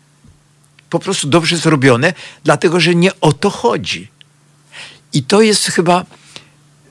po 0.90 0.98
prostu 0.98 1.28
dobrze 1.28 1.56
zrobione, 1.56 2.14
dlatego 2.44 2.80
że 2.80 2.94
nie 2.94 3.20
o 3.20 3.32
to 3.32 3.50
chodzi. 3.50 4.08
I 5.12 5.22
to 5.22 5.42
jest 5.42 5.66
chyba 5.66 6.04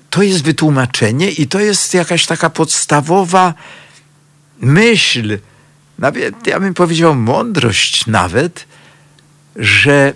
to 0.10 0.24
jest 0.24 0.44
wytłumaczenie 0.44 1.32
i 1.32 1.48
to 1.48 1.60
jest 1.60 1.94
jakaś 1.94 2.26
taka 2.26 2.50
podstawowa 2.50 3.54
myśl, 4.60 5.38
nawet 6.00 6.48
ja 6.48 6.60
bym 6.60 6.74
powiedział 6.74 7.16
mądrość 7.16 8.08
nawet, 8.08 8.66
że 9.56 10.14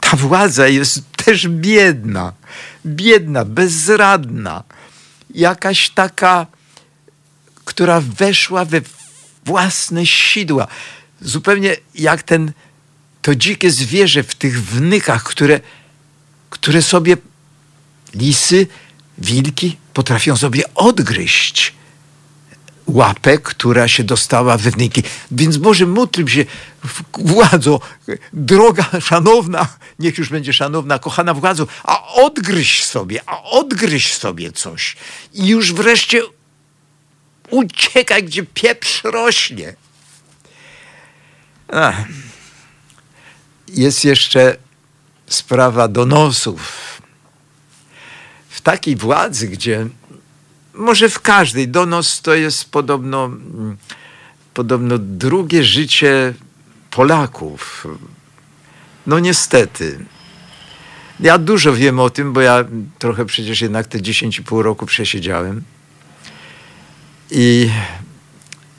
ta 0.00 0.16
władza 0.16 0.68
jest 0.68 1.02
też 1.16 1.48
biedna, 1.48 2.32
biedna, 2.86 3.44
bezradna, 3.44 4.64
jakaś 5.34 5.90
taka, 5.90 6.46
która 7.64 8.00
weszła 8.00 8.64
we 8.64 8.80
własne 9.44 10.06
sidła. 10.06 10.66
Zupełnie 11.20 11.76
jak 11.94 12.22
ten, 12.22 12.52
to 13.22 13.34
dzikie 13.34 13.70
zwierzę 13.70 14.22
w 14.22 14.34
tych 14.34 14.64
wnykach, 14.64 15.24
które, 15.24 15.60
które 16.50 16.82
sobie 16.82 17.16
lisy, 18.14 18.66
wilki 19.18 19.76
potrafią 19.92 20.36
sobie 20.36 20.74
odgryźć 20.74 21.77
łapę, 22.88 23.38
która 23.38 23.88
się 23.88 24.04
dostała 24.04 24.58
we 24.58 24.70
wniki. 24.70 25.02
Więc 25.30 25.56
Boże, 25.56 25.86
módl 25.86 26.26
się, 26.26 26.44
władzo, 27.18 27.80
droga 28.32 28.86
szanowna, 29.00 29.68
niech 29.98 30.18
już 30.18 30.28
będzie 30.28 30.52
szanowna, 30.52 30.98
kochana 30.98 31.34
władzo, 31.34 31.66
a 31.84 32.06
odgryź 32.12 32.84
sobie, 32.84 33.20
a 33.26 33.42
odgryź 33.42 34.14
sobie 34.14 34.52
coś. 34.52 34.96
I 35.34 35.46
już 35.46 35.72
wreszcie 35.72 36.22
uciekaj, 37.50 38.24
gdzie 38.24 38.42
pieprz 38.42 39.04
rośnie. 39.04 39.74
Ach. 41.72 41.96
jest 43.68 44.04
jeszcze 44.04 44.56
sprawa 45.26 45.88
donosów. 45.88 46.88
W 48.48 48.60
takiej 48.60 48.96
władzy, 48.96 49.48
gdzie 49.48 49.86
może 50.78 51.08
w 51.08 51.20
każdej 51.20 51.68
donos 51.68 52.22
to 52.22 52.34
jest 52.34 52.70
podobno, 52.70 53.24
mm, 53.24 53.76
podobno 54.54 54.98
drugie 54.98 55.64
życie 55.64 56.34
Polaków. 56.90 57.86
No 59.06 59.18
niestety. 59.18 59.98
Ja 61.20 61.38
dużo 61.38 61.72
wiem 61.72 62.00
o 62.00 62.10
tym, 62.10 62.32
bo 62.32 62.40
ja 62.40 62.64
trochę 62.98 63.24
przecież 63.24 63.60
jednak 63.60 63.86
te 63.86 63.98
10,5 63.98 64.62
roku 64.62 64.86
przesiedziałem. 64.86 65.62
I, 67.30 67.70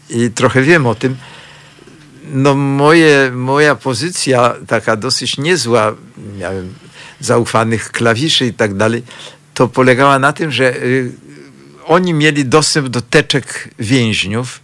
I 0.10 0.32
trochę 0.32 0.62
wiem 0.62 0.88
o 0.88 0.96
tym. 0.96 1.18
No 2.32 2.56
moje, 2.56 3.32
moja 3.32 3.76
pozycja 3.76 4.56
taka 4.68 4.96
dosyć 4.96 5.38
niezła, 5.38 5.96
miałem 6.38 6.74
zaufanych 7.20 7.92
klawiszy 7.92 8.46
i 8.46 8.54
tak 8.54 8.74
dalej, 8.74 9.04
to 9.54 9.68
polegała 9.68 10.20
na 10.20 10.34
tym, 10.34 10.52
że 10.52 10.76
y, 10.76 11.12
oni 11.90 12.14
mieli 12.14 12.46
dostęp 12.46 12.88
do 12.88 13.02
teczek 13.02 13.70
więźniów. 13.80 14.62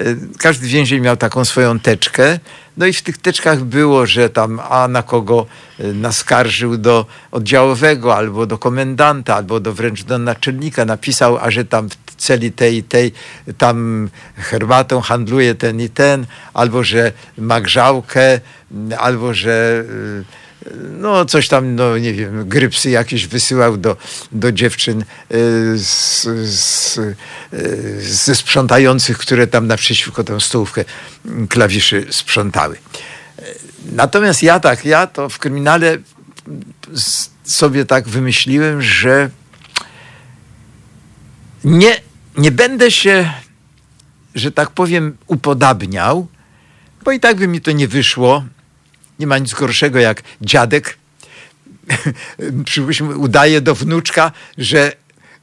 Y, 0.00 0.16
każdy 0.38 0.66
więzień 0.68 1.00
miał 1.00 1.16
taką 1.16 1.44
swoją 1.44 1.80
teczkę. 1.80 2.38
No 2.76 2.86
i 2.86 2.92
w 2.92 3.02
tych 3.02 3.18
teczkach 3.18 3.64
było, 3.64 4.06
że 4.06 4.30
tam 4.30 4.60
a 4.68 4.88
na 4.88 5.02
kogo 5.02 5.46
y, 5.80 5.94
naskarżył 5.94 6.76
do 6.76 7.06
oddziałowego, 7.30 8.16
albo 8.16 8.46
do 8.46 8.58
komendanta, 8.58 9.36
albo 9.36 9.60
do 9.60 9.72
wręcz 9.72 10.02
do 10.04 10.18
naczelnika. 10.18 10.84
Napisał, 10.84 11.38
a 11.38 11.50
że 11.50 11.64
tam 11.64 11.88
w 11.88 12.14
celi 12.16 12.52
tej 12.52 12.76
i 12.76 12.82
tej, 12.82 13.12
tam 13.58 14.08
herbatą 14.36 15.00
handluje 15.00 15.54
ten 15.54 15.80
i 15.80 15.88
ten, 15.88 16.26
albo 16.54 16.84
że 16.84 17.12
ma 17.38 17.60
grzałkę, 17.60 18.40
albo 18.98 19.34
że 19.34 19.84
no 21.00 21.24
coś 21.24 21.48
tam, 21.48 21.74
no 21.74 21.98
nie 21.98 22.14
wiem, 22.14 22.48
grypsy 22.48 22.90
jakieś 22.90 23.26
wysyłał 23.26 23.76
do, 23.76 23.96
do 24.32 24.52
dziewczyn 24.52 25.00
y, 25.00 25.04
z, 25.78 26.22
z, 26.48 26.98
y, 26.98 27.16
ze 28.00 28.34
sprzątających, 28.34 29.18
które 29.18 29.46
tam 29.46 29.66
naprzeciwko 29.66 30.24
tę 30.24 30.40
stołówkę 30.40 30.84
klawiszy 31.48 32.06
sprzątały. 32.10 32.76
Natomiast 33.92 34.42
ja 34.42 34.60
tak, 34.60 34.84
ja 34.84 35.06
to 35.06 35.28
w 35.28 35.38
kryminale 35.38 35.98
sobie 37.44 37.84
tak 37.84 38.08
wymyśliłem, 38.08 38.82
że 38.82 39.30
nie, 41.64 42.00
nie 42.36 42.50
będę 42.50 42.90
się, 42.90 43.32
że 44.34 44.52
tak 44.52 44.70
powiem, 44.70 45.16
upodabniał, 45.26 46.26
bo 47.04 47.12
i 47.12 47.20
tak 47.20 47.36
by 47.36 47.48
mi 47.48 47.60
to 47.60 47.72
nie 47.72 47.88
wyszło 47.88 48.44
nie 49.20 49.26
ma 49.26 49.38
nic 49.38 49.54
gorszego 49.54 49.98
jak 49.98 50.22
dziadek 50.40 50.98
przypuśćmy, 52.64 53.16
udaje 53.16 53.60
do 53.60 53.74
wnuczka, 53.74 54.32
że 54.58 54.92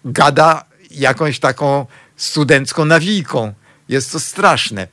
gada 0.05 0.65
jakąś 0.91 1.39
taką 1.39 1.86
studencką 2.17 2.86
nawijką. 2.86 3.53
Jest 3.89 4.11
to 4.11 4.19
straszne. 4.19 4.88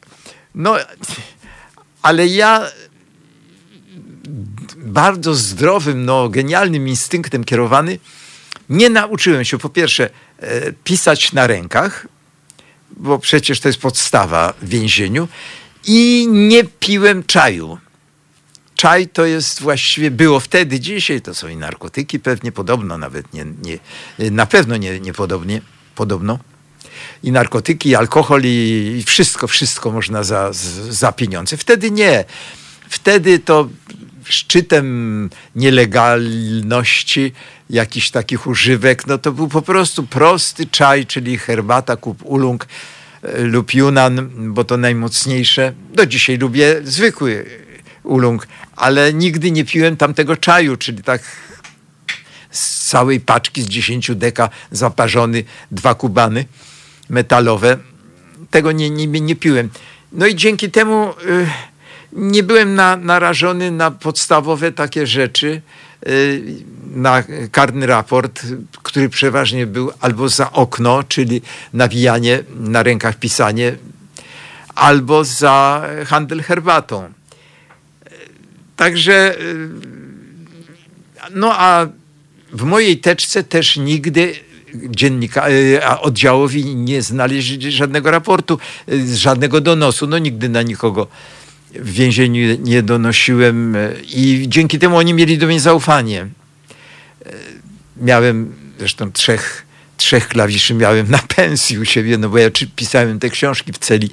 No, 0.55 0.77
ale 2.03 2.27
ja 2.27 2.67
bardzo 4.77 5.35
zdrowym, 5.35 6.05
no, 6.05 6.29
genialnym 6.29 6.89
instynktem 6.89 7.45
kierowany 7.45 7.99
nie 8.69 8.91
nauczyłem 8.91 9.45
się 9.45 9.59
po 9.59 9.69
pierwsze 9.69 10.11
e, 10.39 10.73
pisać 10.73 11.33
na 11.33 11.47
rękach, 11.47 12.07
bo 12.97 13.19
przecież 13.19 13.61
to 13.61 13.69
jest 13.69 13.81
podstawa 13.81 14.55
w 14.63 14.69
więzieniu 14.69 15.29
i 15.87 16.27
nie 16.31 16.65
piłem 16.65 17.25
czaju 17.25 17.79
czaj 18.75 19.09
to 19.09 19.25
jest 19.25 19.61
właściwie, 19.61 20.11
było 20.11 20.41
wtedy, 20.41 20.81
dzisiaj 20.81 21.21
to 21.21 21.35
są 21.35 21.49
i 21.49 21.57
narkotyki 21.57 22.21
pewnie, 22.21 22.53
podobno 22.53 22.99
nawet, 22.99 23.33
nie, 23.33 23.45
nie, 23.63 23.79
na 24.31 24.47
pewno 24.47 24.77
nie, 24.77 25.01
niepodobnie, 25.01 25.61
podobno. 25.95 26.39
I 27.23 27.33
narkotyki, 27.33 27.89
i 27.89 27.95
alkohol, 27.95 28.43
i, 28.45 28.97
i 28.99 29.03
wszystko, 29.03 29.47
wszystko 29.47 29.91
można 29.91 30.23
za, 30.23 30.51
za 30.89 31.13
pieniądze. 31.13 31.57
Wtedy 31.57 31.91
nie. 31.91 32.25
Wtedy 32.89 33.39
to 33.39 33.69
szczytem 34.25 35.31
nielegalności 35.57 37.33
jakichś 37.71 38.11
takich 38.11 38.47
używek, 38.47 39.07
no 39.07 39.19
to 39.19 39.33
był 39.33 39.49
po 39.49 39.63
prostu 39.63 40.03
prosty 40.03 40.67
czaj, 40.67 41.07
czyli 41.07 41.39
herbata, 41.39 41.97
kup 41.97 42.23
ulung 42.25 42.67
e, 43.23 43.43
lub 43.43 43.75
Yunan, 43.75 44.31
bo 44.55 44.65
to 44.65 44.77
najmocniejsze. 44.77 45.73
Do 45.93 46.07
dzisiaj 46.07 46.39
lubię 46.39 46.81
zwykły 46.85 47.64
ulung, 48.05 48.47
ale 48.77 49.13
nigdy 49.13 49.51
nie 49.51 49.65
piłem 49.65 49.97
tamtego 49.97 50.37
czaju, 50.37 50.77
czyli 50.77 51.03
tak 51.03 51.23
z 52.51 52.89
całej 52.89 53.21
paczki 53.21 53.63
z 53.63 53.67
10 53.67 54.11
deka 54.15 54.51
zaparzony 54.71 55.45
dwa 55.71 55.95
kubany 55.95 56.45
metalowe. 57.09 57.79
Tego 58.51 58.73
nie, 58.73 58.91
nie, 58.91 59.07
nie 59.07 59.37
piłem. 59.37 59.71
No 60.13 60.27
i 60.27 60.35
dzięki 60.35 60.71
temu 60.71 61.11
y, 61.11 61.47
nie 62.13 62.43
byłem 62.43 62.75
na, 62.75 62.97
narażony 62.97 63.71
na 63.71 63.91
podstawowe 63.91 64.73
takie 64.73 65.07
rzeczy, 65.07 65.63
y, 66.09 66.43
na 66.95 67.23
karny 67.53 67.87
raport, 67.87 68.43
który 68.83 69.09
przeważnie 69.09 69.67
był 69.67 69.91
albo 70.01 70.29
za 70.29 70.53
okno, 70.53 71.03
czyli 71.03 71.43
nawijanie 71.73 72.43
na 72.61 72.83
rękach 72.83 73.19
pisanie, 73.19 73.77
albo 74.75 75.25
za 75.25 75.87
handel 76.07 76.43
herbatą. 76.43 77.13
Także, 78.77 79.41
y, 79.41 79.69
no 81.31 81.53
a 81.53 81.87
w 82.53 82.63
mojej 82.63 82.99
teczce 82.99 83.45
też 83.45 83.77
nigdy 83.77 84.35
dziennika, 84.75 85.51
y, 85.51 85.81
oddziałowi 86.01 86.65
nie 86.77 87.03
znaleźli 87.03 87.73
żadnego 87.73 88.11
raportu, 88.11 88.59
y, 88.89 89.17
żadnego 89.17 89.61
donosu. 89.61 90.07
No 90.07 90.19
nigdy 90.19 90.49
na 90.49 90.63
nikogo 90.63 91.07
w 91.75 91.93
więzieniu 91.93 92.57
nie 92.63 92.83
donosiłem 92.83 93.77
i 94.15 94.45
dzięki 94.49 94.79
temu 94.79 94.97
oni 94.97 95.15
mieli 95.15 95.39
do 95.39 95.47
mnie 95.47 95.61
zaufanie. 95.61 96.27
Miałem 97.97 98.55
zresztą 98.79 99.13
trzech, 99.13 99.67
trzech 99.97 100.29
klawiszy 100.29 100.75
miałem 100.75 101.11
na 101.11 101.19
pensji 101.19 101.79
u 101.79 101.85
siebie, 101.85 102.19
no 102.19 102.29
bo 102.29 102.39
ja 102.39 102.51
pisałem 102.77 103.19
te 103.19 103.31
książki 103.31 103.73
w 103.73 103.79
celi 103.79 104.11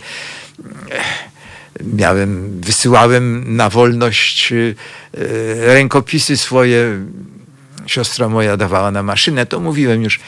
miałem, 1.80 2.62
wysyłałem 2.62 3.56
na 3.56 3.70
wolność 3.70 4.52
y, 4.52 4.76
y, 5.18 5.66
rękopisy 5.66 6.38
swoje. 6.38 7.06
Siostra 7.86 8.30
moja 8.30 8.58
dawała 8.58 8.92
na 8.92 9.04
maszynę, 9.04 9.46
to 9.46 9.60
mówiłem 9.60 10.04
już 10.04 10.20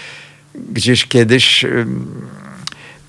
gdzieś 0.56 1.06
kiedyś. 1.06 1.66
Y, 1.66 1.86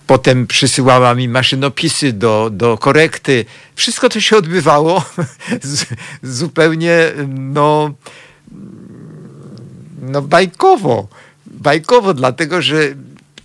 potem 0.06 0.46
przysyłała 0.46 1.14
mi 1.14 1.28
maszynopisy 1.28 2.12
do, 2.12 2.50
do 2.52 2.78
korekty. 2.78 3.44
Wszystko 3.74 4.08
to 4.08 4.20
się 4.20 4.36
odbywało 4.36 5.04
zupełnie 6.22 7.12
no, 7.28 7.94
no 10.02 10.22
bajkowo. 10.22 11.08
Bajkowo, 11.46 12.14
dlatego 12.14 12.62
że 12.62 12.76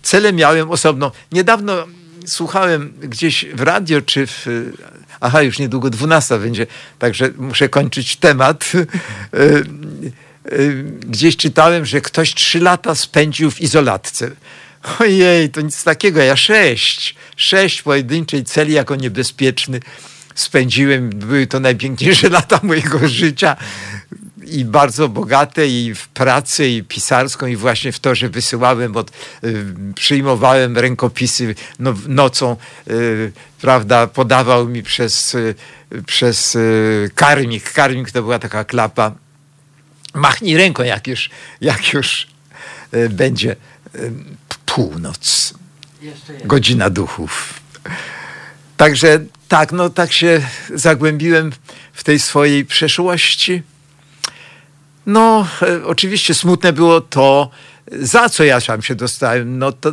cele 0.02 0.32
miałem 0.32 0.70
osobno. 0.70 1.12
Niedawno 1.32 1.86
słuchałem 2.26 2.92
gdzieś 3.02 3.44
w 3.54 3.60
radio, 3.60 4.02
czy 4.02 4.26
w... 4.26 4.46
Aha, 5.20 5.42
już 5.42 5.58
niedługo 5.58 5.90
12 5.90 6.38
będzie, 6.38 6.66
także 6.98 7.30
muszę 7.36 7.68
kończyć 7.68 8.16
temat. 8.16 8.72
E, 9.34 10.52
e, 10.52 10.72
gdzieś 11.00 11.36
czytałem, 11.36 11.86
że 11.86 12.00
ktoś 12.00 12.34
trzy 12.34 12.60
lata 12.60 12.94
spędził 12.94 13.50
w 13.50 13.60
izolatce. 13.60 14.30
Ojej, 14.98 15.50
to 15.50 15.60
nic 15.60 15.84
takiego. 15.84 16.20
Ja 16.20 16.36
sześć, 16.36 17.14
sześć 17.36 17.82
pojedynczej 17.82 18.44
celi 18.44 18.72
jako 18.72 18.96
niebezpieczny 18.96 19.80
spędziłem. 20.34 21.10
Były 21.10 21.46
to 21.46 21.60
najpiękniejsze 21.60 22.28
lata 22.38 22.60
mojego 22.62 23.08
życia 23.08 23.56
i 24.50 24.64
bardzo 24.64 25.08
bogate 25.08 25.68
i 25.68 25.94
w 25.94 26.08
pracy 26.08 26.68
i 26.68 26.82
pisarską 26.82 27.46
i 27.46 27.56
właśnie 27.56 27.92
w 27.92 28.00
to, 28.00 28.14
że 28.14 28.28
wysyłałem, 28.28 28.92
bo 28.92 29.04
y, 29.44 29.64
przyjmowałem 29.94 30.78
rękopisy 30.78 31.54
no, 31.78 31.94
nocą, 32.08 32.56
y, 32.90 33.32
prawda, 33.60 34.06
podawał 34.06 34.68
mi 34.68 34.82
przez, 34.82 35.34
y, 35.34 35.54
przez 36.06 36.58
karmik. 37.14 37.72
Karmik 37.72 38.10
to 38.10 38.22
była 38.22 38.38
taka 38.38 38.64
klapa. 38.64 39.12
Machnij 40.14 40.56
ręką, 40.56 40.82
jak 40.82 41.06
już, 41.06 41.30
jak 41.60 41.92
już 41.92 42.26
będzie 43.10 43.56
północ. 44.66 45.54
Godzina 46.44 46.90
duchów. 46.90 47.60
Także 48.76 49.20
tak, 49.48 49.72
no 49.72 49.90
tak 49.90 50.12
się 50.12 50.40
zagłębiłem 50.74 51.52
w 51.92 52.04
tej 52.04 52.18
swojej 52.18 52.64
przeszłości. 52.64 53.62
No, 55.06 55.46
e, 55.62 55.84
oczywiście 55.86 56.34
smutne 56.34 56.72
było 56.72 57.00
to, 57.00 57.50
za 57.92 58.28
co 58.28 58.44
ja 58.44 58.60
się 58.80 58.94
dostałem. 58.94 59.58
No 59.58 59.72
to 59.72 59.92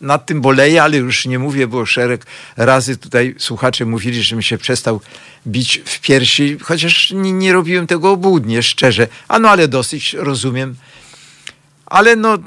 nad 0.00 0.26
tym 0.26 0.40
boleję, 0.40 0.82
ale 0.82 0.96
już 0.96 1.26
nie 1.26 1.38
mówię, 1.38 1.66
bo 1.66 1.86
szereg 1.86 2.26
razy 2.56 2.96
tutaj 2.96 3.34
słuchacze 3.38 3.84
mówili, 3.84 4.22
że 4.22 4.36
mi 4.36 4.44
się 4.44 4.58
przestał 4.58 5.00
bić 5.46 5.82
w 5.84 6.00
piersi, 6.00 6.58
chociaż 6.62 7.10
nie, 7.10 7.32
nie 7.32 7.52
robiłem 7.52 7.86
tego 7.86 8.10
obłudnie, 8.10 8.62
szczerze. 8.62 9.08
A 9.28 9.38
no, 9.38 9.48
ale 9.50 9.68
dosyć 9.68 10.14
rozumiem. 10.14 10.74
Ale 11.86 12.16
no, 12.16 12.38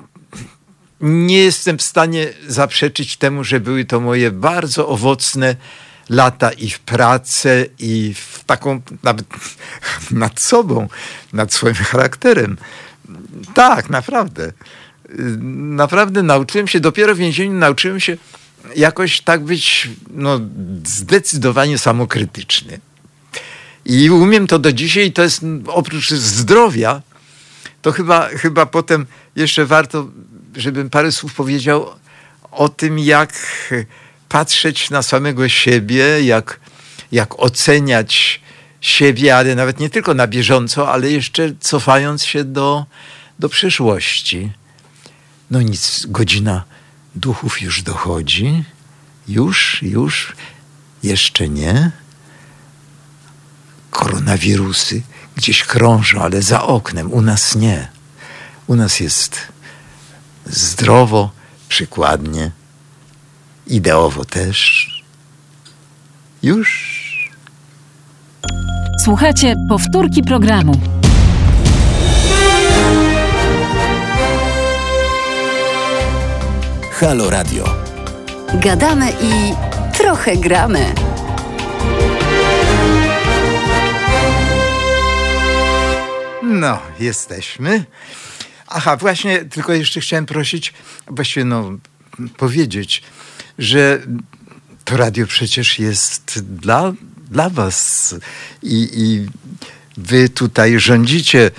nie 1.01 1.37
jestem 1.37 1.77
w 1.77 1.81
stanie 1.81 2.27
zaprzeczyć 2.47 3.17
temu, 3.17 3.43
że 3.43 3.59
były 3.59 3.85
to 3.85 3.99
moje 3.99 4.31
bardzo 4.31 4.87
owocne 4.87 5.55
lata 6.09 6.51
i 6.51 6.69
w 6.69 6.79
pracę, 6.79 7.65
i 7.79 8.13
w 8.13 8.43
taką 8.43 8.81
nawet 9.03 9.25
nad 10.11 10.39
sobą, 10.39 10.87
nad 11.33 11.53
swoim 11.53 11.75
charakterem. 11.75 12.57
Tak, 13.53 13.89
naprawdę. 13.89 14.53
Naprawdę 15.53 16.23
nauczyłem 16.23 16.67
się, 16.67 16.79
dopiero 16.79 17.15
w 17.15 17.17
więzieniu 17.17 17.53
nauczyłem 17.53 17.99
się 17.99 18.17
jakoś 18.75 19.21
tak 19.21 19.43
być 19.43 19.89
no, 20.09 20.39
zdecydowanie 20.85 21.77
samokrytyczny. 21.77 22.79
I 23.85 24.09
umiem 24.09 24.47
to 24.47 24.59
do 24.59 24.73
dzisiaj, 24.73 25.11
to 25.11 25.23
jest 25.23 25.41
oprócz 25.67 26.09
zdrowia, 26.09 27.01
to 27.81 27.91
chyba, 27.91 28.27
chyba 28.27 28.65
potem 28.65 29.05
jeszcze 29.35 29.65
warto, 29.65 30.07
żebym 30.55 30.89
parę 30.89 31.11
słów 31.11 31.33
powiedział 31.33 31.89
o 32.51 32.69
tym, 32.69 32.99
jak 32.99 33.33
patrzeć 34.29 34.89
na 34.89 35.03
samego 35.03 35.49
siebie, 35.49 36.23
jak, 36.23 36.59
jak 37.11 37.39
oceniać 37.39 38.41
siebie, 38.81 39.35
ale 39.35 39.55
nawet 39.55 39.79
nie 39.79 39.89
tylko 39.89 40.13
na 40.13 40.27
bieżąco, 40.27 40.91
ale 40.91 41.11
jeszcze 41.11 41.53
cofając 41.59 42.25
się 42.25 42.43
do, 42.43 42.85
do 43.39 43.49
przyszłości. 43.49 44.51
No 45.51 45.61
nic, 45.61 46.05
godzina 46.05 46.63
duchów 47.15 47.61
już 47.61 47.81
dochodzi. 47.81 48.63
Już, 49.27 49.81
już, 49.81 50.35
jeszcze 51.03 51.49
nie. 51.49 51.91
Koronawirusy 53.91 55.01
gdzieś 55.35 55.63
krążą, 55.63 56.21
ale 56.21 56.41
za 56.41 56.63
oknem. 56.63 57.13
U 57.13 57.21
nas 57.21 57.55
nie. 57.55 57.87
U 58.67 58.75
nas 58.75 58.99
jest 58.99 59.47
zdrowo, 60.45 61.31
przykładnie, 61.69 62.51
ideowo 63.67 64.25
też. 64.25 64.87
Już. 66.43 66.95
Słuchajcie 69.03 69.55
powtórki 69.69 70.23
programu. 70.23 70.79
Halo 76.91 77.29
Radio. 77.29 77.75
Gadamy 78.53 79.11
i 79.21 79.53
trochę 79.97 80.37
gramy. 80.37 80.93
No, 86.43 86.79
jesteśmy. 86.99 87.85
Aha, 88.67 88.97
właśnie, 88.97 89.45
tylko 89.45 89.73
jeszcze 89.73 89.99
chciałem 89.99 90.25
prosić, 90.25 90.73
właściwie 91.07 91.45
no, 91.45 91.71
powiedzieć, 92.37 93.03
że 93.59 94.01
to 94.85 94.97
radio 94.97 95.27
przecież 95.27 95.79
jest 95.79 96.43
dla, 96.43 96.93
dla 97.31 97.49
was 97.49 98.15
I, 98.63 98.89
i 98.93 99.25
wy 99.97 100.29
tutaj 100.29 100.79
rządzicie 100.79 101.51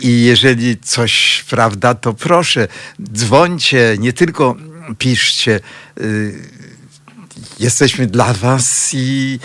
i 0.00 0.22
jeżeli 0.22 0.78
coś 0.78 1.44
prawda, 1.50 1.94
to 1.94 2.14
proszę, 2.14 2.68
dzwońcie, 3.12 3.96
nie 3.98 4.12
tylko 4.12 4.56
piszcie. 4.98 5.60
Y, 6.00 6.48
jesteśmy 7.58 8.06
dla 8.06 8.34
was 8.34 8.90
i, 8.94 9.38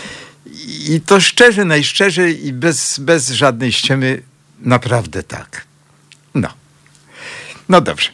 i 0.88 1.00
to 1.00 1.20
szczerze, 1.20 1.64
najszczerzej 1.64 2.46
i 2.46 2.52
bez, 2.52 2.98
bez 2.98 3.30
żadnej 3.30 3.72
ściemy, 3.72 4.22
naprawdę 4.60 5.22
tak. 5.22 5.64
No. 6.34 6.48
No 7.68 7.80
dobrze. 7.80 8.10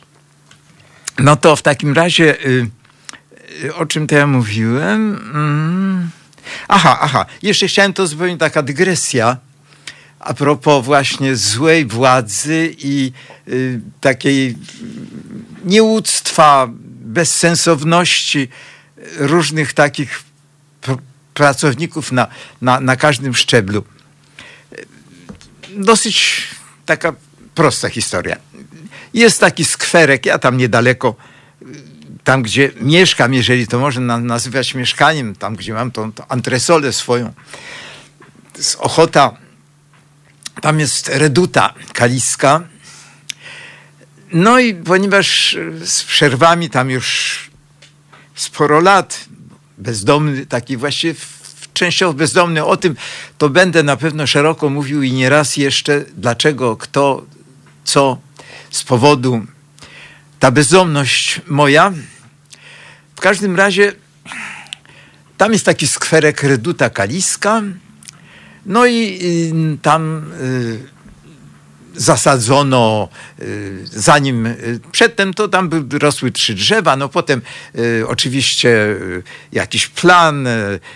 No 1.18 1.36
to 1.36 1.56
w 1.56 1.62
takim 1.62 1.92
razie, 1.92 2.46
y, 2.46 2.70
o 3.74 3.86
czym 3.86 4.06
to 4.06 4.14
ja 4.14 4.26
mówiłem? 4.26 5.16
Mm. 5.34 6.10
Aha, 6.68 6.98
aha. 7.00 7.26
Jeszcze 7.42 7.68
chciałem 7.68 7.92
to 7.92 8.06
zupełnie 8.06 8.38
taka 8.38 8.62
dygresja 8.62 9.36
a 10.22 10.34
propos 10.34 10.84
właśnie 10.84 11.36
złej 11.36 11.86
władzy 11.86 12.74
i 12.78 13.12
y, 13.48 13.80
takiej 14.00 14.56
nieuctwa, 15.64 16.68
bezsensowności 17.00 18.48
różnych 19.16 19.72
takich 19.72 20.22
pr 20.80 20.96
pracowników 21.34 22.12
na, 22.12 22.26
na, 22.60 22.80
na 22.80 22.96
każdym 22.96 23.34
szczeblu. 23.34 23.84
Dosyć 25.76 26.48
taka 26.86 27.12
prosta 27.54 27.88
historia. 27.88 28.36
Jest 29.14 29.40
taki 29.40 29.64
skwerek, 29.64 30.26
ja 30.26 30.38
tam 30.38 30.56
niedaleko, 30.56 31.16
tam 32.24 32.42
gdzie 32.42 32.70
mieszkam, 32.80 33.34
jeżeli 33.34 33.66
to 33.66 33.78
można 33.78 34.18
nazywać 34.18 34.74
mieszkaniem, 34.74 35.34
tam 35.34 35.56
gdzie 35.56 35.74
mam 35.74 35.90
tą, 35.90 36.12
tą 36.12 36.26
antresolę 36.28 36.92
swoją, 36.92 37.32
z 38.58 38.74
Ochota, 38.74 39.36
tam 40.60 40.80
jest 40.80 41.08
reduta 41.08 41.74
kaliska. 41.92 42.60
No 44.32 44.58
i 44.58 44.74
ponieważ 44.74 45.56
z 45.84 46.02
przerwami 46.04 46.70
tam 46.70 46.90
już 46.90 47.38
sporo 48.34 48.80
lat, 48.80 49.24
bezdomny, 49.78 50.46
taki 50.46 50.76
właściwie 50.76 51.14
częściowo 51.74 52.12
bezdomny, 52.12 52.64
o 52.64 52.76
tym 52.76 52.96
to 53.38 53.50
będę 53.50 53.82
na 53.82 53.96
pewno 53.96 54.26
szeroko 54.26 54.70
mówił 54.70 55.02
i 55.02 55.12
nieraz 55.12 55.56
jeszcze, 55.56 56.04
dlaczego, 56.16 56.76
kto, 56.76 57.24
co, 57.84 58.18
z 58.70 58.84
powodu 58.84 59.46
ta 60.42 60.50
bezdomność 60.50 61.40
moja. 61.46 61.92
W 63.16 63.20
każdym 63.20 63.56
razie 63.56 63.92
tam 65.36 65.52
jest 65.52 65.64
taki 65.64 65.88
skwerek 65.88 66.42
Reduta 66.42 66.90
Kaliska, 66.90 67.62
no 68.66 68.86
i 68.86 69.20
tam 69.82 70.32
y, 70.40 70.80
zasadzono, 71.96 73.08
y, 73.42 73.78
zanim 73.84 74.46
y, 74.46 74.80
przedtem 74.92 75.34
to 75.34 75.48
tam 75.48 75.70
rosły 75.92 76.32
trzy 76.32 76.54
drzewa, 76.54 76.96
no 76.96 77.08
potem 77.08 77.42
oczywiście 78.06 78.96
jakiś 79.52 79.86
plan, 79.86 80.48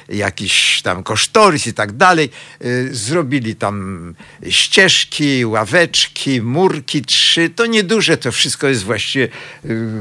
jakiś 0.08 0.82
tam 0.82 1.02
kosztorys 1.02 1.66
i 1.66 1.74
tak 1.74 1.92
dalej. 1.92 2.30
Zrobili 2.90 3.56
tam 3.56 4.14
ścieżki, 4.48 5.44
ławeczki, 5.44 6.42
murki 6.42 7.02
trzy. 7.02 7.50
To 7.50 7.66
nieduże, 7.66 8.16
to 8.16 8.32
wszystko 8.32 8.68
jest 8.68 8.84
właściwie 8.84 9.28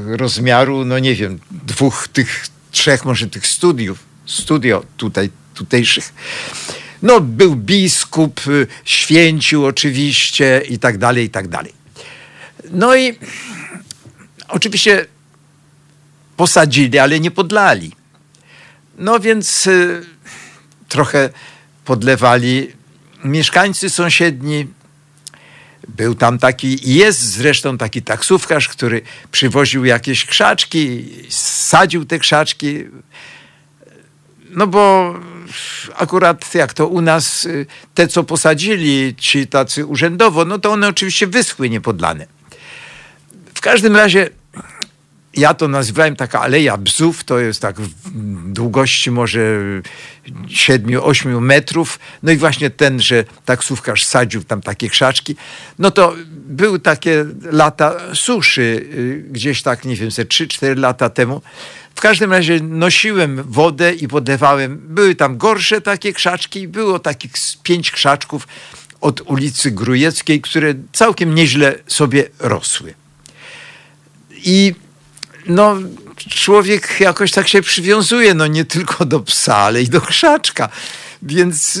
rozmiaru, 0.06 0.84
no 0.84 0.98
nie 0.98 1.14
wiem, 1.14 1.38
dwóch 1.50 2.08
tych, 2.08 2.46
trzech 2.70 3.04
może 3.04 3.26
tych 3.26 3.46
studiów, 3.46 3.98
studio 4.26 4.84
tutaj, 4.96 5.30
tutejszych. 5.54 6.12
No, 7.02 7.20
był 7.20 7.56
biskup, 7.56 8.46
y, 8.46 8.66
święcił 8.84 9.66
oczywiście 9.66 10.62
i 10.68 10.78
tak 10.78 10.98
dalej, 10.98 11.24
i 11.24 11.30
tak 11.30 11.48
dalej. 11.48 11.72
No 12.70 12.96
i 12.96 13.18
oczywiście 14.48 15.06
posadzili, 16.36 16.98
ale 16.98 17.20
nie 17.20 17.30
podlali. 17.30 17.92
No 18.98 19.20
więc 19.20 19.66
y, 19.66 20.02
trochę 20.88 21.30
podlewali 21.84 22.72
mieszkańcy 23.24 23.90
sąsiedni. 23.90 24.66
Był 25.88 26.14
tam 26.14 26.38
taki, 26.38 26.94
jest 26.94 27.20
zresztą 27.20 27.78
taki 27.78 28.02
taksówkarz, 28.02 28.68
który 28.68 29.02
przywoził 29.32 29.84
jakieś 29.84 30.24
krzaczki, 30.24 31.08
sadził 31.28 32.04
te 32.04 32.18
krzaczki. 32.18 32.84
No 34.50 34.66
bo 34.66 35.14
akurat 35.96 36.54
jak 36.54 36.74
to 36.74 36.86
u 36.86 37.00
nas, 37.00 37.44
y, 37.44 37.66
te 37.94 38.08
co 38.08 38.24
posadzili 38.24 39.14
ci 39.14 39.46
tacy 39.46 39.86
urzędowo, 39.86 40.44
no 40.44 40.58
to 40.58 40.70
one 40.70 40.88
oczywiście 40.88 41.26
wyschły 41.26 41.70
niepodlane. 41.70 42.26
W 43.54 43.60
każdym 43.60 43.96
razie 43.96 44.30
ja 45.36 45.54
to 45.54 45.68
nazywałem 45.68 46.16
taka 46.16 46.40
aleja 46.40 46.76
bzów, 46.76 47.24
to 47.24 47.38
jest 47.38 47.62
tak 47.62 47.76
długości 48.46 49.10
może 49.10 49.40
7-8 50.46 51.40
metrów. 51.40 51.98
No 52.22 52.32
i 52.32 52.36
właśnie 52.36 52.70
ten, 52.70 53.00
że 53.00 53.24
taksówkarz 53.44 54.04
sadził 54.04 54.44
tam 54.44 54.62
takie 54.62 54.90
krzaczki, 54.90 55.36
no 55.78 55.90
to 55.90 56.14
były 56.30 56.80
takie 56.80 57.24
lata 57.42 57.94
suszy, 58.14 58.62
y, 58.62 59.24
gdzieś 59.30 59.62
tak, 59.62 59.84
nie 59.84 59.96
wiem, 59.96 60.10
ze 60.10 60.24
3-4 60.24 60.78
lata 60.78 61.10
temu. 61.10 61.42
W 61.96 62.00
każdym 62.00 62.32
razie 62.32 62.60
nosiłem 62.60 63.42
wodę 63.42 63.94
i 63.94 64.08
podlewałem. 64.08 64.80
Były 64.88 65.14
tam 65.14 65.38
gorsze 65.38 65.80
takie 65.80 66.12
krzaczki, 66.12 66.68
było 66.68 66.98
takich 66.98 67.32
pięć 67.62 67.90
krzaczków 67.90 68.48
od 69.00 69.20
ulicy 69.20 69.70
Grujeckiej, 69.70 70.40
które 70.40 70.74
całkiem 70.92 71.34
nieźle 71.34 71.78
sobie 71.86 72.24
rosły. 72.38 72.94
I 74.30 74.74
no 75.46 75.76
człowiek 76.30 77.00
jakoś 77.00 77.32
tak 77.32 77.48
się 77.48 77.62
przywiązuje, 77.62 78.34
no 78.34 78.46
nie 78.46 78.64
tylko 78.64 79.04
do 79.04 79.20
psa, 79.20 79.56
ale 79.56 79.82
i 79.82 79.88
do 79.88 80.00
krzaczka. 80.00 80.68
Więc 81.26 81.80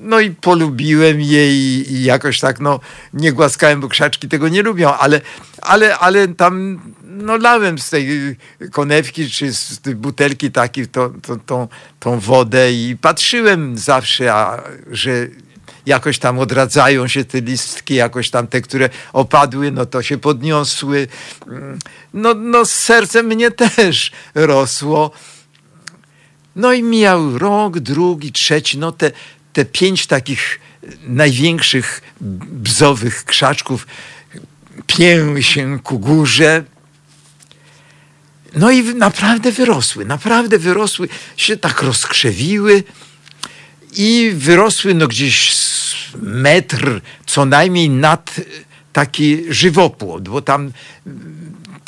no 0.00 0.20
i 0.20 0.30
polubiłem 0.30 1.20
jej 1.20 1.92
i 1.92 2.04
jakoś 2.04 2.40
tak 2.40 2.60
no 2.60 2.80
nie 3.12 3.32
głaskałem, 3.32 3.80
bo 3.80 3.88
krzaczki 3.88 4.28
tego 4.28 4.48
nie 4.48 4.62
lubią, 4.62 4.94
ale, 4.94 5.20
ale, 5.62 5.98
ale 5.98 6.28
tam 6.28 6.80
no 7.04 7.36
lałem 7.36 7.78
z 7.78 7.90
tej 7.90 8.36
konewki 8.72 9.30
czy 9.30 9.54
z 9.54 9.80
tej 9.80 9.94
butelki 9.94 10.50
takiej 10.50 10.88
to, 10.88 11.12
to, 11.22 11.36
tą, 11.36 11.68
tą 12.00 12.20
wodę 12.20 12.72
i 12.72 12.96
patrzyłem 13.00 13.78
zawsze, 13.78 14.34
a, 14.34 14.62
że 14.90 15.28
jakoś 15.86 16.18
tam 16.18 16.38
odradzają 16.38 17.08
się 17.08 17.24
te 17.24 17.40
listki, 17.40 17.94
jakoś 17.94 18.30
tam 18.30 18.46
te, 18.46 18.60
które 18.60 18.90
opadły, 19.12 19.70
no 19.70 19.86
to 19.86 20.02
się 20.02 20.18
podniosły. 20.18 21.08
No, 22.14 22.34
no 22.34 22.64
serce 22.64 23.22
mnie 23.22 23.50
też 23.50 24.12
rosło. 24.34 25.10
No 26.58 26.72
i 26.72 26.82
mijał 26.82 27.38
rok, 27.38 27.78
drugi, 27.78 28.32
trzeci, 28.32 28.78
no 28.78 28.92
te, 28.92 29.10
te 29.52 29.64
pięć 29.64 30.06
takich 30.06 30.60
największych 31.02 32.00
bzowych 32.20 33.24
krzaczków 33.24 33.86
pięły 34.86 35.42
się 35.42 35.78
ku 35.82 35.98
górze. 35.98 36.64
No 38.54 38.70
i 38.70 38.94
naprawdę 38.94 39.52
wyrosły, 39.52 40.04
naprawdę 40.04 40.58
wyrosły, 40.58 41.08
się 41.36 41.56
tak 41.56 41.82
rozkrzewiły 41.82 42.82
i 43.96 44.30
wyrosły 44.34 44.94
no 44.94 45.08
gdzieś 45.08 45.54
metr 46.22 47.00
co 47.26 47.44
najmniej 47.44 47.90
nad 47.90 48.34
taki 48.92 49.44
żywopłot, 49.48 50.28
bo 50.28 50.42
tam 50.42 50.72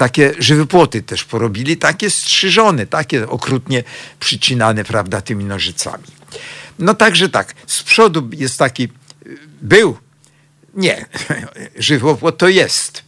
takie 0.01 0.35
żywopłoty 0.39 1.03
też 1.03 1.25
porobili, 1.25 1.77
takie 1.77 2.11
strzyżone, 2.11 2.87
takie 2.87 3.29
okrutnie 3.29 3.85
przycinane, 4.21 4.85
prawda, 4.85 5.21
tymi 5.21 5.45
nożycami. 5.45 6.05
No 6.79 6.95
także 6.95 7.29
tak, 7.29 7.55
z 7.67 7.83
przodu 7.83 8.29
jest 8.33 8.59
taki, 8.59 8.89
był, 9.63 9.97
nie, 10.75 11.07
żywopłot 11.79 12.39
to 12.39 12.49
jest 12.49 13.03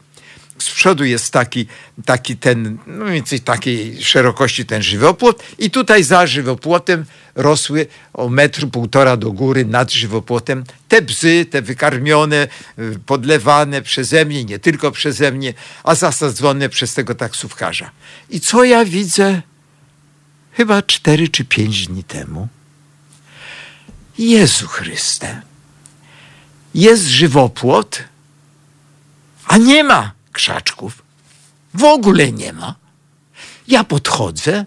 z 0.62 0.70
przodu 0.70 1.04
jest 1.04 1.32
taki, 1.32 1.66
taki 2.04 2.36
ten, 2.36 2.78
no 2.86 3.04
mniej 3.04 3.14
więcej 3.14 3.40
takiej 3.40 4.04
szerokości 4.04 4.66
ten 4.66 4.82
żywopłot 4.82 5.42
i 5.58 5.70
tutaj 5.70 6.04
za 6.04 6.26
żywopłotem 6.26 7.04
rosły 7.34 7.86
o 8.12 8.28
metr, 8.28 8.68
półtora 8.68 9.16
do 9.16 9.32
góry 9.32 9.64
nad 9.64 9.92
żywopłotem 9.92 10.64
te 10.88 11.02
bzy, 11.02 11.46
te 11.50 11.62
wykarmione, 11.62 12.48
y, 12.78 12.98
podlewane 13.06 13.82
przeze 13.82 14.24
mnie, 14.24 14.44
nie 14.44 14.58
tylko 14.58 14.90
przeze 14.90 15.32
mnie, 15.32 15.54
a 15.84 15.94
zasadzone 15.94 16.68
przez 16.68 16.94
tego 16.94 17.14
taksówkarza. 17.14 17.90
I 18.30 18.40
co 18.40 18.64
ja 18.64 18.84
widzę 18.84 19.42
chyba 20.52 20.82
cztery 20.82 21.28
czy 21.28 21.44
pięć 21.44 21.86
dni 21.86 22.04
temu? 22.04 22.48
Jezu 24.18 24.68
Chryste, 24.68 25.42
jest 26.74 27.06
żywopłot, 27.06 28.04
a 29.46 29.56
nie 29.56 29.84
ma 29.84 30.12
krzaczków. 30.32 31.02
W 31.74 31.84
ogóle 31.84 32.32
nie 32.32 32.52
ma. 32.52 32.74
Ja 33.68 33.84
podchodzę. 33.84 34.66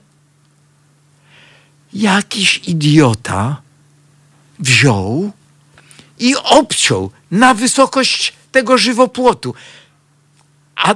Jakiś 1.94 2.58
idiota 2.58 3.62
wziął 4.60 5.32
i 6.20 6.36
obciął 6.36 7.12
na 7.32 7.54
wysokość 7.54 8.34
tego 8.52 8.78
żywopłotu. 8.78 9.54
A 10.76 10.96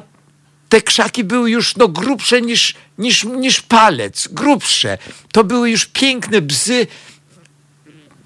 te 0.69 0.81
krzaki 0.81 1.23
były 1.23 1.51
już 1.51 1.75
no, 1.75 1.87
grubsze 1.87 2.41
niż, 2.41 2.75
niż, 2.97 3.23
niż 3.23 3.61
palec, 3.61 4.27
grubsze. 4.31 4.97
To 5.31 5.43
były 5.43 5.69
już 5.69 5.85
piękne 5.85 6.41
bzy, 6.41 6.87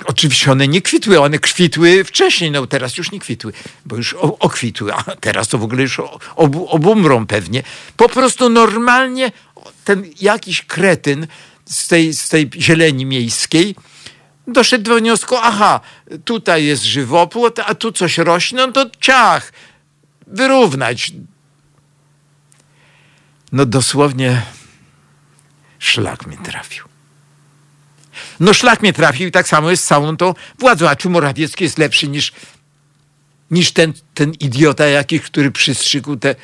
Oczywiście 0.06 0.52
one 0.52 0.68
nie 0.68 0.82
kwitły, 0.82 1.20
one 1.20 1.39
kwitły 1.39 2.04
wcześniej, 2.04 2.52
no 2.52 2.68
teraz 2.68 2.98
już 2.98 3.12
nie 3.12 3.20
kwitły, 3.20 3.54
bo 3.86 3.96
już 3.96 4.14
okwitły, 4.20 4.94
a 4.94 5.04
teraz 5.04 5.48
to 5.48 5.58
w 5.58 5.64
ogóle 5.64 5.82
już 5.82 6.00
ob, 6.36 6.56
obumrą 6.68 7.28
pewnie. 7.28 7.64
Po 7.98 8.10
prostu 8.10 8.50
normalnie 8.50 9.32
ten 9.86 10.06
jakiś 10.22 10.62
kretyn 10.62 11.28
z 11.66 11.88
tej, 11.88 12.14
z 12.14 12.30
tej 12.30 12.50
zieleni 12.58 13.06
miejskiej 13.06 13.76
doszedł 14.48 14.84
do 14.84 14.96
wniosku, 14.96 15.36
aha, 15.41 15.80
tutaj 16.26 16.66
jest 16.66 16.84
żywopłot, 16.84 17.60
a 17.60 17.76
tu 17.76 17.91
coś 17.91 18.18
rośnie, 18.18 18.58
no 18.58 18.72
to 18.72 18.86
ciach, 19.00 19.54
wyrównać. 20.28 21.12
No 23.52 23.66
dosłownie 23.66 24.41
szlak 25.80 26.28
mi 26.28 26.38
trafił. 26.38 26.93
No 28.39 28.53
szlak 28.53 28.82
mnie 28.82 28.93
trafił 28.93 29.28
i 29.28 29.32
tak 29.32 29.47
samo 29.47 29.72
jest 29.72 29.84
z 29.84 29.88
całą 29.88 30.18
tą 30.18 30.34
władzą. 30.59 30.89
A 30.89 30.95
czy 30.95 31.09
Morawiecki 31.09 31.64
jest 31.64 31.78
lepszy 31.78 32.07
niż, 32.07 32.32
niż 33.51 33.72
ten, 33.72 33.93
ten 34.14 34.34
idiota 34.34 34.86
jakiś, 34.86 35.22
który 35.22 35.51
przystrzygł 35.51 36.16
te, 36.16 36.36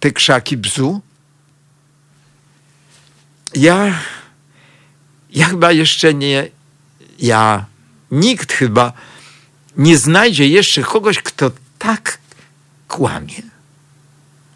te 0.00 0.10
krzaki 0.10 0.56
bzu? 0.56 1.00
Ja, 3.54 3.98
ja 5.30 5.46
chyba 5.46 5.72
jeszcze 5.72 6.14
nie, 6.14 6.48
ja, 7.18 7.64
nikt 8.10 8.52
chyba 8.52 8.92
nie 9.76 9.98
znajdzie 9.98 10.48
jeszcze 10.48 10.82
kogoś, 10.82 11.18
kto 11.18 11.50
tak 11.78 12.18
kłamie. 12.88 13.42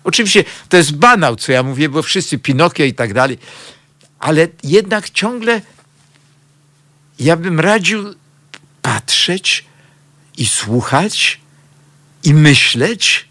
Oczywiście 0.05 0.45
to 0.69 0.77
jest 0.77 0.97
banał, 0.97 1.37
co 1.37 1.53
ja 1.53 1.63
mówię, 1.63 1.89
bo 1.89 2.03
wszyscy 2.03 2.39
Pinokio 2.39 2.85
i 2.85 2.95
tak 2.95 3.15
dalej, 3.15 3.39
ale 4.19 4.49
jednak 4.63 5.11
ciągle 5.11 5.61
ja 7.19 7.37
bym 7.37 7.61
radził 7.61 8.15
patrzeć 8.83 9.65
i 10.37 10.47
słuchać 10.47 11.41
i 12.25 12.35
myśleć, 12.35 13.29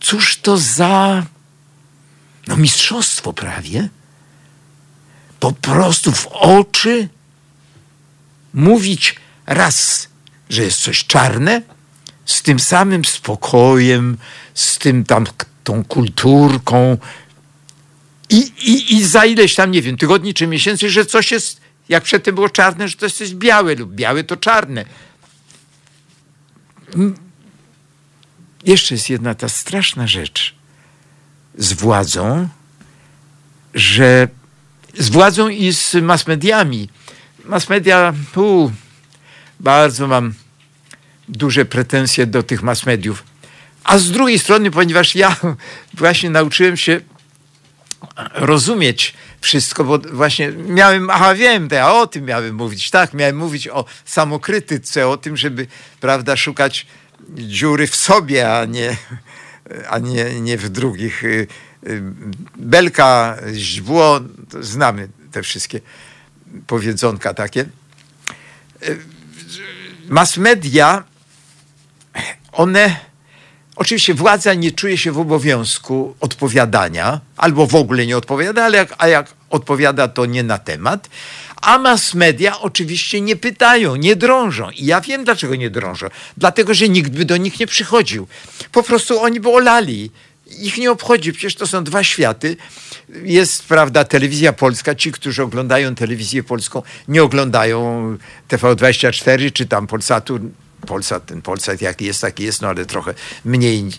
cóż 0.00 0.36
to 0.36 0.58
za 0.58 1.26
no, 2.46 2.56
mistrzostwo 2.56 3.32
prawie. 3.32 3.88
Po 5.40 5.52
prostu 5.52 6.12
w 6.12 6.26
oczy 6.26 7.08
mówić 8.54 9.14
raz, 9.46 10.08
że 10.50 10.62
jest 10.62 10.80
coś 10.80 11.04
czarne, 11.04 11.62
z 12.26 12.42
tym 12.42 12.60
samym 12.60 13.04
spokojem, 13.04 14.18
z 14.54 14.78
tym 14.78 15.04
tam 15.04 15.26
tą 15.64 15.84
kulturką 15.84 16.98
i, 18.28 18.36
i, 18.62 18.96
i 18.96 19.06
za 19.06 19.24
ileś 19.24 19.54
tam, 19.54 19.70
nie 19.70 19.82
wiem, 19.82 19.96
tygodni 19.96 20.34
czy 20.34 20.46
miesięcy, 20.46 20.90
że 20.90 21.06
coś 21.06 21.30
jest 21.30 21.60
jak 21.92 22.04
przedtem 22.04 22.34
było 22.34 22.48
czarne, 22.48 22.88
że 22.88 22.96
to 22.96 23.06
jest 23.06 23.34
białe 23.34 23.74
lub 23.74 23.92
białe 23.92 24.24
to 24.24 24.36
czarne. 24.36 24.84
Jeszcze 28.64 28.94
jest 28.94 29.10
jedna 29.10 29.34
ta 29.34 29.48
straszna 29.48 30.06
rzecz 30.06 30.54
z 31.58 31.72
władzą, 31.72 32.48
że 33.74 34.28
z 34.98 35.08
władzą 35.08 35.48
i 35.48 35.72
z 35.72 35.94
mass 35.94 36.26
mediami. 36.26 36.88
Mass 37.44 37.68
media, 37.68 38.14
uu, 38.36 38.72
bardzo 39.60 40.06
mam 40.06 40.34
duże 41.28 41.64
pretensje 41.64 42.26
do 42.26 42.42
tych 42.42 42.62
mass 42.62 42.86
mediów. 42.86 43.24
A 43.84 43.98
z 43.98 44.10
drugiej 44.10 44.38
strony, 44.38 44.70
ponieważ 44.70 45.14
ja 45.14 45.36
właśnie 45.94 46.30
nauczyłem 46.30 46.76
się 46.76 47.00
rozumieć 48.34 49.14
wszystko, 49.42 49.84
bo 49.84 49.98
właśnie 49.98 50.52
miałem, 50.52 51.10
aha 51.10 51.34
wiem, 51.34 51.68
to 51.68 51.74
ja 51.74 51.92
o 51.92 52.06
tym 52.06 52.24
miałem 52.24 52.54
mówić, 52.54 52.90
tak, 52.90 53.14
miałem 53.14 53.36
mówić 53.36 53.68
o 53.68 53.84
samokrytyce, 54.04 55.08
o 55.08 55.16
tym, 55.16 55.36
żeby, 55.36 55.66
prawda, 56.00 56.36
szukać 56.36 56.86
dziury 57.30 57.86
w 57.86 57.96
sobie, 57.96 58.58
a 58.58 58.64
nie, 58.64 58.96
a 59.88 59.98
nie, 59.98 60.40
nie 60.40 60.58
w 60.58 60.68
drugich. 60.68 61.24
Y, 61.24 61.46
y, 61.86 62.02
belka, 62.56 63.36
źdźbło, 63.52 64.20
znamy 64.60 65.08
te 65.32 65.42
wszystkie 65.42 65.80
powiedzonka 66.66 67.34
takie. 67.34 67.60
Y, 68.82 68.98
mass 70.08 70.36
media, 70.36 71.04
one 72.52 73.11
Oczywiście 73.76 74.14
władza 74.14 74.54
nie 74.54 74.72
czuje 74.72 74.98
się 74.98 75.12
w 75.12 75.18
obowiązku 75.18 76.14
odpowiadania, 76.20 77.20
albo 77.36 77.66
w 77.66 77.74
ogóle 77.74 78.06
nie 78.06 78.16
odpowiada, 78.16 78.64
ale 78.64 78.78
jak, 78.78 78.94
a 78.98 79.08
jak 79.08 79.34
odpowiada, 79.50 80.08
to 80.08 80.26
nie 80.26 80.42
na 80.42 80.58
temat. 80.58 81.08
A 81.62 81.78
mass 81.78 82.14
media 82.14 82.60
oczywiście 82.60 83.20
nie 83.20 83.36
pytają, 83.36 83.96
nie 83.96 84.16
drążą. 84.16 84.70
I 84.70 84.86
ja 84.86 85.00
wiem, 85.00 85.24
dlaczego 85.24 85.54
nie 85.54 85.70
drążą. 85.70 86.06
Dlatego, 86.36 86.74
że 86.74 86.88
nikt 86.88 87.10
by 87.10 87.24
do 87.24 87.36
nich 87.36 87.60
nie 87.60 87.66
przychodził. 87.66 88.26
Po 88.72 88.82
prostu 88.82 89.20
oni 89.20 89.40
by 89.40 89.48
olali. 89.48 90.10
Ich 90.58 90.78
nie 90.78 90.90
obchodzi, 90.90 91.32
przecież 91.32 91.54
to 91.54 91.66
są 91.66 91.84
dwa 91.84 92.04
światy. 92.04 92.56
Jest, 93.22 93.64
prawda, 93.64 94.04
telewizja 94.04 94.52
polska. 94.52 94.94
Ci, 94.94 95.12
którzy 95.12 95.42
oglądają 95.42 95.94
telewizję 95.94 96.42
polską, 96.42 96.82
nie 97.08 97.22
oglądają 97.22 98.16
TV24 98.48 99.52
czy 99.52 99.66
tam 99.66 99.86
Polsatu 99.86 100.40
Polsat, 100.86 101.26
ten 101.26 101.42
Polsat 101.42 101.80
jaki 101.80 102.04
jest, 102.04 102.20
taki 102.20 102.44
jest, 102.44 102.62
no 102.62 102.68
ale 102.68 102.86
trochę 102.86 103.14
mniej, 103.44 103.90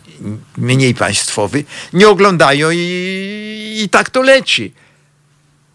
mniej 0.58 0.96
państwowy, 0.96 1.64
nie 1.94 2.10
oglądają 2.10 2.70
i, 2.72 3.80
i 3.84 3.90
tak 3.90 4.10
to 4.10 4.22
leci. 4.22 4.74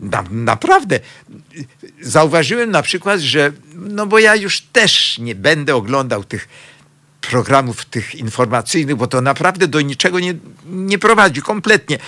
Na, 0.01 0.25
naprawdę. 0.31 1.01
Zauważyłem 2.01 2.71
na 2.71 2.83
przykład, 2.83 3.21
że, 3.21 3.53
no 3.75 4.07
bo 4.07 4.19
ja 4.19 4.37
już 4.37 4.61
też 4.61 5.19
nie 5.19 5.35
będę 5.35 5.77
oglądał 5.77 6.25
tych 6.25 6.49
programów 7.21 7.85
tych 7.85 8.15
informacyjnych, 8.15 8.97
bo 8.97 9.07
to 9.07 9.21
naprawdę 9.21 9.69
do 9.69 9.81
niczego 9.81 10.21
nie, 10.21 10.35
nie 10.67 10.99
prowadzi 10.99 11.43
kompletnie. 11.43 11.99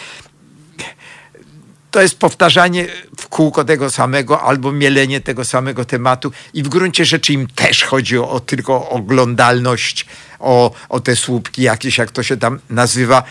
To 1.91 2.03
jest 2.03 2.19
powtarzanie 2.19 2.87
w 3.19 3.29
kółko 3.29 3.65
tego 3.65 3.91
samego 3.91 4.43
albo 4.43 4.73
mielenie 4.73 5.21
tego 5.21 5.45
samego 5.45 5.85
tematu 5.85 6.33
i 6.55 6.63
w 6.63 6.69
gruncie 6.69 7.05
rzeczy 7.05 7.33
im 7.33 7.47
też 7.47 7.85
chodzi 7.85 8.19
o, 8.19 8.31
o 8.31 8.41
tylko 8.41 8.89
oglądalność, 8.89 10.07
o, 10.39 10.73
o 10.89 11.01
te 11.01 11.17
słupki 11.17 11.63
jakieś, 11.63 11.99
jak 11.99 12.11
to 12.11 12.23
się 12.23 12.37
tam 12.37 12.61
nazywa. 12.71 13.23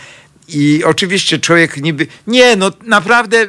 I 0.48 0.84
oczywiście 0.84 1.38
człowiek 1.38 1.76
niby, 1.76 2.06
nie 2.26 2.56
no 2.56 2.70
naprawdę 2.82 3.46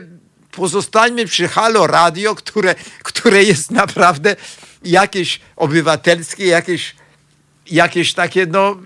pozostańmy 0.52 1.26
przy 1.26 1.48
Halo 1.48 1.88
Radio, 1.88 2.36
które, 2.36 2.76
które 3.04 3.44
jest 3.44 3.72
naprawdę 3.72 4.36
jakieś 4.84 5.40
obywatelskie, 5.56 6.46
jakieś, 6.46 6.96
jakieś 7.72 8.14
takie, 8.14 8.46
no, 8.46 8.78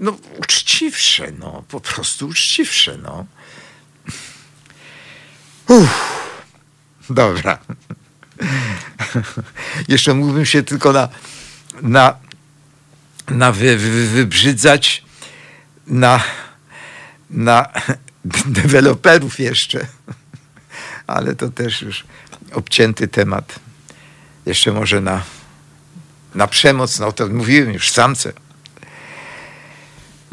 no 0.00 0.16
uczciwsze, 0.38 1.32
no, 1.38 1.64
po 1.68 1.80
prostu 1.80 2.26
uczciwsze, 2.26 2.98
no. 3.02 3.26
Uff, 5.68 5.90
dobra. 7.10 7.58
Jeszcze 9.88 10.14
mógłbym 10.14 10.46
się 10.46 10.62
tylko 10.62 10.92
na, 10.92 11.08
na, 11.82 12.16
na 13.28 13.52
wy, 13.52 13.76
wy, 13.76 14.06
wybrzydzać 14.06 15.04
na, 15.86 16.22
na 17.30 17.68
deweloperów 18.46 19.38
jeszcze, 19.38 19.86
ale 21.06 21.36
to 21.36 21.50
też 21.50 21.82
już 21.82 22.04
obcięty 22.52 23.08
temat. 23.08 23.58
Jeszcze 24.46 24.72
może 24.72 25.00
na, 25.00 25.22
na 26.34 26.46
przemoc, 26.46 26.98
no 26.98 27.12
to 27.12 27.28
mówiłem 27.28 27.72
już, 27.72 27.90
samce. 27.90 28.32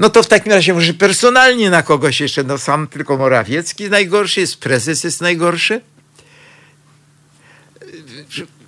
No 0.02 0.10
to 0.10 0.24
w 0.24 0.28
takim 0.28 0.52
razie 0.52 0.74
może 0.74 0.94
personalnie 0.94 1.70
na 1.70 1.84
kogoś 1.84 2.20
jeszcze, 2.22 2.44
no 2.44 2.58
sam 2.58 2.88
tylko 2.88 3.18
Morawiecki 3.18 3.90
najgorszy 3.90 4.40
jest, 4.40 4.58
prezes 4.58 5.04
jest 5.04 5.22
najgorszy. 5.22 5.82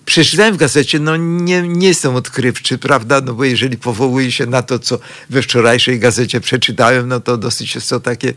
Przeczytałem 0.05 0.53
w 0.53 0.57
gazecie, 0.57 0.99
no 0.99 1.17
nie, 1.17 1.61
nie 1.61 1.87
jestem 1.87 2.15
odkrywczy, 2.15 2.77
prawda, 2.77 3.21
no 3.21 3.33
bo 3.33 3.43
jeżeli 3.43 3.77
powołuję 3.77 4.31
się 4.31 4.45
na 4.45 4.61
to, 4.61 4.79
co 4.79 4.99
we 5.29 5.41
wczorajszej 5.41 5.99
gazecie 5.99 6.41
przeczytałem, 6.41 7.07
no 7.07 7.19
to 7.19 7.37
dosyć 7.37 7.75
jest 7.75 7.89
to 7.89 7.99
takie 7.99 8.33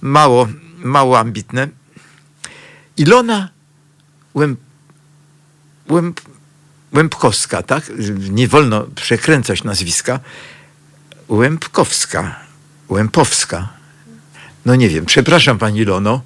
mało, 0.00 0.48
mało 0.78 1.18
ambitne. 1.18 1.68
Ilona 2.96 3.48
Łęp, 4.34 4.60
Łęp, 5.90 6.20
Łępkowska, 6.92 7.62
tak? 7.62 7.92
Nie 8.30 8.48
wolno 8.48 8.86
przekręcać 8.94 9.64
nazwiska. 9.64 10.20
Łępkowska, 11.28 12.40
Łępowska. 12.88 13.68
No 14.64 14.74
nie 14.74 14.88
wiem, 14.88 15.06
przepraszam 15.06 15.58
pani 15.58 15.84
Lono. 15.84 16.20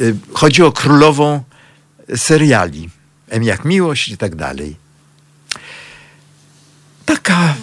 Y, 0.00 0.16
chodzi 0.32 0.62
o 0.62 0.72
królową 0.72 1.42
seriali. 2.16 2.90
M 3.28 3.42
jak 3.42 3.64
miłość 3.64 4.08
i 4.08 4.18
tak 4.18 4.34
dalej. 4.34 4.76
Taka 7.06 7.54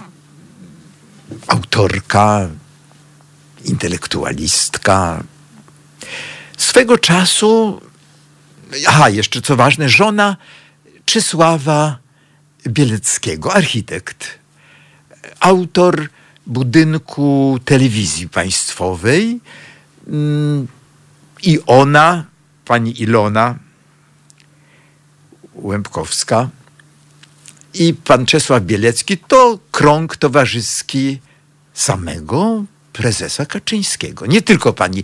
autorka, 1.47 2.49
intelektualistka. 3.65 5.24
Swego 6.57 6.97
czasu, 6.97 7.82
aha, 8.88 9.09
jeszcze 9.09 9.41
co 9.41 9.55
ważne, 9.55 9.89
żona 9.89 10.38
Czesława 11.05 11.97
Bieleckiego, 12.67 13.53
architekt, 13.53 14.39
autor 15.39 16.09
budynku 16.47 17.59
telewizji 17.65 18.29
państwowej 18.29 19.39
mm, 20.07 20.67
i 21.43 21.59
ona, 21.65 22.25
pani 22.65 23.01
Ilona 23.01 23.55
Łębkowska 25.55 26.49
i 27.73 27.93
pan 27.93 28.25
Czesław 28.25 28.63
Bielecki 28.63 29.17
to 29.17 29.59
krąg 29.71 30.17
towarzyski 30.17 31.19
samego 31.73 32.63
prezesa 32.93 33.45
Kaczyńskiego. 33.45 34.25
Nie 34.25 34.41
tylko 34.41 34.73
pani, 34.73 35.03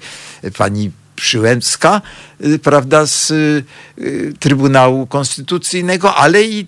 pani 0.57 0.91
Przyłębska, 1.15 2.01
y, 2.45 2.59
prawda, 2.59 3.05
z 3.05 3.31
y, 3.31 4.33
Trybunału 4.39 5.07
Konstytucyjnego, 5.07 6.15
ale 6.15 6.43
i 6.43 6.67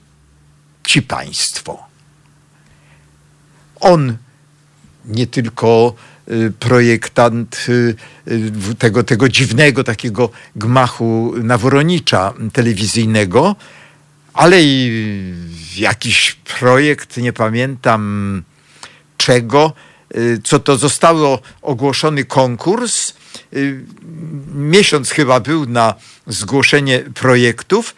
ci 0.83 1.01
państwo. 1.01 1.87
On 3.79 4.17
nie 5.05 5.27
tylko 5.27 5.93
y, 6.31 6.53
projektant 6.59 7.67
tego, 8.77 9.03
tego 9.03 9.29
dziwnego 9.29 9.83
takiego 9.83 10.29
gmachu 10.55 11.33
Naworonicza 11.43 12.33
telewizyjnego, 12.53 13.55
ale 14.33 14.63
i 14.63 15.33
jakiś 15.77 16.37
projekt, 16.59 17.17
nie 17.17 17.33
pamiętam 17.33 18.43
czego, 19.17 19.73
Y, 20.17 20.39
co 20.43 20.59
to 20.59 20.77
zostało 20.77 21.41
ogłoszony 21.61 22.25
konkurs. 22.25 23.13
Y, 23.53 23.85
miesiąc 24.55 25.09
chyba 25.09 25.39
był 25.39 25.65
na 25.65 25.95
zgłoszenie 26.27 26.99
projektów. 26.99 27.95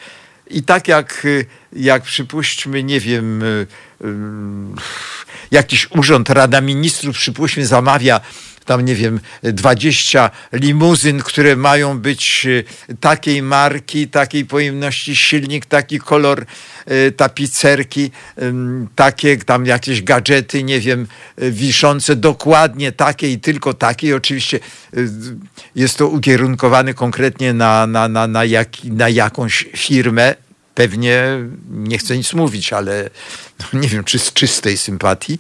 I 0.50 0.64
tak 0.64 0.88
jak, 0.88 1.26
y, 1.26 1.46
jak 1.74 2.04
przypuśćmy, 2.04 2.84
nie 2.84 3.00
wiem, 3.00 3.44
jakiś 5.52 5.92
urząd, 5.92 6.30
Rada 6.30 6.62
Ministrów, 6.62 7.16
przypuśćmy, 7.16 7.66
zamawia 7.66 8.22
tam 8.66 8.86
nie 8.86 8.96
wiem, 8.96 9.20
20 9.44 10.32
limuzyn, 10.54 11.20
które 11.20 11.56
mają 11.56 12.00
być 12.00 12.48
e, 12.90 12.96
takiej 12.96 13.42
marki, 13.42 14.08
takiej 14.08 14.46
pojemności 14.46 15.16
silnik, 15.16 15.66
taki 15.66 16.00
kolor 16.00 16.46
e, 16.86 17.12
tapicerki, 17.12 18.12
takie 18.96 19.38
tam 19.38 19.66
jakieś 19.66 20.04
gadżety, 20.04 20.64
nie 20.64 20.80
wiem, 20.80 21.08
e, 21.38 21.52
wiszące 21.52 22.16
dokładnie 22.16 22.92
takie 22.92 23.32
i 23.32 23.40
tylko 23.40 23.74
takie. 23.74 24.16
Oczywiście 24.16 24.60
jest 25.76 25.98
to 25.98 26.08
ukierunkowane 26.08 26.94
konkretnie 26.94 27.54
na, 27.54 27.88
na, 27.88 28.08
na, 28.08 28.28
na, 28.28 28.46
jak, 28.46 28.70
na 28.84 29.10
jakąś 29.10 29.66
firmę, 29.76 30.36
pewnie 30.76 31.24
nie 31.70 31.98
chcę 31.98 32.18
nic 32.18 32.34
mówić, 32.34 32.74
ale 32.74 33.10
no 33.60 33.80
nie 33.80 33.88
wiem, 33.88 34.04
czy 34.04 34.20
z 34.20 34.34
czystej 34.34 34.78
sympatii. 34.78 35.40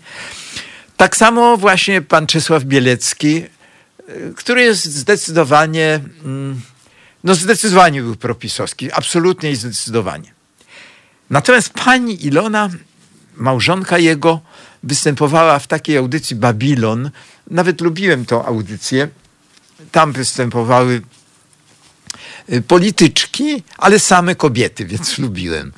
Tak 0.97 1.17
samo 1.17 1.57
właśnie 1.57 2.01
pan 2.01 2.27
Czesław 2.27 2.63
Bielecki, 2.63 3.43
y, 4.09 4.33
który 4.35 4.61
jest 4.61 4.85
zdecydowanie, 4.85 5.99
mm, 6.25 6.61
no 7.23 7.35
zdecydowanie 7.35 8.01
był 8.01 8.15
propisowski, 8.15 8.91
absolutnie 8.91 9.51
i 9.51 9.55
zdecydowanie. 9.55 10.33
Natomiast 11.29 11.69
pani 11.69 12.25
Ilona, 12.25 12.69
małżonka 13.35 13.97
jego, 13.97 14.41
występowała 14.83 15.59
w 15.59 15.67
takiej 15.67 15.97
audycji 15.97 16.35
Babilon. 16.35 17.11
Nawet 17.47 17.81
lubiłem 17.81 18.25
tą 18.25 18.45
audycję. 18.45 19.07
Tam 19.91 20.11
występowały 20.11 21.01
polityczki, 22.67 23.63
ale 23.77 23.99
same 23.99 24.35
kobiety, 24.35 24.85
więc 24.85 25.17
lubiłem. 25.23 25.71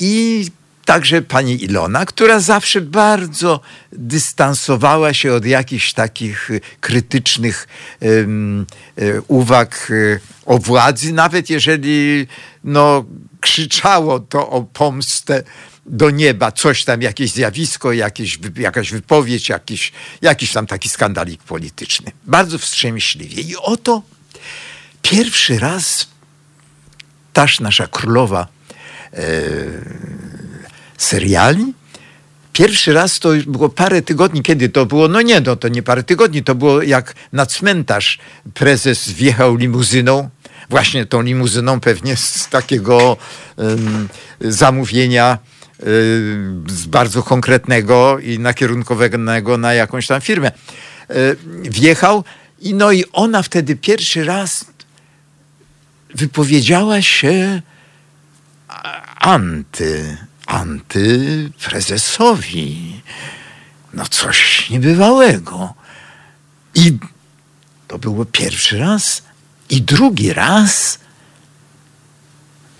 I 0.00 0.46
także 0.84 1.22
pani 1.22 1.64
Ilona, 1.64 2.06
która 2.06 2.40
zawsze 2.40 2.80
bardzo 2.80 3.60
dystansowała 3.92 5.14
się 5.14 5.32
od 5.32 5.44
jakichś 5.44 5.92
takich 5.92 6.50
y, 6.50 6.60
krytycznych 6.80 7.68
um, 8.00 8.66
uwag 9.28 9.90
y, 9.90 10.20
o 10.46 10.58
władzy, 10.58 11.12
nawet 11.12 11.50
jeżeli 11.50 12.26
no, 12.64 13.04
krzyczało 13.40 14.20
to 14.20 14.50
o 14.50 14.62
pomstę 14.62 15.42
do 15.86 16.10
nieba, 16.10 16.52
coś 16.52 16.84
tam, 16.84 17.02
jakieś 17.02 17.32
zjawisko, 17.32 17.92
jakieś, 17.92 18.38
jakaś 18.56 18.90
wypowiedź, 18.90 19.48
jakiś, 19.48 19.92
jakiś 20.22 20.52
tam 20.52 20.66
taki 20.66 20.88
skandalik 20.88 21.42
polityczny. 21.42 22.12
Bardzo 22.24 22.58
wstrzemięźliwie. 22.58 23.42
I 23.42 23.56
oto 23.56 24.02
pierwszy 25.10 25.58
raz 25.58 26.06
taż 27.32 27.60
nasza 27.60 27.86
królowa 27.86 28.46
e, 29.12 29.20
seriali. 30.98 31.74
Pierwszy 32.52 32.92
raz 32.92 33.18
to 33.18 33.28
było 33.46 33.68
parę 33.68 34.02
tygodni, 34.02 34.42
kiedy 34.42 34.68
to 34.68 34.86
było, 34.86 35.08
no 35.08 35.22
nie, 35.22 35.40
no 35.40 35.56
to 35.56 35.68
nie 35.68 35.82
parę 35.82 36.02
tygodni, 36.02 36.42
to 36.44 36.54
było 36.54 36.82
jak 36.82 37.14
na 37.32 37.46
cmentarz 37.46 38.18
prezes 38.54 39.10
wjechał 39.10 39.56
limuzyną, 39.56 40.28
właśnie 40.70 41.06
tą 41.06 41.22
limuzyną 41.22 41.80
pewnie 41.80 42.16
z 42.16 42.48
takiego 42.48 43.16
um, 43.56 44.08
zamówienia 44.40 45.38
z 46.68 46.86
bardzo 46.86 47.22
konkretnego 47.22 48.18
i 48.18 48.38
nakierunkowego 48.38 49.18
na 49.58 49.74
jakąś 49.74 50.06
tam 50.06 50.20
firmę. 50.20 50.52
Wjechał 51.62 52.24
i 52.60 52.74
no 52.74 52.92
i 52.92 53.04
ona 53.12 53.42
wtedy 53.42 53.76
pierwszy 53.76 54.24
raz 54.24 54.64
wypowiedziała 56.14 57.02
się 57.02 57.62
anty, 59.18 60.16
antyprezesowi. 60.46 63.00
No 63.94 64.06
coś 64.06 64.70
niebywałego. 64.70 65.74
I 66.74 66.98
to 67.88 67.98
było 67.98 68.24
pierwszy 68.24 68.78
raz. 68.78 69.22
I 69.70 69.82
drugi 69.82 70.32
raz, 70.32 70.98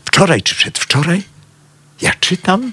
wczoraj 0.05 0.43
czy 0.43 0.55
przedwczoraj, 0.55 1.23
ja 2.01 2.13
czytam, 2.21 2.73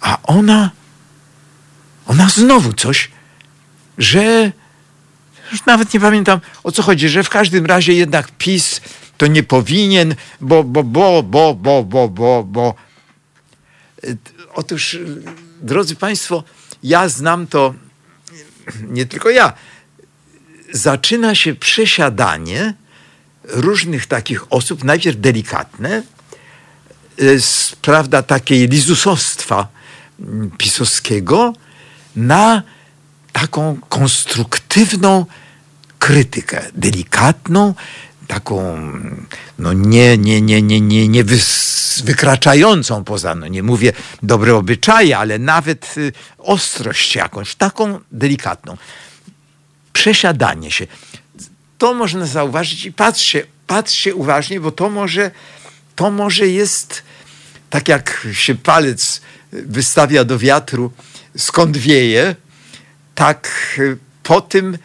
a 0.00 0.22
ona, 0.22 0.70
ona 2.06 2.28
znowu 2.28 2.72
coś, 2.72 3.10
że 3.98 4.52
już 5.54 5.66
nawet 5.66 5.94
nie 5.94 6.00
pamiętam 6.00 6.40
o 6.64 6.72
co 6.72 6.82
chodzi, 6.82 7.08
że 7.08 7.22
w 7.22 7.30
każdym 7.30 7.66
razie 7.66 7.92
jednak 7.92 8.30
PiS 8.38 8.80
to 9.18 9.26
nie 9.26 9.42
powinien, 9.42 10.14
bo, 10.40 10.64
bo, 10.64 10.82
bo, 10.84 11.22
bo, 11.22 11.54
bo, 11.54 11.84
bo, 11.84 12.08
bo, 12.08 12.44
bo. 12.44 12.74
Otóż, 14.54 14.98
drodzy 15.62 15.96
Państwo, 15.96 16.44
ja 16.82 17.08
znam 17.08 17.46
to, 17.46 17.74
nie 18.82 19.06
tylko 19.06 19.30
ja, 19.30 19.52
zaczyna 20.72 21.34
się 21.34 21.54
przesiadanie 21.54 22.74
różnych 23.44 24.06
takich 24.06 24.52
osób, 24.52 24.84
najpierw 24.84 25.20
delikatne, 25.20 26.02
z, 27.38 27.76
prawda, 27.76 28.22
takiej 28.22 28.68
lizusostwa 28.68 29.68
pisowskiego 30.58 31.52
na 32.16 32.62
taką 33.32 33.80
konstruktywną 33.88 35.26
krytykę, 36.04 36.62
delikatną, 36.74 37.74
taką 38.26 38.82
no 39.58 39.72
nie, 39.72 40.18
nie, 40.18 40.40
nie, 40.40 40.62
nie, 40.62 40.80
nie, 40.80 41.08
nie 41.08 41.24
wykraczającą 42.04 43.04
poza, 43.04 43.34
no 43.34 43.46
nie 43.48 43.62
mówię 43.62 43.92
dobre 44.22 44.54
obyczaje, 44.54 45.18
ale 45.18 45.38
nawet 45.38 45.94
y, 45.98 46.12
ostrość 46.38 47.16
jakąś, 47.16 47.54
taką 47.54 48.00
delikatną. 48.12 48.76
Przesiadanie 49.92 50.70
się. 50.70 50.86
To 51.78 51.94
można 51.94 52.26
zauważyć 52.26 52.84
i 52.84 52.92
patrzcie, 52.92 53.46
patrzcie 53.66 54.14
uważnie, 54.14 54.60
bo 54.60 54.72
to 54.72 54.90
może, 54.90 55.30
to 55.96 56.10
może 56.10 56.48
jest 56.48 57.02
tak 57.70 57.88
jak 57.88 58.26
się 58.32 58.54
palec 58.54 59.20
wystawia 59.52 60.24
do 60.24 60.38
wiatru, 60.38 60.92
skąd 61.36 61.76
wieje, 61.76 62.36
tak 63.14 63.50
y, 63.78 63.96
po 64.22 64.40
tym 64.40 64.78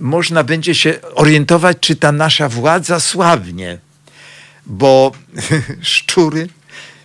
można 0.00 0.44
będzie 0.44 0.74
się 0.74 1.00
orientować, 1.14 1.76
czy 1.80 1.96
ta 1.96 2.12
nasza 2.12 2.48
władza 2.48 3.00
słabnie, 3.00 3.78
bo 4.66 5.12
szczury 5.80 6.48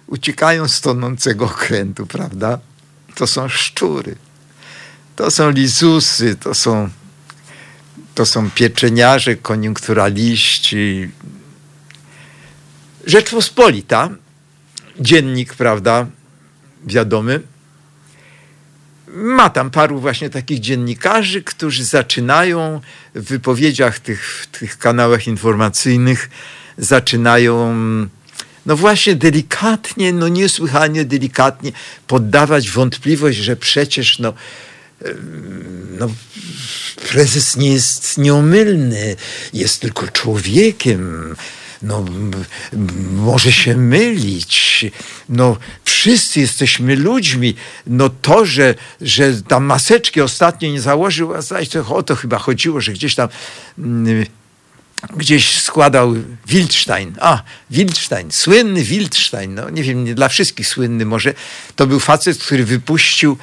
uciekają 0.07 0.67
z 0.67 0.81
tonącego 0.81 1.45
okrętu, 1.45 2.05
prawda? 2.05 2.59
To 3.15 3.27
są 3.27 3.49
szczury. 3.49 4.15
To 5.15 5.31
są 5.31 5.49
lizusy, 5.49 6.35
to 6.35 6.53
są, 6.53 6.89
to 8.15 8.25
są 8.25 8.51
pieczeniarze, 8.51 9.35
koniunkturaliści. 9.35 11.09
Rzeczpospolita, 13.05 14.09
dziennik, 14.99 15.53
prawda, 15.53 16.07
wiadomy, 16.85 17.41
ma 19.07 19.49
tam 19.49 19.71
paru 19.71 19.99
właśnie 19.99 20.29
takich 20.29 20.59
dziennikarzy, 20.59 21.43
którzy 21.43 21.85
zaczynają 21.85 22.81
w 23.15 23.23
wypowiedziach 23.23 23.99
tych, 23.99 24.25
w 24.25 24.47
tych 24.59 24.77
kanałach 24.77 25.27
informacyjnych, 25.27 26.29
zaczynają 26.77 27.75
no 28.65 28.77
właśnie 28.77 29.15
delikatnie, 29.15 30.13
no 30.13 30.27
niesłychanie 30.27 31.05
delikatnie 31.05 31.71
poddawać 32.07 32.69
wątpliwość, 32.69 33.37
że 33.37 33.55
przecież 33.55 34.19
no, 34.19 34.33
no 35.99 36.09
prezes 37.09 37.57
nie 37.57 37.73
jest 37.73 38.17
nieomylny, 38.17 39.15
jest 39.53 39.81
tylko 39.81 40.07
człowiekiem, 40.07 41.35
no, 41.81 42.05
może 43.11 43.51
się 43.51 43.77
mylić. 43.77 44.85
No, 45.29 45.57
wszyscy 45.83 46.39
jesteśmy 46.39 46.95
ludźmi. 46.95 47.55
No 47.87 48.09
to, 48.09 48.45
że, 48.45 48.75
że 49.01 49.41
tam 49.41 49.63
maseczki 49.63 50.21
ostatnio 50.21 50.71
nie 50.71 50.81
założył, 50.81 51.33
a 51.33 51.39
to, 51.71 51.95
o 51.95 52.03
to 52.03 52.15
chyba 52.15 52.37
chodziło, 52.37 52.81
że 52.81 52.93
gdzieś 52.93 53.15
tam 53.15 53.29
gdzieś 55.15 55.61
składał 55.61 56.13
Wildstein. 56.47 57.15
A, 57.19 57.43
Wildstein, 57.71 58.31
słynny 58.31 58.83
Wildstein, 58.83 59.55
no 59.55 59.69
nie 59.69 59.83
wiem, 59.83 60.03
nie 60.03 60.15
dla 60.15 60.29
wszystkich 60.29 60.67
słynny 60.67 61.05
może. 61.05 61.33
To 61.75 61.87
był 61.87 61.99
facet, 61.99 62.37
który 62.37 62.65
wypuścił 62.65 63.37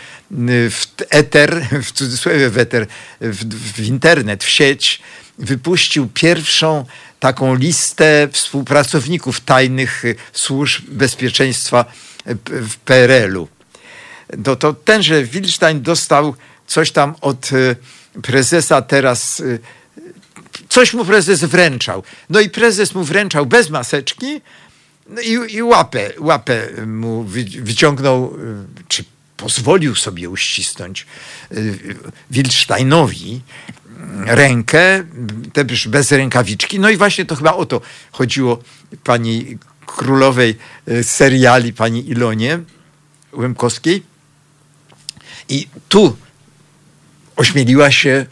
w 0.71 0.87
eter, 1.11 1.67
w 1.83 1.93
cudzysłowie 1.93 2.51
w 2.51 2.59
eter, 2.59 2.87
w, 3.21 3.45
w 3.75 3.87
internet, 3.87 4.45
w 4.45 4.49
sieć, 4.49 5.03
wypuścił 5.39 6.09
pierwszą 6.15 6.85
taką 7.25 7.55
listę 7.55 8.29
współpracowników 8.33 9.41
tajnych 9.41 10.05
y, 10.05 10.17
służb 10.33 10.85
bezpieczeństwa 10.89 11.85
y, 12.27 12.37
w 12.49 12.77
PRL-u. 12.77 13.49
No 14.39 14.57
to 14.57 14.73
tenże 14.73 15.25
Wilstein 15.25 15.83
dostał 15.83 16.35
coś 16.67 16.91
tam 16.93 17.15
od 17.21 17.53
y, 17.53 17.77
prezesa 18.23 18.83
teraz, 18.83 19.43
coś 20.69 20.95
mu 20.95 21.05
prezes 21.05 21.45
wręczał. 21.45 22.03
No 22.31 22.41
i 22.41 22.51
prezes 22.51 22.95
mu 22.95 23.05
wręczał 23.05 23.47
bez 23.47 23.71
maseczki 23.71 24.41
no 25.09 25.21
i, 25.21 25.55
i 25.55 25.63
łapę, 25.63 26.11
łapę 26.19 26.69
mu 26.87 27.25
wyciągnął, 27.63 28.37
czy 28.89 29.05
pozwolił 29.37 29.95
sobie 29.95 30.31
uścisnąć 30.31 31.07
Wilsteinowi 32.31 33.41
rękę, 34.27 35.05
też 35.53 35.89
bez 35.89 36.13
rękawiczki. 36.13 36.81
No 36.81 36.91
i 36.91 36.97
właśnie 36.97 37.25
to 37.25 37.37
chyba 37.37 37.53
o 37.53 37.67
to 37.67 37.81
chodziło 38.13 38.63
pani 39.05 39.59
królowej 39.87 40.59
e, 40.87 41.05
seriali, 41.05 41.73
pani 41.73 42.09
Ilonie 42.11 42.59
Łemkowskiej. 43.33 44.03
I 45.49 45.69
tu 45.89 46.17
ośmieliła 47.37 47.91
się, 47.91 48.27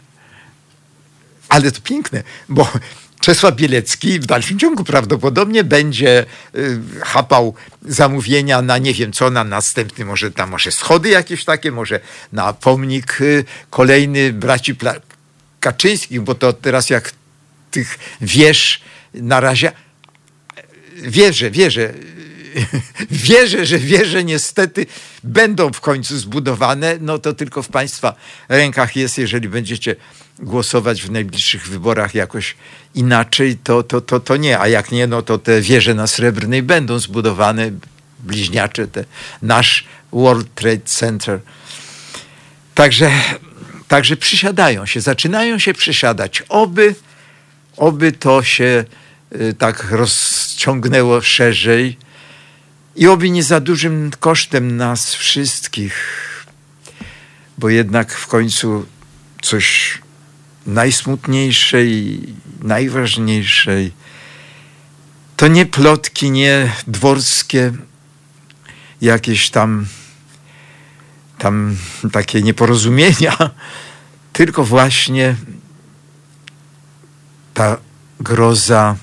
ale 1.49 1.71
to 1.71 1.81
piękne, 1.81 2.23
bo 2.49 2.67
Czesław 3.23 3.55
Bielecki 3.55 4.19
w 4.19 4.25
dalszym 4.25 4.59
ciągu 4.59 4.83
prawdopodobnie 4.83 5.63
będzie 5.63 6.25
y, 6.55 6.79
chapał 7.01 7.53
zamówienia 7.81 8.61
na 8.61 8.77
nie 8.77 8.93
wiem 8.93 9.11
co, 9.11 9.29
na 9.29 9.43
następny, 9.43 10.05
może 10.05 10.31
tam 10.31 10.49
może 10.49 10.71
schody 10.71 11.09
jakieś 11.09 11.45
takie, 11.45 11.71
może 11.71 11.99
na 12.31 12.53
pomnik 12.53 13.21
y, 13.21 13.45
kolejny 13.69 14.33
braci 14.33 14.75
Kaczyńskich, 15.63 16.21
bo 16.21 16.35
to 16.35 16.53
teraz 16.53 16.89
jak 16.89 17.11
tych 17.71 17.99
wież 18.21 18.81
na 19.13 19.39
razie 19.39 19.71
wierzę, 20.95 21.51
wierzę, 21.51 21.93
wierzę, 23.29 23.65
że 23.65 23.79
wierzę 23.79 24.23
niestety 24.23 24.85
będą 25.23 25.73
w 25.73 25.81
końcu 25.81 26.17
zbudowane, 26.17 26.97
no 27.01 27.19
to 27.19 27.33
tylko 27.33 27.63
w 27.63 27.69
Państwa 27.69 28.13
rękach 28.49 28.95
jest, 28.95 29.17
jeżeli 29.17 29.49
będziecie 29.49 29.95
głosować 30.39 31.01
w 31.01 31.11
najbliższych 31.11 31.67
wyborach 31.67 32.15
jakoś 32.15 32.55
inaczej, 32.95 33.57
to, 33.63 33.83
to, 33.83 34.01
to, 34.01 34.19
to 34.19 34.37
nie, 34.37 34.59
a 34.59 34.67
jak 34.67 34.91
nie, 34.91 35.07
no 35.07 35.21
to 35.21 35.37
te 35.37 35.61
wieże 35.61 35.93
na 35.93 36.07
Srebrnej 36.07 36.63
będą 36.63 36.99
zbudowane, 36.99 37.71
bliźniacze, 38.19 38.87
te, 38.87 39.05
nasz 39.41 39.85
World 40.11 40.55
Trade 40.55 40.85
Center. 40.85 41.39
Także 42.75 43.11
Także 43.93 44.17
przysiadają 44.17 44.85
się, 44.85 45.01
zaczynają 45.01 45.59
się 45.59 45.73
przysiadać. 45.73 46.43
Oby, 46.49 46.95
oby 47.77 48.11
to 48.11 48.43
się 48.43 48.85
y, 49.35 49.53
tak 49.53 49.91
rozciągnęło 49.91 51.21
szerzej 51.21 51.97
i 52.95 53.07
oby 53.07 53.29
nie 53.29 53.43
za 53.43 53.59
dużym 53.59 54.11
kosztem 54.19 54.77
nas 54.77 55.15
wszystkich, 55.15 55.93
bo 57.57 57.69
jednak 57.69 58.13
w 58.13 58.27
końcu 58.27 58.85
coś 59.41 59.97
najsmutniejszej, 60.65 62.19
najważniejszej 62.61 63.91
to 65.37 65.47
nie 65.47 65.65
plotki, 65.65 66.31
nie 66.31 66.71
dworskie 66.87 67.71
jakieś 69.01 69.49
tam 69.49 69.85
tam 71.37 71.77
takie 72.11 72.41
nieporozumienia, 72.41 73.49
tylko 74.33 74.63
właśnie 74.63 75.35
ta 77.53 77.77
groza, 78.19 78.95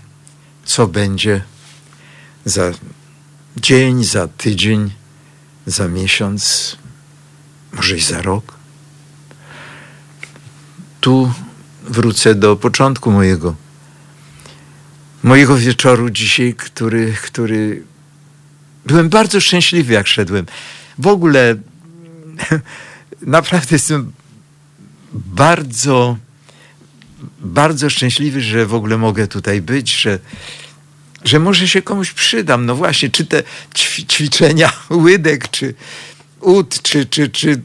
co 0.65 0.87
będzie 0.87 1.43
za 2.45 2.73
dzień, 3.57 4.05
za 4.05 4.29
tydzień, 4.29 4.91
za 5.67 5.89
miesiąc, 5.89 6.77
może 7.73 7.97
i 7.97 8.01
za 8.01 8.23
rok. 8.23 8.55
Tu 11.01 11.33
wrócę 11.83 12.35
do 12.35 12.57
początku 12.57 13.11
mojego, 13.11 13.55
mojego 15.23 15.57
wieczoru 15.57 16.11
dzisiaj, 16.11 16.55
który, 16.55 17.15
który 17.23 17.83
byłem 18.87 19.09
bardzo 19.09 19.41
szczęśliwy, 19.41 19.93
jak 19.93 20.07
szedłem. 20.07 20.47
W 20.99 21.07
ogóle 21.07 21.57
naprawdę 23.23 23.69
jestem 23.71 24.13
bardzo, 25.13 26.17
bardzo 27.41 27.91
szczęśliwy, 27.91 28.41
że 28.41 28.67
w 28.67 28.75
ogóle 28.75 28.99
mogę 28.99 29.27
tutaj 29.27 29.63
być, 29.63 29.97
że, 29.97 30.19
że 31.25 31.39
może 31.39 31.69
się 31.69 31.83
komuś 31.83 32.13
przydam. 32.13 32.67
No 32.67 32.75
właśnie, 32.75 33.11
czy 33.11 33.27
te 33.27 33.43
ćwiczenia 34.09 34.73
łydek, 34.91 35.49
czy 35.51 35.75
ud, 36.41 36.83
czy, 36.83 37.07
czy, 37.07 37.29
czy 37.29 37.61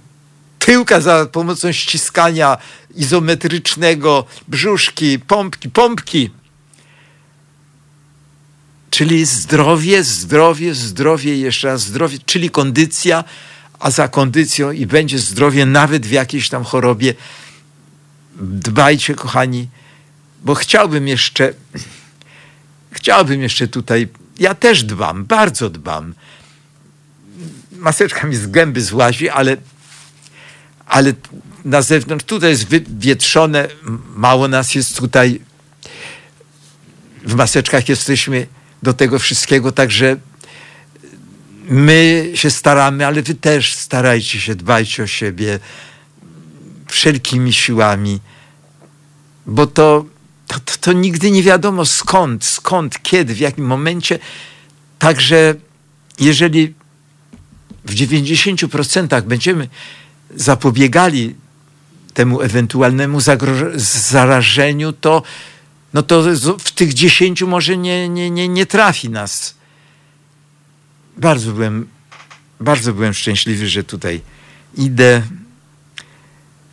tyłka 0.59 1.01
za 1.01 1.25
pomocą 1.25 1.71
ściskania 1.71 2.57
izometrycznego, 2.95 4.25
brzuszki, 4.47 5.19
pompki, 5.19 5.69
pompki. 5.69 6.29
Czyli 8.89 9.25
zdrowie, 9.25 10.03
zdrowie, 10.03 10.75
zdrowie, 10.75 11.37
jeszcze 11.37 11.67
raz 11.67 11.81
zdrowie, 11.81 12.17
czyli 12.25 12.49
kondycja, 12.49 13.23
a 13.85 13.91
za 13.91 14.07
kondycją 14.07 14.71
i 14.71 14.85
będzie 14.85 15.19
zdrowie 15.19 15.65
nawet 15.65 16.05
w 16.05 16.11
jakiejś 16.11 16.49
tam 16.49 16.63
chorobie. 16.63 17.13
Dbajcie, 18.41 19.15
kochani, 19.15 19.67
bo 20.43 20.55
chciałbym 20.55 21.07
jeszcze, 21.07 21.53
chciałbym 22.91 23.41
jeszcze 23.41 23.67
tutaj, 23.67 24.07
ja 24.39 24.55
też 24.55 24.83
dbam, 24.83 25.25
bardzo 25.25 25.69
dbam. 25.69 26.13
Maseczka 27.71 28.27
mi 28.27 28.35
z 28.35 28.47
gęby 28.47 28.81
złazi, 28.81 29.29
ale, 29.29 29.57
ale 30.85 31.13
na 31.65 31.81
zewnątrz, 31.81 32.25
tutaj 32.25 32.49
jest 32.49 32.67
wywietrzone, 32.67 33.67
mało 34.15 34.47
nas 34.47 34.75
jest 34.75 34.97
tutaj, 34.97 35.41
w 37.23 37.35
maseczkach 37.35 37.89
jesteśmy 37.89 38.47
do 38.83 38.93
tego 38.93 39.19
wszystkiego, 39.19 39.71
także 39.71 40.17
my 41.69 42.31
się 42.35 42.49
staramy, 42.49 43.07
ale 43.07 43.21
wy 43.21 43.35
też 43.35 43.73
starajcie 43.73 44.39
się, 44.39 44.55
dbajcie 44.55 45.03
o 45.03 45.07
siebie 45.07 45.59
wszelkimi 46.87 47.53
siłami, 47.53 48.19
bo 49.45 49.67
to, 49.67 50.05
to, 50.47 50.59
to, 50.81 50.93
nigdy 50.93 51.31
nie 51.31 51.43
wiadomo 51.43 51.85
skąd, 51.85 52.45
skąd, 52.45 53.01
kiedy, 53.01 53.33
w 53.33 53.39
jakim 53.39 53.65
momencie. 53.65 54.19
Także 54.99 55.55
jeżeli 56.19 56.73
w 57.85 57.93
90% 57.93 59.21
będziemy 59.21 59.69
zapobiegali 60.35 61.35
temu 62.13 62.41
ewentualnemu 62.41 63.19
zarażeniu, 63.75 64.93
to, 64.93 65.23
no 65.93 66.03
to 66.03 66.23
w 66.59 66.71
tych 66.71 66.93
10 66.93 67.41
może 67.41 67.77
nie, 67.77 68.09
nie, 68.09 68.29
nie, 68.29 68.47
nie 68.47 68.65
trafi 68.65 69.09
nas 69.09 69.55
bardzo 71.17 71.51
byłem, 71.51 71.87
bardzo 72.59 72.93
byłem 72.93 73.13
szczęśliwy, 73.13 73.69
że 73.69 73.83
tutaj 73.83 74.21
idę 74.77 75.21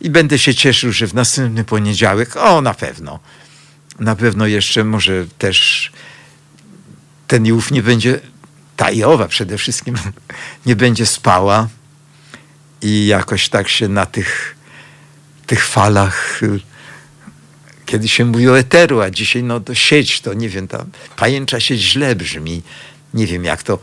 i 0.01 0.09
będę 0.09 0.39
się 0.39 0.55
cieszył, 0.55 0.91
że 0.91 1.07
w 1.07 1.13
następny 1.13 1.63
poniedziałek, 1.63 2.37
o 2.37 2.61
na 2.61 2.73
pewno, 2.73 3.19
na 3.99 4.15
pewno 4.15 4.47
jeszcze 4.47 4.83
może 4.83 5.25
też 5.37 5.91
ten 7.27 7.45
Jów 7.45 7.71
nie 7.71 7.83
będzie, 7.83 8.19
ta 8.77 8.91
Jowa 8.91 9.27
przede 9.27 9.57
wszystkim 9.57 9.95
nie 10.65 10.75
będzie 10.75 11.05
spała 11.05 11.67
i 12.81 13.05
jakoś 13.05 13.49
tak 13.49 13.69
się 13.69 13.87
na 13.87 14.05
tych, 14.05 14.55
tych 15.47 15.65
falach 15.65 16.41
kiedy 17.85 18.07
się 18.07 18.25
mówi 18.25 18.49
o 18.49 18.59
eteru, 18.59 19.01
a 19.01 19.09
dzisiaj 19.09 19.43
no 19.43 19.59
to 19.59 19.75
sieć, 19.75 20.21
to 20.21 20.33
nie 20.33 20.49
wiem, 20.49 20.67
ta 20.67 20.85
pajęcza 21.15 21.59
sieć 21.59 21.81
źle 21.81 22.15
brzmi. 22.15 22.61
Nie 23.13 23.27
wiem, 23.27 23.43
jak 23.43 23.63
to 23.63 23.79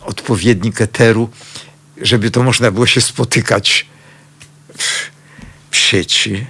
odpowiednik 0.00 0.80
eteru, 0.80 1.30
żeby 2.00 2.30
to 2.30 2.42
można 2.42 2.70
było 2.70 2.86
się 2.86 3.00
spotykać 3.00 3.86
w, 4.78 5.10
w 5.70 5.76
sieci. 5.76 6.46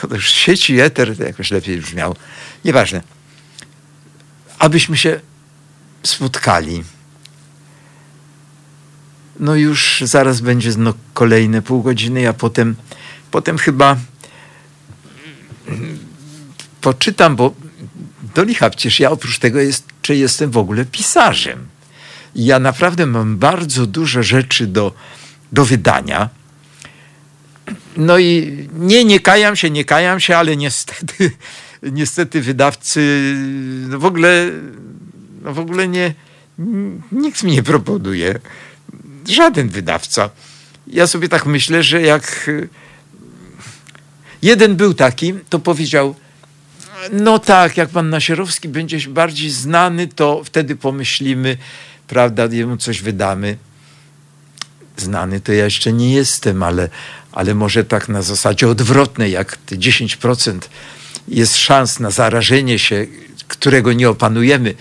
To 0.00 0.08
też 0.08 0.30
sieci 0.30 0.80
eter 0.80 1.16
to 1.16 1.22
jakoś 1.22 1.50
lepiej 1.50 1.78
brzmiało. 1.78 2.16
Nieważne. 2.64 3.02
Abyśmy 4.58 4.96
się 4.96 5.20
spotkali. 6.02 6.84
No 9.40 9.54
już 9.54 10.02
zaraz 10.04 10.40
będzie 10.40 10.70
no 10.76 10.94
kolejne 11.14 11.62
pół 11.62 11.82
godziny, 11.82 12.28
a 12.28 12.32
potem, 12.32 12.76
potem 13.30 13.58
chyba 13.58 13.96
poczytam, 16.80 17.36
bo 17.36 17.54
do 18.34 18.44
licha 18.44 18.70
przecież 18.70 19.00
ja 19.00 19.10
oprócz 19.10 19.38
tego 19.38 19.60
jeszcze 19.60 20.16
jestem 20.16 20.50
w 20.50 20.56
ogóle 20.56 20.84
pisarzem. 20.84 21.68
Ja 22.38 22.58
naprawdę 22.58 23.06
mam 23.06 23.36
bardzo 23.36 23.86
dużo 23.86 24.22
rzeczy 24.22 24.66
do, 24.66 24.92
do 25.52 25.64
wydania. 25.64 26.28
No 27.96 28.18
i 28.18 28.58
nie, 28.72 29.04
nie 29.04 29.20
kajam 29.20 29.56
się, 29.56 29.70
nie 29.70 29.84
kajam 29.84 30.20
się, 30.20 30.36
ale 30.36 30.56
niestety, 30.56 31.30
niestety 31.82 32.40
wydawcy 32.40 33.34
no 33.88 33.98
w 33.98 34.04
ogóle, 34.04 34.50
no 35.42 35.54
w 35.54 35.58
ogóle 35.58 35.88
nie, 35.88 36.14
nikt 37.12 37.42
mi 37.42 37.52
nie 37.52 37.62
proponuje. 37.62 38.38
Żaden 39.28 39.68
wydawca. 39.68 40.30
Ja 40.86 41.06
sobie 41.06 41.28
tak 41.28 41.46
myślę, 41.46 41.82
że 41.82 42.02
jak 42.02 42.50
jeden 44.42 44.76
był 44.76 44.94
taki, 44.94 45.34
to 45.48 45.58
powiedział, 45.58 46.14
no 47.12 47.38
tak, 47.38 47.76
jak 47.76 47.88
pan 47.88 48.10
Nasierowski 48.10 48.68
będzie 48.68 48.98
bardziej 49.08 49.50
znany, 49.50 50.08
to 50.08 50.44
wtedy 50.44 50.76
pomyślimy, 50.76 51.58
prawda, 52.08 52.48
jemu 52.50 52.76
coś 52.76 53.02
wydamy. 53.02 53.58
Znany 54.96 55.40
to 55.40 55.52
ja 55.52 55.64
jeszcze 55.64 55.92
nie 55.92 56.14
jestem, 56.14 56.62
ale, 56.62 56.88
ale 57.32 57.54
może 57.54 57.84
tak 57.84 58.08
na 58.08 58.22
zasadzie 58.22 58.68
odwrotnej, 58.68 59.32
jak 59.32 59.56
te 59.56 59.76
10% 59.76 60.58
jest 61.28 61.56
szans 61.56 62.00
na 62.00 62.10
zarażenie 62.10 62.78
się, 62.78 63.06
którego 63.48 63.92
nie 63.92 64.10
opanujemy 64.10 64.74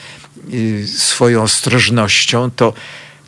y, 0.53 0.87
swoją 0.87 1.43
ostrożnością, 1.43 2.51
to, 2.51 2.73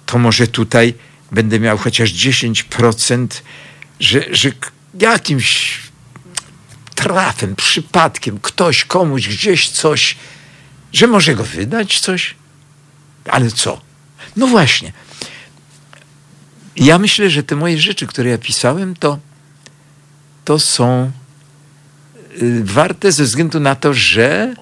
to 0.06 0.18
może 0.18 0.48
tutaj 0.48 0.94
będę 1.32 1.60
miał 1.60 1.78
chociaż 1.78 2.14
10%, 2.14 3.28
że, 4.00 4.26
że 4.32 4.52
jakimś 5.00 5.80
trafem, 6.96 7.56
przypadkiem, 7.56 8.40
ktoś 8.42 8.86
komuś 8.86 9.28
gdzieś 9.28 9.70
coś, 9.70 10.18
że 10.94 11.08
może 11.08 11.36
go 11.36 11.44
wydać 11.44 12.00
coś? 12.00 12.36
Ale 13.26 13.52
co? 13.52 13.89
No 14.36 14.48
właśnie. 14.48 14.94
Ja 16.76 16.98
myślę, 16.98 17.30
że 17.30 17.44
te 17.44 17.56
moje 17.56 17.80
rzeczy, 17.80 18.08
które 18.08 18.30
ja 18.30 18.38
pisałem, 18.38 18.96
to, 18.96 19.18
to 20.46 20.60
są 20.60 21.12
y, 22.42 22.64
warte 22.64 23.12
ze 23.12 23.24
względu 23.24 23.60
na 23.60 23.76
to, 23.76 23.94
że 23.94 24.54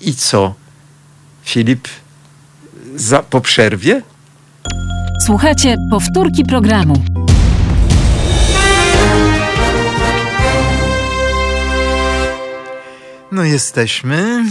i 0.00 0.14
co? 0.14 0.54
Filip, 1.44 1.88
za, 2.94 3.22
po 3.22 3.40
przerwie? 3.40 4.02
Słuchajcie, 5.26 5.76
powtórki 5.90 6.44
programu. 6.44 7.04
No 13.32 13.44
jesteśmy. 13.44 14.44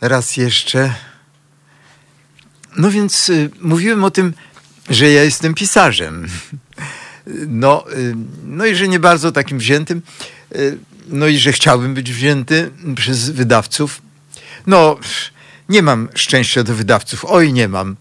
Raz 0.00 0.36
jeszcze. 0.36 0.94
No 2.76 2.90
więc 2.90 3.28
y, 3.28 3.50
mówiłem 3.60 4.04
o 4.04 4.10
tym, 4.10 4.32
że 4.90 5.10
ja 5.10 5.24
jestem 5.24 5.54
pisarzem. 5.54 6.28
No, 7.48 7.84
y, 7.92 8.14
no 8.44 8.66
i 8.66 8.74
że 8.74 8.88
nie 8.88 8.98
bardzo 8.98 9.32
takim 9.32 9.58
wziętym. 9.58 10.02
Y, 10.54 10.78
no 11.08 11.26
i 11.26 11.38
że 11.38 11.52
chciałbym 11.52 11.94
być 11.94 12.12
wzięty 12.12 12.70
przez 12.96 13.30
wydawców. 13.30 14.02
No, 14.66 14.98
nie 15.68 15.82
mam 15.82 16.08
szczęścia 16.14 16.62
do 16.62 16.74
wydawców. 16.74 17.24
Oj, 17.24 17.52
nie 17.52 17.68
mam. 17.68 17.96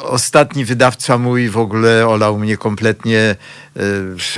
Ostatni 0.00 0.64
wydawca 0.64 1.18
mój 1.18 1.48
w 1.48 1.58
ogóle 1.58 2.08
olał 2.08 2.38
mnie 2.38 2.56
kompletnie, 2.56 3.36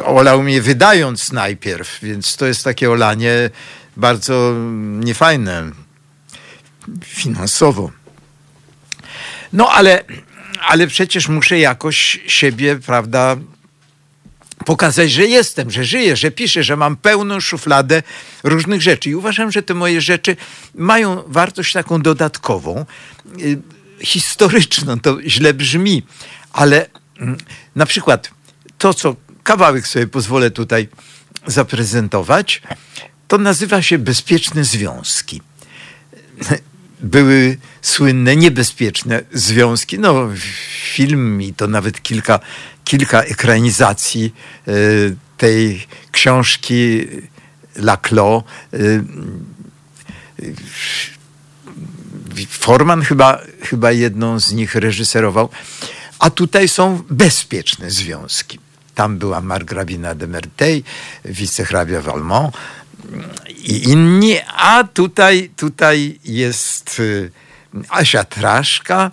olał 0.04 0.42
mnie 0.42 0.62
wydając 0.62 1.32
najpierw, 1.32 1.98
więc 2.02 2.36
to 2.36 2.46
jest 2.46 2.64
takie 2.64 2.90
olanie 2.90 3.50
bardzo 3.96 4.54
niefajne 4.80 5.70
finansowo. 7.04 7.90
No 9.52 9.68
ale, 9.68 10.04
ale 10.60 10.86
przecież 10.86 11.28
muszę 11.28 11.58
jakoś 11.58 12.20
siebie, 12.26 12.78
prawda, 12.86 13.36
pokazać, 14.64 15.12
że 15.12 15.26
jestem, 15.26 15.70
że 15.70 15.84
żyję, 15.84 16.16
że 16.16 16.30
piszę, 16.30 16.64
że 16.64 16.76
mam 16.76 16.96
pełną 16.96 17.40
szufladę 17.40 18.02
różnych 18.44 18.82
rzeczy. 18.82 19.10
I 19.10 19.14
uważam, 19.14 19.52
że 19.52 19.62
te 19.62 19.74
moje 19.74 20.00
rzeczy 20.00 20.36
mają 20.74 21.22
wartość 21.26 21.72
taką 21.72 22.02
dodatkową, 22.02 22.84
y, 23.40 23.58
historyczną. 24.02 25.00
To 25.00 25.18
źle 25.26 25.54
brzmi, 25.54 26.02
ale 26.52 26.86
mm, 27.18 27.36
na 27.76 27.86
przykład 27.86 28.30
to, 28.78 28.94
co 28.94 29.16
kawałek 29.42 29.86
sobie 29.86 30.06
pozwolę 30.06 30.50
tutaj 30.50 30.88
zaprezentować, 31.46 32.62
to 33.28 33.38
nazywa 33.38 33.82
się 33.82 33.98
Bezpieczne 33.98 34.64
Związki. 34.64 35.40
Były 37.02 37.56
słynne, 37.82 38.36
niebezpieczne 38.36 39.22
związki. 39.32 39.98
No, 39.98 40.28
film 40.94 41.42
i 41.42 41.54
to 41.54 41.66
nawet 41.66 42.02
kilka, 42.02 42.40
kilka 42.84 43.22
ekranizacji 43.22 44.34
y, 44.68 45.16
tej 45.36 45.86
książki 46.12 47.06
Laclos. 47.76 48.42
Y, 48.74 49.04
Forman 52.48 53.02
chyba, 53.02 53.40
chyba 53.62 53.92
jedną 53.92 54.40
z 54.40 54.52
nich 54.52 54.74
reżyserował. 54.74 55.48
A 56.18 56.30
tutaj 56.30 56.68
są 56.68 57.02
bezpieczne 57.10 57.90
związki. 57.90 58.58
Tam 58.94 59.18
była 59.18 59.40
margrabina 59.40 60.14
de 60.14 60.26
Merteuil, 60.26 60.82
wicehrabia 61.24 62.00
Valmont 62.00 62.54
i 63.48 63.88
inni, 63.88 64.36
a 64.56 64.84
tutaj, 64.84 65.50
tutaj 65.56 66.18
jest 66.24 67.00
y, 67.00 67.30
Asia 67.88 68.24
Traszka, 68.24 69.10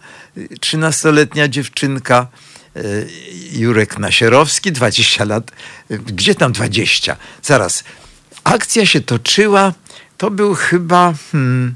trzynastoletnia 0.59 1.47
dziewczynka, 1.47 2.27
y, 2.77 3.07
Jurek 3.51 3.99
Nasierowski, 3.99 4.71
20 4.71 5.25
lat. 5.25 5.51
Gdzie 5.89 6.35
tam 6.35 6.51
20? 6.51 7.15
Zaraz. 7.43 7.83
Akcja 8.43 8.85
się 8.85 9.01
toczyła, 9.01 9.73
to 10.17 10.31
był 10.31 10.55
chyba 10.55 11.13
hmm, 11.31 11.75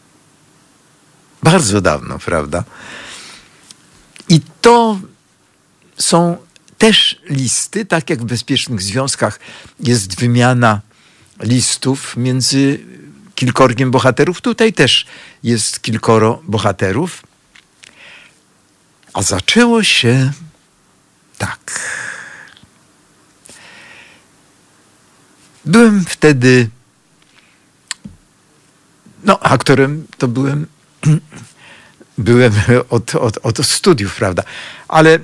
Bardzo 1.43 1.81
dawno, 1.81 2.19
prawda? 2.19 2.63
I 4.29 4.41
to 4.61 4.99
są 5.97 6.37
też 6.77 7.21
listy, 7.29 7.85
tak 7.85 8.09
jak 8.09 8.19
w 8.19 8.25
bezpiecznych 8.25 8.81
związkach 8.81 9.39
jest 9.79 10.19
wymiana 10.19 10.81
listów 11.39 12.17
między 12.17 12.79
kilkorgiem 13.35 13.91
bohaterów. 13.91 14.41
Tutaj 14.41 14.73
też 14.73 15.05
jest 15.43 15.81
kilkoro 15.81 16.41
bohaterów. 16.43 17.23
A 19.13 19.21
zaczęło 19.21 19.83
się 19.83 20.31
tak. 21.37 21.79
Byłem 25.65 26.05
wtedy, 26.05 26.69
no 29.23 29.39
aktorem 29.39 30.07
to 30.17 30.27
byłem 30.27 30.67
byłem 32.19 32.53
od, 32.89 33.15
od, 33.15 33.37
od 33.43 33.65
studiów, 33.65 34.15
prawda? 34.15 34.43
Ale 34.87 35.19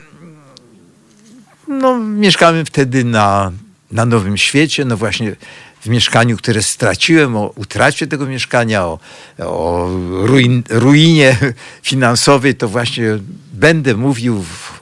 no, 1.67 1.99
mieszkałem 1.99 2.65
wtedy 2.65 3.03
na, 3.03 3.51
na 3.91 4.05
Nowym 4.05 4.37
Świecie, 4.37 4.85
no 4.85 4.97
właśnie 4.97 5.35
w 5.81 5.89
mieszkaniu, 5.89 6.37
które 6.37 6.63
straciłem, 6.63 7.35
o 7.35 7.53
utracie 7.55 8.07
tego 8.07 8.25
mieszkania, 8.25 8.85
o, 8.85 8.99
o 9.39 9.89
ruin, 10.11 10.63
ruinie 10.69 11.37
finansowej, 11.83 12.55
to 12.55 12.67
właśnie 12.67 13.05
będę 13.53 13.95
mówił 13.95 14.43
w 14.43 14.81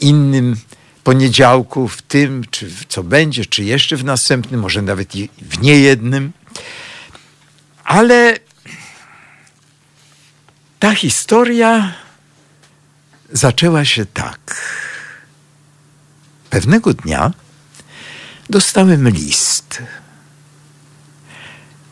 innym 0.00 0.56
poniedziałku, 1.04 1.88
w 1.88 2.02
tym, 2.02 2.44
czy 2.50 2.70
co 2.88 3.02
będzie, 3.02 3.46
czy 3.46 3.64
jeszcze 3.64 3.96
w 3.96 4.04
następnym, 4.04 4.60
może 4.60 4.82
nawet 4.82 5.12
w 5.42 5.60
niejednym. 5.62 6.32
Ale 7.84 8.38
ta 10.78 10.94
historia 10.94 11.94
zaczęła 13.32 13.84
się 13.84 14.06
tak. 14.06 14.56
Pewnego 16.50 16.94
dnia 16.94 17.32
dostałem 18.50 19.08
list. 19.08 19.82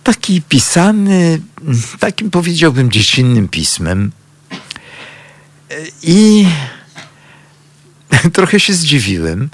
Taki 0.04 0.42
pisany, 0.42 1.40
takim 1.98 2.30
powiedziałbym 2.30 2.90
dziecinnym 2.90 3.48
pismem. 3.48 4.12
I 6.02 6.46
trochę 8.32 8.60
się 8.60 8.72
zdziwiłem. 8.72 9.50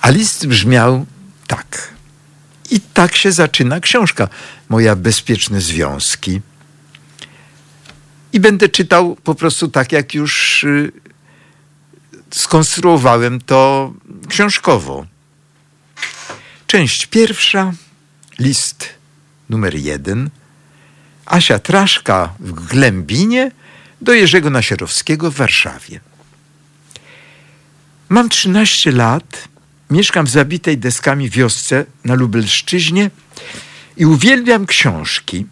A 0.00 0.10
list 0.10 0.46
brzmiał 0.46 1.06
tak. 1.46 1.92
I 2.70 2.80
tak 2.80 3.16
się 3.16 3.32
zaczyna 3.32 3.80
książka 3.80 4.28
moja 4.68 4.96
Bezpieczne 4.96 5.60
Związki. 5.60 6.40
I 8.32 8.40
będę 8.40 8.68
czytał 8.68 9.16
po 9.24 9.34
prostu 9.34 9.68
tak, 9.68 9.92
jak 9.92 10.14
już 10.14 10.64
y, 10.64 10.92
skonstruowałem 12.30 13.40
to 13.40 13.92
książkowo. 14.28 15.06
Część 16.66 17.06
pierwsza, 17.06 17.72
list 18.38 18.88
numer 19.48 19.74
jeden. 19.74 20.30
Asia 21.26 21.58
Traszka 21.58 22.34
w 22.40 22.52
Glębinie 22.52 23.50
do 24.00 24.12
Jerzego 24.12 24.50
Nasierowskiego 24.50 25.30
w 25.30 25.34
Warszawie. 25.34 26.00
Mam 28.08 28.28
13 28.28 28.92
lat, 28.92 29.48
mieszkam 29.90 30.26
w 30.26 30.30
zabitej 30.30 30.78
deskami 30.78 31.30
wiosce 31.30 31.84
na 32.04 32.14
Lubelszczyźnie 32.14 33.10
i 33.96 34.06
uwielbiam 34.06 34.66
książki. 34.66 35.46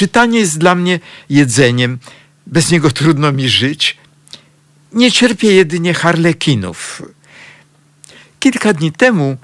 Czytanie 0.00 0.38
jest 0.38 0.58
dla 0.58 0.74
mnie 0.74 1.00
jedzeniem, 1.30 1.98
bez 2.46 2.70
niego 2.70 2.90
trudno 2.90 3.32
mi 3.32 3.48
żyć. 3.48 3.96
Nie 4.92 5.12
cierpię 5.12 5.52
jedynie 5.52 5.94
harlekinów. 5.94 7.02
Kilka 8.38 8.72
dni 8.72 8.92
temu 8.92 9.36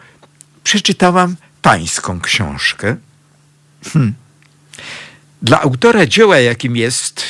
przeczytałam 0.65 1.37
pańską 1.63 2.21
książkę. 2.21 2.97
Hm. 3.93 4.15
Dla 5.43 5.61
autora 5.61 6.07
dzieła, 6.07 6.39
jakim 6.39 6.77
jest, 6.77 7.25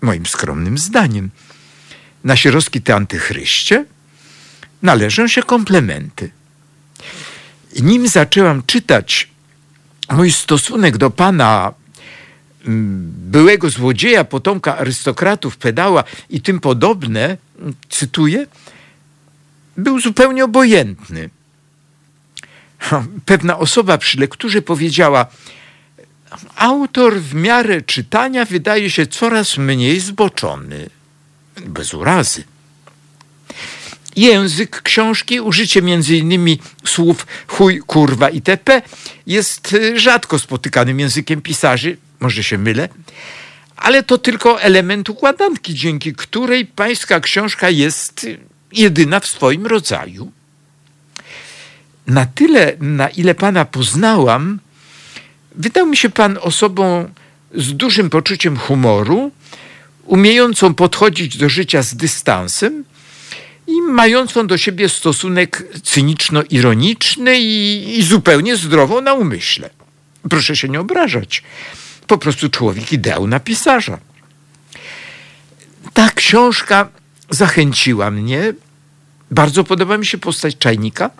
moim 0.00 0.26
skromnym 0.26 0.78
zdaniem, 0.78 1.30
Nasierowski 2.24 2.82
ty 2.82 2.94
antychryście, 2.94 3.84
należą 4.82 5.28
się 5.28 5.42
komplementy. 5.42 6.30
Nim 7.80 8.08
zaczęłam 8.08 8.62
czytać 8.66 9.28
mój 10.10 10.32
stosunek 10.32 10.96
do 10.96 11.10
pana 11.10 11.72
byłego 12.66 13.70
złodzieja, 13.70 14.24
potomka 14.24 14.78
arystokratów, 14.78 15.56
pedała 15.56 16.04
i 16.30 16.40
tym 16.40 16.60
podobne, 16.60 17.36
cytuję, 17.88 18.46
był 19.76 20.00
zupełnie 20.00 20.44
obojętny. 20.44 21.30
Pewna 23.24 23.58
osoba 23.58 23.98
przy 23.98 24.20
lekturze 24.20 24.62
powiedziała: 24.62 25.26
Autor 26.56 27.20
w 27.20 27.34
miarę 27.34 27.82
czytania 27.82 28.44
wydaje 28.44 28.90
się 28.90 29.06
coraz 29.06 29.58
mniej 29.58 30.00
zboczony. 30.00 30.90
Bez 31.66 31.94
urazy. 31.94 32.44
Język 34.16 34.82
książki, 34.82 35.40
użycie 35.40 35.80
innymi 36.08 36.58
słów 36.84 37.26
chuj, 37.46 37.78
kurwa 37.86 38.28
itp. 38.28 38.82
jest 39.26 39.72
y, 39.72 39.98
rzadko 39.98 40.38
spotykanym 40.38 41.00
językiem 41.00 41.42
pisarzy, 41.42 41.96
może 42.20 42.44
się 42.44 42.58
mylę, 42.58 42.88
ale 43.76 44.02
to 44.02 44.18
tylko 44.18 44.60
element 44.62 45.08
układanki, 45.08 45.74
dzięki 45.74 46.14
której 46.14 46.66
pańska 46.66 47.20
książka 47.20 47.70
jest 47.70 48.26
jedyna 48.72 49.20
w 49.20 49.26
swoim 49.26 49.66
rodzaju. 49.66 50.32
Na 52.06 52.26
tyle, 52.26 52.72
na 52.80 53.08
ile 53.08 53.34
pana 53.34 53.64
poznałam, 53.64 54.58
wydał 55.54 55.86
mi 55.86 55.96
się 55.96 56.10
pan 56.10 56.38
osobą 56.40 57.10
z 57.54 57.72
dużym 57.72 58.10
poczuciem 58.10 58.56
humoru, 58.56 59.30
umiejącą 60.04 60.74
podchodzić 60.74 61.36
do 61.36 61.48
życia 61.48 61.82
z 61.82 61.94
dystansem 61.94 62.84
i 63.66 63.82
mającą 63.82 64.46
do 64.46 64.58
siebie 64.58 64.88
stosunek 64.88 65.64
cyniczno-ironiczny 65.82 67.38
i, 67.38 67.98
i 67.98 68.02
zupełnie 68.02 68.56
zdrową 68.56 69.00
na 69.00 69.14
umyśle. 69.14 69.70
Proszę 70.30 70.56
się 70.56 70.68
nie 70.68 70.80
obrażać 70.80 71.42
po 72.06 72.18
prostu 72.18 72.48
człowiek 72.48 72.92
ideał 72.92 73.26
na 73.26 73.40
pisarza. 73.40 73.98
Ta 75.94 76.10
książka 76.10 76.88
zachęciła 77.30 78.10
mnie, 78.10 78.52
bardzo 79.30 79.64
podoba 79.64 79.98
mi 79.98 80.06
się 80.06 80.18
postać 80.18 80.56
czajnika, 80.58 81.10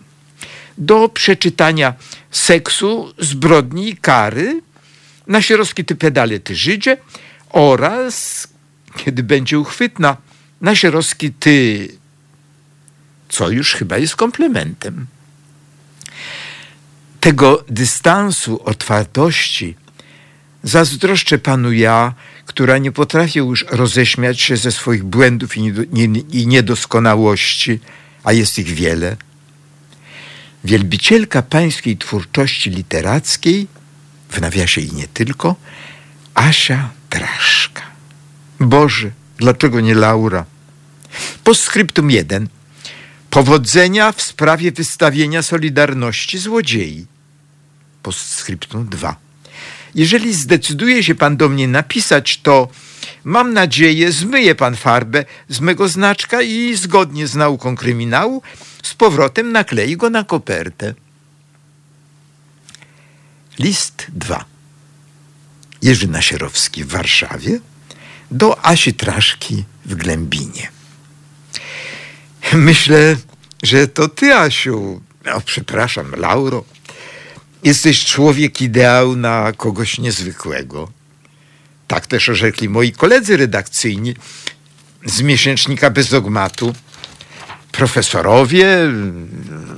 do 0.79 1.09
przeczytania 1.09 1.95
seksu, 2.31 3.15
zbrodni 3.19 3.89
i 3.89 3.97
kary 3.97 4.61
Na 5.27 5.43
sierowski 5.43 5.85
ty 5.85 5.95
pedale 5.95 6.41
ty 6.41 6.57
Żydzie 6.57 6.97
oraz, 7.51 8.49
kiedy 8.97 9.23
będzie 9.23 9.59
uchwytna, 9.59 10.17
na 10.61 10.75
sierowski 10.75 11.33
ty, 11.33 11.89
co 13.29 13.51
już 13.51 13.73
chyba 13.73 13.99
jest 13.99 14.17
komplementem. 14.17 15.07
Tego 17.21 17.65
dystansu, 17.69 18.63
otwartości 18.65 19.77
zazdroszczę 20.63 21.39
panu 21.39 21.73
ja, 21.73 22.15
która 22.47 22.79
nie 22.79 22.93
potrafię 22.93 23.41
już 23.41 23.65
roześmiać 23.69 24.41
się 24.41 24.57
ze 24.57 24.73
swoich 24.73 25.05
błędów 25.05 25.57
i 26.33 26.47
niedoskonałości, 26.47 27.81
a 28.25 28.33
jest 28.33 28.59
ich 28.59 28.69
wiele. 28.69 29.17
Wielbicielka 30.65 31.43
pańskiej 31.43 31.97
twórczości 31.97 32.71
literackiej, 32.71 33.67
w 34.31 34.41
nawiasie 34.41 34.81
i 34.81 34.93
nie 34.93 35.09
tylko, 35.09 35.57
Asia 36.35 36.91
Traszka. 37.11 37.83
Boże, 38.61 39.11
dlaczego 39.39 39.81
nie 39.81 39.95
Laura? 39.95 40.45
Postscriptum 41.45 42.11
1. 42.11 42.49
Powodzenia 43.31 44.13
w 44.13 44.23
sprawie 44.23 44.73
wystawienia 44.73 45.43
Solidarności 45.43 46.39
złodziei. 46.39 47.07
Postscriptum 48.03 48.89
2. 48.89 49.17
Jeżeli 49.97 50.35
zdecyduje 50.35 51.03
się 51.03 51.15
pan 51.15 51.37
do 51.37 51.49
mnie 51.49 51.69
napisać, 51.69 52.41
to 52.43 52.69
mam 53.25 53.53
nadzieję, 53.53 54.13
zmyje 54.13 54.55
pan 54.55 54.77
farbę 54.77 55.25
z 55.49 55.61
mego 55.61 55.89
znaczka 55.89 56.43
i 56.43 56.77
zgodnie 56.77 57.27
z 57.27 57.35
nauką 57.35 57.77
kryminału 57.77 58.43
z 58.83 58.95
powrotem 58.95 59.53
naklei 59.53 59.97
go 59.97 60.11
na 60.11 60.25
kopertę. 60.25 60.95
List 63.59 64.07
2. 64.09 64.45
Jerzy 65.83 66.09
Nasierowski 66.09 66.85
w 66.85 66.89
Warszawie 66.89 67.61
do 68.31 68.65
Asi 68.65 68.95
Traszki 68.95 69.65
w 69.85 69.95
Glębinie. 69.95 70.69
Myślę, 72.53 73.17
że 73.63 73.89
to 73.89 74.09
ty, 74.09 74.35
Asiu. 74.35 75.01
O, 75.33 75.41
przepraszam, 75.41 76.13
Lauro. 76.17 76.65
Jesteś 77.67 78.05
człowiek 78.05 78.63
ideał 78.63 79.17
na 79.17 79.53
kogoś 79.57 79.99
niezwykłego. 79.99 80.91
Tak 81.87 82.07
też 82.07 82.29
orzekli 82.29 82.69
moi 82.69 82.93
koledzy 82.93 83.37
redakcyjni 83.37 84.15
z 85.05 85.23
miesięcznika 85.23 85.91
bez 85.91 86.11
dogmatu, 86.11 86.75
profesorowie, 87.73 88.67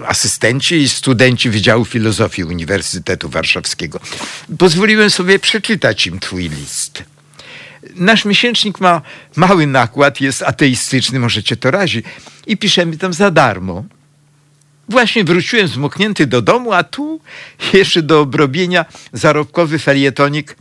asystenci 0.06 0.74
i 0.74 0.88
studenci 0.88 1.50
Wydziału 1.50 1.84
Filozofii 1.84 2.44
Uniwersytetu 2.44 3.28
Warszawskiego. 3.28 4.00
Pozwoliłem 4.58 5.10
sobie 5.10 5.38
przeczytać 5.38 6.06
im 6.06 6.20
twój 6.20 6.48
list. 6.48 7.02
Nasz 7.94 8.24
miesięcznik 8.24 8.80
ma 8.80 9.02
mały 9.36 9.66
nakład, 9.66 10.20
jest 10.20 10.42
ateistyczny, 10.42 11.18
może 11.18 11.42
cię 11.42 11.56
to 11.56 11.70
razi, 11.70 12.02
i 12.46 12.56
piszemy 12.56 12.96
tam 12.96 13.12
za 13.12 13.30
darmo. 13.30 13.84
Właśnie 14.88 15.24
wróciłem 15.24 15.68
zmoknięty 15.68 16.26
do 16.26 16.42
domu, 16.42 16.72
a 16.72 16.84
tu 16.84 17.20
jeszcze 17.72 18.02
do 18.02 18.20
obrobienia 18.20 18.84
zarobkowy 19.12 19.78
felietonik 19.78 20.56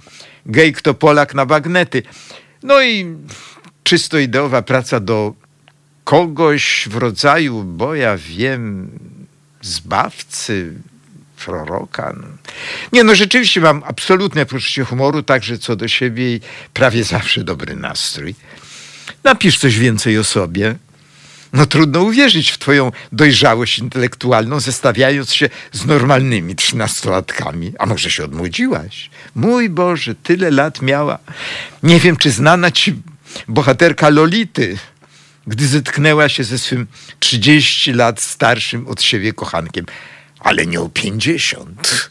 Gej 0.46 0.74
kto 0.74 0.94
Polak 0.94 1.34
na 1.34 1.46
bagnety. 1.46 2.04
No 2.64 2.82
i 2.84 3.16
czysto 3.84 4.18
ideowa 4.18 4.62
praca 4.62 5.00
do 5.00 5.34
kogoś 6.04 6.88
w 6.92 6.96
rodzaju, 6.96 7.64
bo 7.64 7.96
ja 7.96 8.18
wiem, 8.18 8.90
zbawcy, 9.62 10.74
proroka. 11.46 12.14
No. 12.22 12.28
Nie, 12.94 13.04
no 13.04 13.16
rzeczywiście 13.16 13.62
mam 13.62 13.84
absolutne 13.84 14.46
poczucie 14.46 14.84
humoru, 14.84 15.24
także 15.24 15.58
co 15.58 15.76
do 15.76 15.88
siebie 15.88 16.36
i 16.36 16.42
prawie 16.74 17.04
zawsze 17.04 17.44
dobry 17.44 17.76
nastrój. 17.76 18.36
Napisz 19.24 19.58
coś 19.58 19.80
więcej 19.80 20.18
o 20.18 20.24
sobie. 20.24 20.76
No 21.54 21.66
trudno 21.66 22.02
uwierzyć 22.02 22.52
w 22.52 22.58
twoją 22.58 22.92
dojrzałość 23.12 23.80
intelektualną, 23.80 24.60
zestawiając 24.60 25.34
się 25.34 25.50
z 25.72 25.86
normalnymi 25.86 26.56
trzynastolatkami. 26.56 27.74
A 27.80 27.86
może 27.86 28.12
się 28.12 28.24
odmłodziłaś? 28.24 29.10
Mój 29.36 29.70
Boże, 29.70 30.16
tyle 30.16 30.52
lat 30.52 30.82
miała. 30.82 31.20
Nie 31.84 32.00
wiem, 32.00 32.18
czy 32.18 32.32
znana 32.32 32.72
ci 32.72 32.96
bohaterka 33.48 34.10
Lolity, 34.10 34.78
gdy 35.48 35.68
zetknęła 35.68 36.30
się 36.30 36.44
ze 36.44 36.60
swym 36.60 36.88
30 37.20 37.94
lat 37.94 38.22
starszym 38.22 38.88
od 38.88 39.02
siebie 39.02 39.34
kochankiem, 39.34 39.86
ale 40.40 40.66
nie 40.66 40.82
o 40.82 40.90
50. 40.90 42.10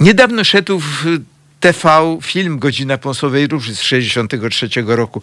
Niedawno 0.00 0.44
szedł 0.44 0.78
w 0.78 1.18
TV 1.64 2.18
film 2.22 2.58
Godzina 2.58 2.98
Pąsowej 2.98 3.46
Róży 3.46 3.76
z 3.76 3.82
63 3.82 4.68
roku. 4.86 5.22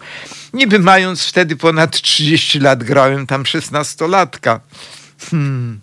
Niby 0.52 0.78
mając 0.78 1.26
wtedy 1.26 1.56
ponad 1.56 2.00
30 2.00 2.60
lat, 2.60 2.84
grałem 2.84 3.26
tam 3.26 3.42
16-latka. 3.42 4.60
Hmm, 5.30 5.80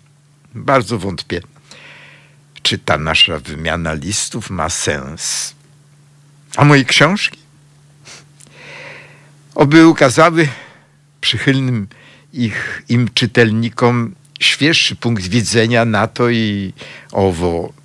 bardzo 0.54 0.98
wątpię, 0.98 1.40
czy 2.62 2.78
ta 2.78 2.98
nasza 2.98 3.38
wymiana 3.38 3.94
listów 3.94 4.50
ma 4.50 4.68
sens. 4.68 5.54
A 6.56 6.64
moje 6.64 6.84
książki? 6.84 7.38
Oby 9.54 9.86
ukazały 9.86 10.48
przychylnym 11.20 11.88
ich, 12.32 12.82
im 12.88 13.08
czytelnikom 13.14 14.14
świeższy 14.40 14.96
punkt 14.96 15.26
widzenia 15.26 15.84
na 15.84 16.06
to 16.06 16.30
i 16.30 16.72
owo 17.12 17.79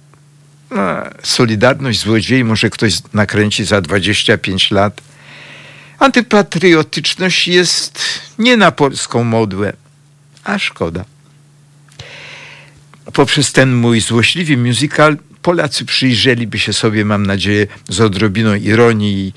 no, 0.71 1.03
Solidarność 1.23 1.99
złodziei 1.99 2.43
może 2.43 2.69
ktoś 2.69 2.93
nakręci 3.13 3.65
za 3.65 3.81
25 3.81 4.71
lat. 4.71 5.01
Antypatriotyczność 5.99 7.47
jest 7.47 8.03
nie 8.39 8.57
na 8.57 8.71
polską 8.71 9.23
modłę, 9.23 9.73
a 10.43 10.59
szkoda. 10.59 11.05
Poprzez 13.13 13.51
ten 13.51 13.75
mój 13.75 14.01
złośliwy 14.01 14.57
musical 14.57 15.17
Polacy 15.41 15.85
przyjrzeliby 15.85 16.59
się 16.59 16.73
sobie, 16.73 17.05
mam 17.05 17.25
nadzieję, 17.25 17.67
z 17.89 18.01
odrobiną 18.01 18.55
ironii 18.55 19.33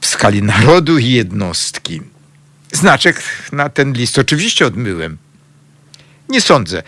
w 0.00 0.06
skali 0.06 0.42
narodu 0.42 0.98
i 0.98 1.10
jednostki. 1.10 2.00
Znaczek 2.72 3.22
na 3.52 3.68
ten 3.68 3.92
list 3.92 4.18
oczywiście 4.18 4.66
odmyłem. 4.66 5.18
Nie 6.28 6.40
sądzę, 6.40 6.82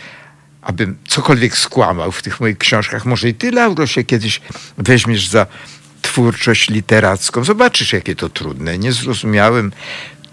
abym 0.62 0.96
cokolwiek 1.08 1.58
skłamał 1.58 2.12
w 2.12 2.22
tych 2.22 2.40
moich 2.40 2.58
książkach. 2.58 3.06
Może 3.06 3.28
i 3.28 3.34
ty, 3.34 3.50
Lauro, 3.50 3.86
się 3.86 4.04
kiedyś 4.04 4.40
weźmiesz 4.78 5.28
za 5.28 5.46
twórczość 6.02 6.70
literacką. 6.70 7.44
Zobaczysz, 7.44 7.92
jakie 7.92 8.16
to 8.16 8.28
trudne. 8.28 8.78
Nie 8.78 8.92
zrozumiałem, 8.92 9.72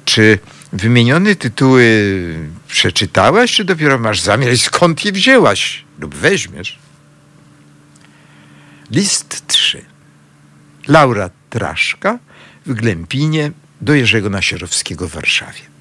czy 0.06 0.40
wymienione 0.74 1.36
tytuły 1.36 2.14
przeczytałaś, 2.68 3.54
czy 3.54 3.64
dopiero 3.64 4.00
masz 4.00 4.22
zamiar 4.22 4.54
i 4.54 4.58
skąd 4.58 5.06
je 5.06 5.12
wzięłaś 5.12 5.86
lub 6.00 6.16
weźmiesz. 6.16 6.80
List 8.92 9.48
3. 9.48 9.86
Laura 10.88 11.30
Traszka 11.50 12.20
w 12.66 12.74
Glępinie 12.74 13.52
do 13.82 13.94
Jerzego 13.94 14.30
Nasierowskiego 14.30 15.08
w 15.08 15.12
Warszawie. 15.12 15.77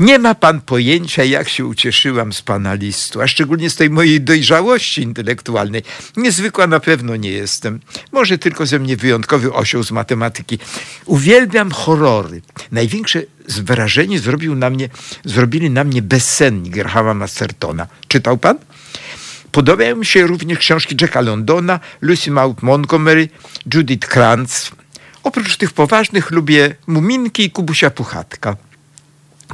Nie 0.00 0.18
ma 0.18 0.34
pan 0.34 0.60
pojęcia, 0.60 1.24
jak 1.24 1.48
się 1.48 1.66
ucieszyłam 1.66 2.32
z 2.32 2.42
pana 2.42 2.74
listu, 2.74 3.20
a 3.20 3.28
szczególnie 3.28 3.70
z 3.70 3.76
tej 3.76 3.90
mojej 3.90 4.20
dojrzałości 4.20 5.02
intelektualnej. 5.02 5.82
Niezwykła 6.16 6.66
na 6.66 6.80
pewno 6.80 7.16
nie 7.16 7.30
jestem. 7.30 7.80
Może 8.12 8.38
tylko 8.38 8.66
ze 8.66 8.78
mnie 8.78 8.96
wyjątkowy 8.96 9.52
osioł 9.52 9.82
z 9.82 9.90
matematyki. 9.90 10.58
Uwielbiam 11.04 11.70
horrory. 11.70 12.42
Największe 12.72 13.22
wrażenie 13.48 14.18
zrobił 14.18 14.54
na 14.54 14.70
mnie, 14.70 14.88
zrobili 15.24 15.70
na 15.70 15.84
mnie 15.84 16.02
bezsenni 16.02 16.70
Grahama 16.70 17.14
Mastertona. 17.14 17.86
Czytał 18.08 18.38
pan? 18.38 18.58
Podobają 19.52 19.96
mi 19.96 20.06
się 20.06 20.26
również 20.26 20.58
książki 20.58 20.96
Jacka 21.00 21.20
Londona, 21.20 21.80
Lucy 22.00 22.30
Maud 22.30 22.62
Montgomery, 22.62 23.28
Judith 23.74 24.08
Krantz. 24.08 24.70
Oprócz 25.22 25.56
tych 25.56 25.72
poważnych 25.72 26.30
lubię 26.30 26.74
Muminki 26.86 27.44
i 27.44 27.50
Kubusia 27.50 27.90
Puchatka. 27.90 28.67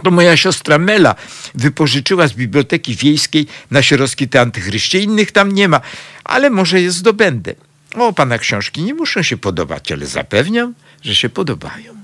To 0.03 0.11
moja 0.11 0.37
siostra 0.37 0.79
Mela 0.79 1.15
wypożyczyła 1.55 2.29
z 2.29 2.33
biblioteki 2.33 2.95
wiejskiej 2.95 3.47
na 3.71 3.83
Sierowski 3.83 4.29
te 4.29 4.41
antychryście. 4.41 5.01
Innych 5.01 5.33
tam 5.33 5.53
nie 5.53 5.69
ma, 5.69 5.81
ale 6.25 6.51
może 6.51 6.81
je 6.81 6.91
zdobędę. 6.91 7.55
O, 7.95 8.12
pana 8.12 8.39
książki 8.39 8.83
nie 8.83 8.95
muszą 8.95 9.23
się 9.23 9.37
podobać, 9.37 9.93
ale 9.93 10.07
zapewniam, 10.07 10.75
że 11.03 11.15
się 11.15 11.29
podobają. 11.29 11.95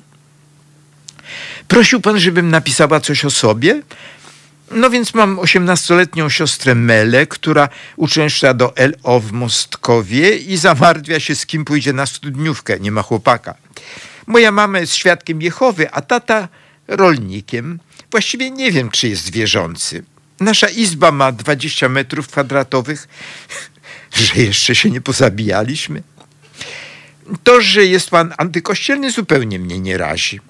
Prosił 1.69 2.01
pan, 2.01 2.21
żebym 2.21 2.51
napisała 2.51 3.01
coś 3.01 3.25
o 3.25 3.31
sobie? 3.31 3.83
No 4.71 4.91
więc 4.91 5.15
mam 5.15 5.39
osiemnastoletnią 5.39 6.29
siostrę 6.29 6.75
Melę, 6.75 7.27
która 7.27 7.69
uczęszcza 7.97 8.55
do 8.55 8.73
LO 8.77 9.21
w 9.21 9.33
Mostkowie 9.33 10.37
i 10.37 10.57
zamartwia 10.57 11.21
się, 11.21 11.35
z 11.35 11.47
kim 11.47 11.65
pójdzie 11.65 11.93
na 11.93 12.07
studniówkę. 12.07 12.81
Nie 12.81 12.93
ma 12.93 13.03
chłopaka. 13.03 13.55
Moja 14.27 14.53
mama 14.53 14.79
jest 14.79 14.95
świadkiem 14.95 15.43
Jehowy, 15.43 15.91
a 15.91 16.01
tata 16.01 16.49
rolnikiem. 16.91 17.79
Właściwie 18.11 18.51
nie 18.51 18.73
wiem, 18.73 18.91
czy 18.91 19.09
jest 19.09 19.33
wierzący. 19.33 20.05
Nasza 20.41 20.69
izba 20.69 21.13
ma 21.13 21.33
20 21.33 21.89
metrów 21.89 22.29
kwadratowych, 22.29 23.09
że 24.15 24.43
jeszcze 24.43 24.75
się 24.75 24.91
nie 24.91 25.01
pozabijaliśmy. 25.01 26.03
To, 27.45 27.61
że 27.61 27.87
jest 27.87 28.11
pan 28.11 28.35
antykościelny, 28.39 29.11
zupełnie 29.11 29.59
mnie 29.59 29.79
nie 29.79 29.99
razi. 29.99 30.41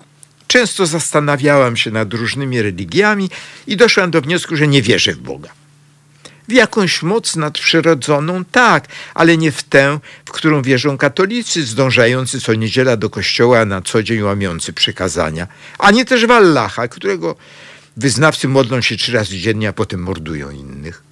Często 0.47 0.87
zastanawiałam 0.87 1.77
się 1.77 1.91
nad 1.91 2.15
różnymi 2.15 2.63
religiami 2.63 3.31
i 3.67 3.77
doszłam 3.77 4.11
do 4.11 4.21
wniosku, 4.21 4.57
że 4.57 4.69
nie 4.69 4.83
wierzę 4.83 5.13
w 5.13 5.19
Boga. 5.19 5.60
W 6.51 6.53
jakąś 6.53 7.03
moc 7.03 7.37
nadprzyrodzoną, 7.37 8.45
tak, 8.45 8.89
ale 9.15 9.37
nie 9.37 9.53
w 9.53 9.63
tę, 9.63 10.01
w 10.25 10.31
którą 10.31 10.63
wierzą 10.63 10.99
katolicy, 10.99 11.65
zdążający 11.67 12.41
co 12.41 12.55
niedziela 12.55 12.97
do 12.97 13.11
kościoła, 13.11 13.61
a 13.61 13.65
na 13.65 13.83
co 13.83 14.03
dzień 14.03 14.23
łamiący 14.23 14.73
przykazania, 14.73 15.47
ani 15.79 16.05
też 16.05 16.27
w 16.27 16.31
Allaha, 16.31 16.89
którego 16.89 17.37
wyznawcy 17.97 18.49
modlą 18.49 18.81
się 18.81 18.97
trzy 18.97 19.13
razy 19.13 19.39
dziennie, 19.39 19.69
a 19.69 19.73
potem 19.73 20.03
mordują 20.03 20.51
innych. 20.51 21.03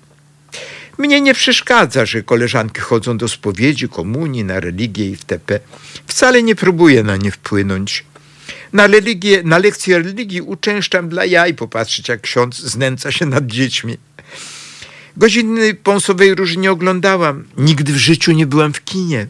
Mnie 0.99 1.21
nie 1.21 1.35
przeszkadza, 1.35 2.07
że 2.07 2.23
koleżanki 2.23 2.81
chodzą 2.81 3.19
do 3.19 3.29
spowiedzi, 3.29 3.89
komunii, 3.89 4.45
na 4.45 4.61
religię 4.61 5.11
i 5.11 5.17
wtp. 5.17 5.61
Wcale 6.07 6.43
nie 6.43 6.55
próbuję 6.55 7.03
na 7.03 7.17
nie 7.17 7.31
wpłynąć. 7.31 8.05
Na, 8.73 8.87
religię, 8.87 9.43
na 9.45 9.59
lekcję 9.59 9.99
religii 9.99 10.41
uczęszczam 10.41 11.09
dla 11.09 11.25
jaj 11.25 11.55
popatrzeć, 11.55 12.09
jak 12.09 12.21
ksiądz 12.21 12.59
znęca 12.59 13.13
się 13.13 13.27
nad 13.27 13.47
dziećmi. 13.47 14.08
Godziny 15.19 15.75
Pąsowej 15.75 16.35
Róży 16.35 16.57
nie 16.57 16.71
oglądałam. 16.71 17.45
Nigdy 17.57 17.93
w 17.93 17.97
życiu 17.97 18.33
nie 18.33 18.47
byłam 18.47 18.73
w 18.73 18.85
kinie. 18.85 19.27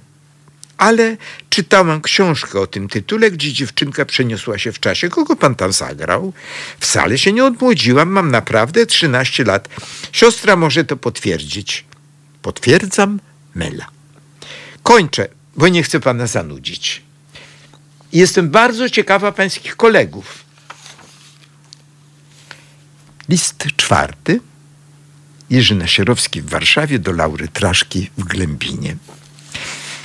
Ale 0.79 1.17
czytałam 1.51 2.01
książkę 2.01 2.61
o 2.61 2.67
tym 2.67 2.89
tytule, 2.89 3.31
gdzie 3.31 3.53
dziewczynka 3.53 4.05
przeniosła 4.05 4.59
się 4.59 4.73
w 4.73 4.81
czasie. 4.81 5.09
Kogo 5.09 5.37
pan 5.37 5.55
tam 5.55 5.73
zagrał? 5.73 6.33
Wcale 6.81 7.19
się 7.19 7.33
nie 7.33 7.45
odmłodziłam, 7.45 8.09
mam 8.09 8.31
naprawdę 8.31 8.87
13 8.87 9.45
lat. 9.45 9.69
Siostra 10.13 10.57
może 10.57 10.85
to 10.85 10.97
potwierdzić. 10.97 11.85
Potwierdzam, 12.43 13.21
Mela. 13.55 13.87
Kończę, 14.83 15.29
bo 15.57 15.69
nie 15.69 15.83
chcę 15.83 16.01
pana 16.01 16.27
zanudzić. 16.27 17.03
Jestem 18.13 18.51
bardzo 18.51 18.91
ciekawa 18.91 19.33
pańskich 19.33 19.77
kolegów. 19.77 20.45
List 23.29 23.67
czwarty. 23.77 24.41
Jerzy 25.51 25.75
Nasierowski 25.75 26.43
w 26.43 26.49
Warszawie 26.49 26.99
do 26.99 27.13
Laury 27.13 27.49
Traszki 27.49 28.11
w 28.19 28.25
Glębinie. 28.25 28.97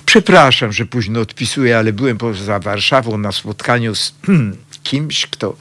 Przepraszam, 0.06 0.74
że 0.74 0.86
późno 0.86 1.20
odpisuję, 1.20 1.78
ale 1.78 1.94
byłem 1.94 2.18
poza 2.18 2.60
Warszawą 2.60 3.18
na 3.18 3.32
spotkaniu 3.32 3.96
z 3.96 4.14
kimś, 4.84 5.28
kto, 5.28 5.56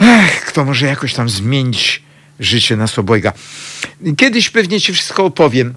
ech, 0.00 0.44
kto 0.44 0.64
może 0.64 0.86
jakoś 0.86 1.14
tam 1.14 1.28
zmienić 1.28 2.02
życie 2.40 2.76
nas 2.76 2.98
obojga. 2.98 3.32
Kiedyś 4.16 4.50
pewnie 4.50 4.80
ci 4.80 4.92
wszystko 4.92 5.24
opowiem. 5.24 5.74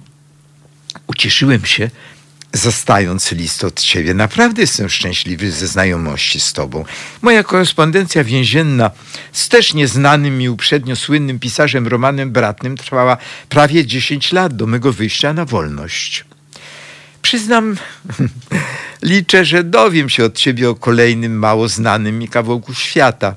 Ucieszyłem 1.08 1.66
się, 1.66 1.90
zastając 2.58 3.32
list 3.32 3.64
od 3.64 3.82
ciebie. 3.82 4.14
Naprawdę 4.14 4.62
jestem 4.62 4.90
szczęśliwy 4.90 5.52
ze 5.52 5.68
znajomości 5.68 6.40
z 6.40 6.54
tobą. 6.54 6.86
Moja 7.22 7.44
korespondencja 7.44 8.24
więzienna 8.24 8.92
z 9.32 9.50
też 9.50 9.74
nieznanym 9.74 10.38
mi 10.38 10.50
uprzednio 10.50 10.96
słynnym 10.96 11.40
pisarzem 11.40 11.88
Romanem 11.88 12.32
Bratnym 12.32 12.78
trwała 12.78 13.18
prawie 13.50 13.86
10 13.86 14.32
lat 14.32 14.56
do 14.56 14.68
mego 14.68 14.94
wyjścia 14.94 15.34
na 15.34 15.46
wolność. 15.46 16.26
Przyznam, 17.22 17.78
liczę, 19.02 19.46
że 19.46 19.64
dowiem 19.64 20.10
się 20.10 20.26
od 20.26 20.36
ciebie 20.36 20.70
o 20.70 20.76
kolejnym 20.76 21.40
mało 21.40 21.68
znanym 21.68 22.20
mi 22.20 22.28
kawałku 22.28 22.74
świata. 22.74 23.36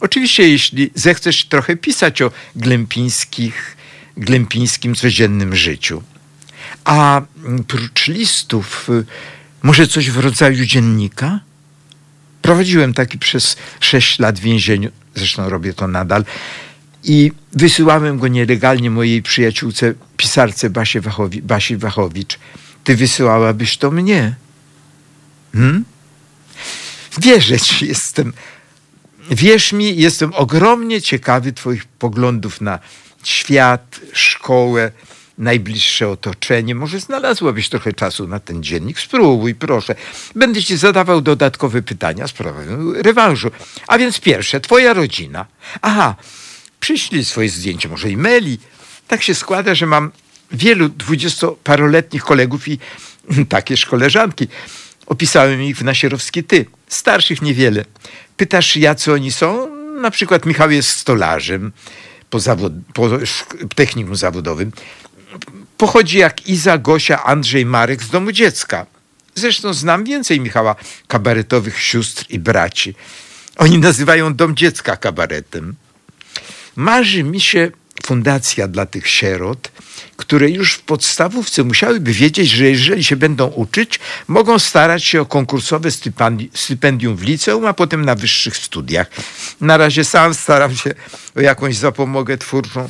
Oczywiście, 0.00 0.48
jeśli 0.48 0.90
zechcesz 0.94 1.44
trochę 1.44 1.76
pisać 1.76 2.22
o 2.22 2.30
glępińskich, 2.56 3.76
glępińskim 4.16 4.94
codziennym 4.94 5.56
życiu. 5.56 6.02
A 6.84 7.22
prócz 7.68 8.08
listów, 8.08 8.88
y, 8.90 9.04
może 9.62 9.86
coś 9.86 10.10
w 10.10 10.18
rodzaju 10.18 10.64
dziennika? 10.64 11.40
Prowadziłem 12.42 12.94
taki 12.94 13.18
przez 13.18 13.56
sześć 13.80 14.18
lat 14.18 14.38
w 14.38 14.42
więzieniu, 14.42 14.90
zresztą 15.14 15.48
robię 15.48 15.74
to 15.74 15.88
nadal, 15.88 16.24
i 17.04 17.32
wysyłałem 17.52 18.18
go 18.18 18.28
nielegalnie 18.28 18.90
mojej 18.90 19.22
przyjaciółce, 19.22 19.94
pisarce 20.16 20.70
Basie 20.70 21.00
Wachowi, 21.00 21.42
Basi 21.42 21.76
Wachowicz. 21.76 22.38
Ty 22.84 22.96
wysyłałabyś 22.96 23.76
to 23.76 23.90
mnie? 23.90 24.34
Hmm? 25.52 25.84
Wierzę 27.20 27.60
ci, 27.60 27.86
jestem. 27.86 28.32
Wierz 29.30 29.72
mi, 29.72 29.96
jestem 29.96 30.32
ogromnie 30.34 31.02
ciekawy 31.02 31.52
Twoich 31.52 31.84
poglądów 31.84 32.60
na 32.60 32.78
świat, 33.24 34.00
szkołę, 34.12 34.92
najbliższe 35.38 36.08
otoczenie. 36.08 36.74
Może 36.74 37.00
znalazłabyś 37.00 37.68
trochę 37.68 37.92
czasu 37.92 38.28
na 38.28 38.40
ten 38.40 38.62
dziennik? 38.62 39.00
Spróbuj, 39.00 39.54
proszę. 39.54 39.94
Będę 40.34 40.62
ci 40.62 40.76
zadawał 40.76 41.20
dodatkowe 41.20 41.82
pytania 41.82 42.28
sprawę 42.28 42.66
rewanżu. 42.94 43.50
A 43.86 43.98
więc 43.98 44.20
pierwsze, 44.20 44.60
twoja 44.60 44.94
rodzina. 44.94 45.46
Aha, 45.82 46.14
przyślij 46.80 47.24
swoje 47.24 47.48
zdjęcie, 47.48 47.88
może 47.88 48.10
i 48.10 48.16
meli. 48.16 48.58
Tak 49.08 49.22
się 49.22 49.34
składa, 49.34 49.74
że 49.74 49.86
mam 49.86 50.10
wielu 50.52 50.88
dwudziestoparoletnich 50.88 52.24
kolegów 52.24 52.68
i 52.68 52.78
takież 53.48 53.86
koleżanki. 53.86 54.48
Opisałem 55.06 55.62
ich 55.62 55.76
w 55.76 55.84
Nasierowskie 55.84 56.42
Ty. 56.42 56.66
Starszych 56.88 57.42
niewiele. 57.42 57.84
Pytasz, 58.36 58.76
jacy 58.76 59.12
oni 59.12 59.32
są? 59.32 59.76
Na 60.00 60.10
przykład 60.10 60.46
Michał 60.46 60.70
jest 60.70 60.88
stolarzem 60.88 61.72
po, 62.30 62.40
zawod, 62.40 62.72
po 62.94 63.08
technikum 63.74 64.16
zawodowym. 64.16 64.72
Pochodzi 65.76 66.18
jak 66.18 66.46
Iza, 66.46 66.78
Gosia, 66.78 67.24
Andrzej, 67.24 67.66
Marek 67.66 68.02
z 68.02 68.10
domu 68.10 68.32
dziecka. 68.32 68.86
Zresztą 69.34 69.74
znam 69.74 70.04
więcej 70.04 70.40
Michała 70.40 70.76
kabaretowych 71.08 71.80
sióstr 71.80 72.24
i 72.28 72.38
braci. 72.38 72.94
Oni 73.56 73.78
nazywają 73.78 74.34
dom 74.34 74.56
dziecka 74.56 74.96
kabaretem. 74.96 75.74
Marzy 76.76 77.22
mi 77.22 77.40
się 77.40 77.70
fundacja 78.06 78.68
dla 78.68 78.86
tych 78.86 79.08
sierot, 79.08 79.72
które 80.16 80.50
już 80.50 80.72
w 80.72 80.80
podstawówce 80.80 81.64
musiałyby 81.64 82.12
wiedzieć, 82.12 82.50
że 82.50 82.64
jeżeli 82.64 83.04
się 83.04 83.16
będą 83.16 83.46
uczyć, 83.46 84.00
mogą 84.28 84.58
starać 84.58 85.04
się 85.04 85.20
o 85.20 85.26
konkursowe 85.26 85.88
stypendium 86.54 87.16
w 87.16 87.22
liceum, 87.22 87.66
a 87.66 87.72
potem 87.72 88.04
na 88.04 88.14
wyższych 88.14 88.56
studiach. 88.56 89.10
Na 89.60 89.76
razie 89.76 90.04
sam 90.04 90.34
staram 90.34 90.76
się 90.76 90.94
o 91.36 91.40
jakąś 91.40 91.76
zapomogę 91.76 92.38
twórczą. 92.38 92.88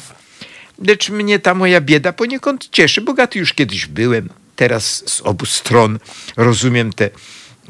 Lecz 0.86 1.10
mnie 1.10 1.38
ta 1.38 1.54
moja 1.54 1.80
bieda 1.80 2.12
poniekąd 2.12 2.68
cieszy. 2.70 3.00
Bogaty 3.00 3.38
już 3.38 3.52
kiedyś 3.52 3.86
byłem. 3.86 4.28
Teraz 4.56 5.02
z 5.06 5.20
obu 5.20 5.46
stron 5.46 5.98
rozumiem 6.36 6.92
te 6.92 7.10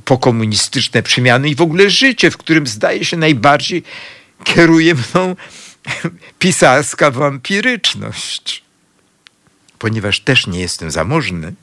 pokomunistyczne 0.05 1.03
przemiany 1.03 1.49
i 1.49 1.55
w 1.55 1.61
ogóle 1.61 1.91
życie, 1.91 2.31
w 2.31 2.37
którym 2.37 2.67
zdaje 2.67 3.05
się 3.05 3.17
najbardziej 3.17 3.83
kieruje 4.45 4.95
mną 4.95 5.37
pisarska 6.39 7.11
wampiryczność. 7.11 8.63
Ponieważ 9.79 10.21
też 10.21 10.47
nie 10.47 10.61
jestem 10.61 10.91
zamożny, 10.91 11.55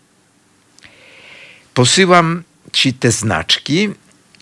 posyłam 1.73 2.43
ci 2.73 2.93
te 2.93 3.11
znaczki, 3.11 3.89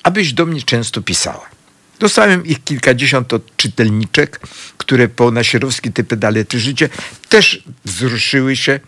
abyś 0.04 0.34
do 0.34 0.46
mnie 0.46 0.62
często 0.62 1.02
pisała. 1.02 1.57
Dostałem 2.00 2.46
ich 2.46 2.64
kilkadziesiąt 2.64 3.34
od 3.34 3.58
czytelniczek, 3.58 4.40
które 4.78 5.08
po 5.08 5.32
nasierowski 5.32 5.94
te 5.94 6.04
pedale 6.04 6.46
czy 6.46 6.60
życie 6.60 6.90
też 7.30 7.64
wzruszyły 7.86 8.56
się, 8.56 8.80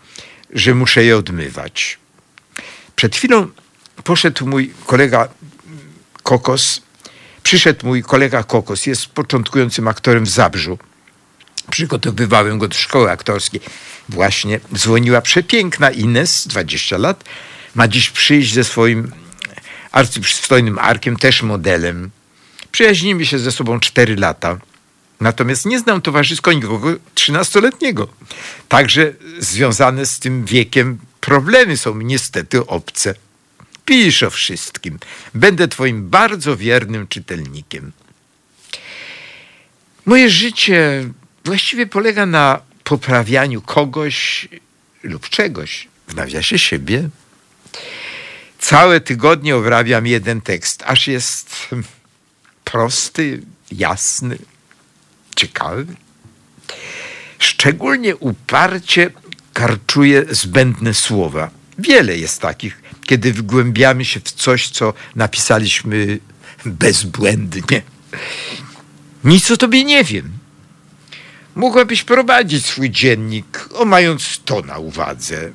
że 0.52 0.74
muszę 0.74 1.04
je 1.04 1.16
odmywać. 1.16 1.98
Przed 2.96 3.16
chwilą 3.16 3.48
poszedł 4.04 4.46
mój 4.46 4.72
kolega 4.86 5.28
Kokos, 6.22 6.82
przyszedł 7.42 7.86
mój 7.86 8.02
kolega 8.02 8.42
Kokos, 8.42 8.86
jest 8.86 9.06
początkującym 9.06 9.88
aktorem 9.88 10.24
w 10.24 10.30
Zabrzu. 10.30 10.78
Przygotowywałem 11.70 12.58
go 12.58 12.68
do 12.68 12.74
szkoły 12.74 13.10
aktorskiej. 13.10 13.60
Właśnie 14.08 14.60
dzwoniła 14.74 15.20
przepiękna 15.20 15.90
Ines, 15.90 16.48
20 16.48 16.98
lat. 16.98 17.24
Ma 17.74 17.88
dziś 17.88 18.10
przyjść 18.10 18.52
ze 18.54 18.64
swoim 18.64 19.12
arcyprzystojnym 19.92 20.78
Arkiem, 20.78 21.16
też 21.16 21.42
modelem. 21.42 22.10
Przyjaźnimy 22.72 23.26
się 23.26 23.38
ze 23.38 23.52
sobą 23.52 23.80
4 23.80 24.16
lata. 24.16 24.58
Natomiast 25.20 25.66
nie 25.66 25.78
znam 25.78 26.02
towarzysko 26.02 26.52
nikogo 26.52 26.94
13-letniego. 27.14 28.06
Także 28.68 29.12
związane 29.38 30.06
z 30.06 30.18
tym 30.18 30.44
wiekiem 30.44 30.98
problemy 31.20 31.76
są 31.76 31.94
mi 31.94 32.04
niestety 32.04 32.66
obce. 32.66 33.14
Pisz 33.84 34.22
o 34.22 34.30
wszystkim. 34.30 34.98
Będę 35.34 35.68
twoim 35.68 36.08
bardzo 36.08 36.56
wiernym 36.56 37.08
czytelnikiem. 37.08 37.92
Moje 40.06 40.30
życie 40.30 41.08
właściwie 41.44 41.86
polega 41.86 42.26
na 42.26 42.60
poprawianiu 42.84 43.62
kogoś 43.62 44.48
lub 45.02 45.28
czegoś, 45.28 45.88
w 46.08 46.14
nawiasie 46.14 46.58
siebie. 46.58 47.08
Całe 48.58 49.00
tygodnie 49.00 49.56
obrabiam 49.56 50.06
jeden 50.06 50.40
tekst, 50.40 50.82
aż 50.86 51.08
jest 51.08 51.68
prosty, 52.72 53.42
jasny, 53.72 54.38
ciekawy. 55.36 55.86
Szczególnie 57.38 58.16
uparcie 58.16 59.10
karczuje 59.52 60.24
zbędne 60.30 60.94
słowa. 60.94 61.50
Wiele 61.78 62.18
jest 62.18 62.40
takich, 62.40 62.82
kiedy 63.06 63.32
wgłębiamy 63.32 64.04
się 64.04 64.20
w 64.20 64.32
coś, 64.32 64.68
co 64.68 64.94
napisaliśmy 65.14 66.18
bezbłędnie. 66.64 67.82
Nic 69.24 69.50
o 69.50 69.56
tobie 69.56 69.84
nie 69.84 70.04
wiem. 70.04 70.32
Mogłabyś 71.54 72.02
prowadzić 72.02 72.66
swój 72.66 72.90
dziennik, 72.90 73.68
o 73.74 73.84
mając 73.84 74.40
to 74.44 74.62
na 74.62 74.78
uwadze. 74.78 75.50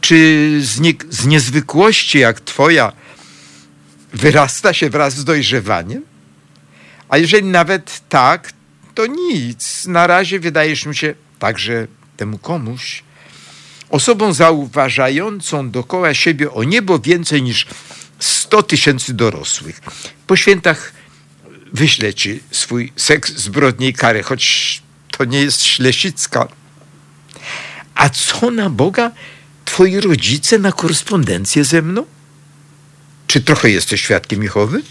Czy 0.00 0.16
z, 0.62 0.80
nie, 0.80 0.92
z 1.10 1.26
niezwykłości 1.26 2.18
jak 2.18 2.40
twoja 2.40 2.92
wyrasta 4.12 4.72
się 4.72 4.90
wraz 4.90 5.14
z 5.16 5.24
dojrzewaniem? 5.24 6.02
A 7.08 7.18
jeżeli 7.18 7.44
nawet 7.44 8.08
tak, 8.08 8.52
to 8.94 9.06
nic. 9.06 9.86
Na 9.86 10.06
razie 10.06 10.40
wydajesz 10.40 10.86
mi 10.86 10.96
się 10.96 11.14
także 11.38 11.86
temu 12.16 12.38
komuś 12.38 13.02
osobą 13.90 14.32
zauważającą 14.32 15.70
dookoła 15.70 16.14
siebie 16.14 16.52
o 16.52 16.64
niebo 16.64 16.98
więcej 16.98 17.42
niż 17.42 17.66
100 18.18 18.62
tysięcy 18.62 19.14
dorosłych. 19.14 19.80
Po 20.26 20.36
świętach 20.36 20.92
wyślę 21.72 22.14
ci 22.14 22.40
swój 22.50 22.92
seks 22.96 23.32
zbrodni 23.36 23.88
i 23.88 23.92
karę, 23.92 24.22
choć 24.22 24.82
to 25.10 25.24
nie 25.24 25.40
jest 25.40 25.64
ślesicka. 25.64 26.48
A 27.94 28.08
co 28.08 28.50
na 28.50 28.70
Boga 28.70 29.10
twoi 29.64 30.00
rodzice 30.00 30.58
na 30.58 30.72
korespondencję 30.72 31.64
ze 31.64 31.82
mną? 31.82 32.06
Czy 33.28 33.40
trochę 33.40 33.70
jesteś 33.70 34.00
świadkiem 34.00 34.42
Jehowy? 34.42 34.82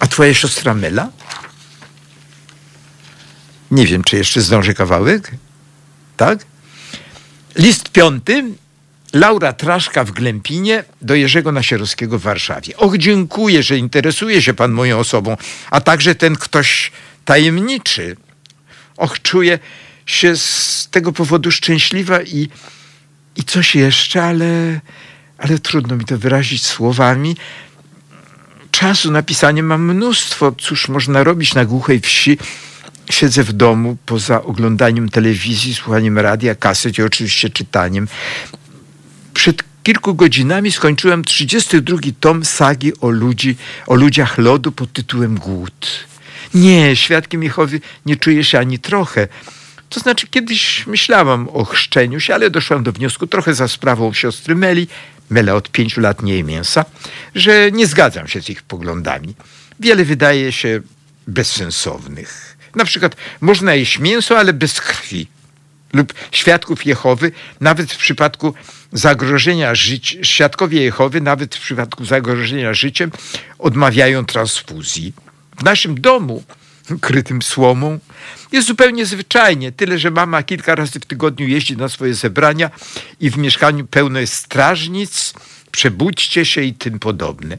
A 0.00 0.06
twoja 0.06 0.34
siostra 0.34 0.74
Mela? 0.74 1.10
Nie 3.70 3.86
wiem, 3.86 4.04
czy 4.04 4.16
jeszcze 4.16 4.40
zdąży 4.40 4.74
kawałek. 4.74 5.30
Tak? 6.16 6.44
List 7.56 7.88
piąty. 7.88 8.44
Laura 9.12 9.52
Traszka 9.52 10.04
w 10.04 10.10
Glępinie 10.10 10.84
do 11.02 11.14
Jerzego 11.14 11.52
Nasierowskiego 11.52 12.18
w 12.18 12.22
Warszawie. 12.22 12.76
Och, 12.76 12.98
dziękuję, 12.98 13.62
że 13.62 13.78
interesuje 13.78 14.42
się 14.42 14.54
pan 14.54 14.72
moją 14.72 14.98
osobą, 14.98 15.36
a 15.70 15.80
także 15.80 16.14
ten 16.14 16.36
ktoś 16.36 16.92
tajemniczy. 17.24 18.16
Och, 18.96 19.22
czuję 19.22 19.58
się 20.06 20.36
z 20.36 20.88
tego 20.90 21.12
powodu 21.12 21.50
szczęśliwa 21.50 22.22
i, 22.22 22.48
i 23.36 23.44
coś 23.44 23.74
jeszcze, 23.74 24.24
ale, 24.24 24.80
ale 25.38 25.58
trudno 25.58 25.96
mi 25.96 26.04
to 26.04 26.18
wyrazić 26.18 26.66
słowami. 26.66 27.36
Czasu 28.70 29.10
na 29.10 29.22
pisanie 29.22 29.62
mam 29.62 29.94
mnóstwo. 29.94 30.52
Cóż 30.58 30.88
można 30.88 31.24
robić 31.24 31.54
na 31.54 31.64
głuchej 31.64 32.00
wsi? 32.00 32.38
siedzę 33.10 33.44
w 33.44 33.52
domu 33.52 33.96
poza 34.06 34.42
oglądaniem 34.42 35.08
telewizji, 35.08 35.74
słuchaniem 35.74 36.18
radia, 36.18 36.54
kaset 36.54 36.98
i 36.98 37.02
oczywiście 37.02 37.50
czytaniem. 37.50 38.08
Przed 39.34 39.62
kilku 39.82 40.14
godzinami 40.14 40.72
skończyłem 40.72 41.24
32 41.24 41.98
tom 42.20 42.44
sagi 42.44 42.92
o, 43.00 43.10
ludzi, 43.10 43.56
o 43.86 43.94
ludziach 43.94 44.38
lodu 44.38 44.72
pod 44.72 44.92
tytułem 44.92 45.38
Głód. 45.38 45.88
Nie, 46.54 46.96
świadkiem 46.96 47.42
Jehowy 47.42 47.80
nie 48.06 48.16
czuję 48.16 48.44
się 48.44 48.58
ani 48.58 48.78
trochę. 48.78 49.28
To 49.88 50.00
znaczy, 50.00 50.26
kiedyś 50.26 50.86
myślałam 50.86 51.48
o 51.48 51.64
chrzczeniu 51.64 52.20
się, 52.20 52.34
ale 52.34 52.50
doszłam 52.50 52.82
do 52.82 52.92
wniosku, 52.92 53.26
trochę 53.26 53.54
za 53.54 53.68
sprawą 53.68 54.12
siostry 54.12 54.54
Meli, 54.54 54.88
Mela 55.30 55.54
od 55.54 55.70
pięciu 55.70 56.00
lat 56.00 56.22
nie 56.22 56.36
je 56.36 56.44
mięsa, 56.44 56.84
że 57.34 57.72
nie 57.72 57.86
zgadzam 57.86 58.28
się 58.28 58.42
z 58.42 58.50
ich 58.50 58.62
poglądami. 58.62 59.34
Wiele 59.80 60.04
wydaje 60.04 60.52
się 60.52 60.80
bezsensownych. 61.26 62.56
Na 62.74 62.84
przykład 62.84 63.16
można 63.40 63.74
jeść 63.74 63.98
mięso, 63.98 64.38
ale 64.38 64.52
bez 64.52 64.80
krwi. 64.80 65.26
Lub 65.92 66.14
świadków 66.32 66.86
Jehowy, 66.86 67.32
nawet 67.60 67.92
w 67.92 67.96
przypadku 67.96 68.54
zagrożenia 68.92 69.74
życia, 69.74 70.18
świadkowie 70.22 70.82
Jehowy, 70.82 71.20
nawet 71.20 71.56
w 71.56 71.60
przypadku 71.60 72.04
zagrożenia 72.04 72.74
życiem, 72.74 73.10
odmawiają 73.58 74.24
transfuzji. 74.24 75.12
W 75.58 75.64
naszym 75.64 76.00
domu, 76.00 76.42
krytym 77.00 77.42
słomą, 77.42 77.98
jest 78.52 78.68
zupełnie 78.68 79.06
zwyczajnie. 79.06 79.72
Tyle, 79.72 79.98
że 79.98 80.10
mama 80.10 80.42
kilka 80.42 80.74
razy 80.74 81.00
w 81.00 81.06
tygodniu 81.06 81.48
jeździ 81.48 81.76
na 81.76 81.88
swoje 81.88 82.14
zebrania 82.14 82.70
i 83.20 83.30
w 83.30 83.38
mieszkaniu 83.38 83.86
pełno 83.86 84.20
jest 84.20 84.34
strażnic, 84.34 85.34
przebudźcie 85.70 86.44
się 86.44 86.62
i 86.62 86.74
tym 86.74 86.98
podobne. 86.98 87.58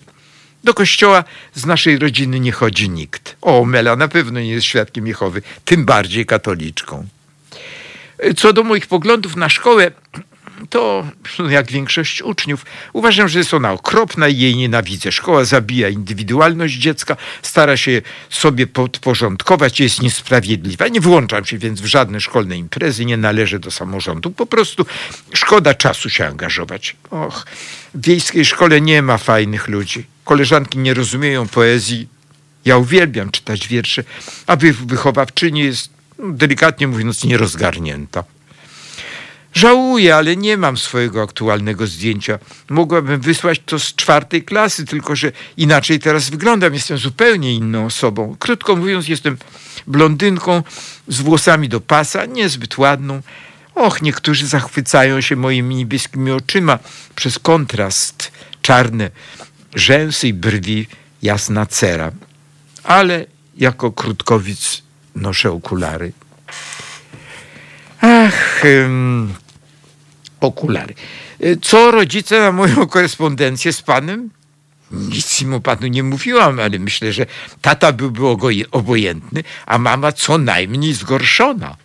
Do 0.64 0.74
kościoła 0.74 1.24
z 1.56 1.66
naszej 1.66 1.98
rodziny 1.98 2.40
nie 2.40 2.52
chodzi 2.52 2.90
nikt. 2.90 3.36
O, 3.42 3.66
Mela 3.66 3.96
na 3.96 4.08
pewno 4.08 4.40
nie 4.40 4.50
jest 4.52 4.66
świadkiem 4.66 5.08
Jehowy, 5.08 5.42
tym 5.66 5.86
bardziej 5.86 6.26
katoliczką. 6.26 7.08
Co 8.38 8.54
do 8.54 8.64
moich 8.64 8.88
poglądów 8.88 9.36
na 9.36 9.50
szkołę, 9.50 9.92
to 10.70 11.06
jak 11.50 11.72
większość 11.72 12.22
uczniów 12.22 12.66
uważam, 12.94 13.30
że 13.30 13.40
jest 13.40 13.54
ona 13.54 13.72
okropna 13.72 14.28
i 14.28 14.38
jej 14.38 14.56
nienawidzę. 14.56 15.12
Szkoła 15.12 15.46
zabija 15.46 15.90
indywidualność 15.90 16.76
dziecka, 16.76 17.18
stara 17.42 17.78
się 17.78 18.02
sobie 18.30 18.68
podporządkować, 18.68 19.80
jest 19.80 20.02
niesprawiedliwa. 20.02 20.88
Nie 20.88 21.02
włączam 21.02 21.46
się 21.46 21.58
więc 21.58 21.82
w 21.82 21.86
żadne 21.86 22.22
szkolne 22.22 22.58
imprezy, 22.58 23.06
nie 23.06 23.18
należę 23.18 23.60
do 23.60 23.72
samorządu. 23.72 24.32
Po 24.32 24.46
prostu 24.46 24.86
szkoda 25.34 25.74
czasu 25.74 26.10
się 26.10 26.28
angażować. 26.28 26.96
Och, 27.10 27.46
w 27.94 28.06
wiejskiej 28.06 28.46
szkole 28.46 28.82
nie 28.82 29.02
ma 29.02 29.18
fajnych 29.18 29.68
ludzi. 29.68 30.06
Koleżanki 30.24 30.78
nie 30.78 30.94
rozumieją 30.94 31.48
poezji. 31.48 32.08
Ja 32.66 32.78
uwielbiam 32.78 33.32
czytać 33.32 33.68
wiersze, 33.68 34.04
a 34.48 34.56
wychowawczyni 34.86 35.60
jest, 35.60 35.90
no, 36.20 36.32
delikatnie 36.32 36.88
mówiąc, 36.88 37.24
nierozgarnięta. 37.24 38.24
Żałuję, 39.54 40.16
ale 40.16 40.36
nie 40.36 40.58
mam 40.58 40.78
swojego 40.78 41.24
aktualnego 41.24 41.88
zdjęcia. 41.88 42.40
Mogłabym 42.70 43.22
wysłać 43.22 43.62
to 43.66 43.80
z 43.80 43.96
czwartej 43.96 44.44
klasy, 44.44 44.86
tylko 44.86 45.16
że 45.16 45.32
inaczej 45.58 46.00
teraz 46.00 46.30
wyglądam. 46.30 46.74
Jestem 46.74 46.98
zupełnie 46.98 47.54
inną 47.54 47.86
osobą. 47.86 48.36
Krótko 48.40 48.76
mówiąc, 48.76 49.08
jestem 49.08 49.38
blondynką 49.88 50.64
z 51.08 51.22
włosami 51.22 51.70
do 51.70 51.82
pasa, 51.82 52.26
niezbyt 52.26 52.78
ładną. 52.78 53.22
Och, 53.76 54.02
niektórzy 54.02 54.48
zachwycają 54.48 55.22
się 55.22 55.36
moimi 55.36 55.76
niebieskimi 55.76 56.32
oczyma 56.32 56.80
przez 57.16 57.40
kontrast. 57.40 58.32
Czarne 58.62 59.10
rzęsy 59.76 60.28
i 60.28 60.34
brwi, 60.34 60.88
jasna 61.22 61.66
cera. 61.66 62.12
Ale 62.84 63.26
jako 63.58 63.92
krótkowic 63.92 64.82
noszę 65.16 65.52
okulary. 65.52 66.12
Ach, 68.02 68.64
um, 68.64 69.34
okulary. 70.40 70.96
Co 71.62 71.92
rodzice 71.92 72.40
na 72.40 72.52
moją 72.52 72.88
korespondencję 72.88 73.74
z 73.74 73.82
panem? 73.82 74.30
Nic 74.92 75.42
mu 75.42 75.62
panu 75.62 75.88
nie 75.88 76.04
mówiłam, 76.04 76.60
ale 76.60 76.80
myślę, 76.80 77.14
że 77.14 77.26
tata 77.62 77.92
byłby 77.92 78.26
obojętny, 78.72 79.44
a 79.66 79.78
mama 79.78 80.12
co 80.12 80.38
najmniej 80.38 80.94
zgorszona. 80.94 81.78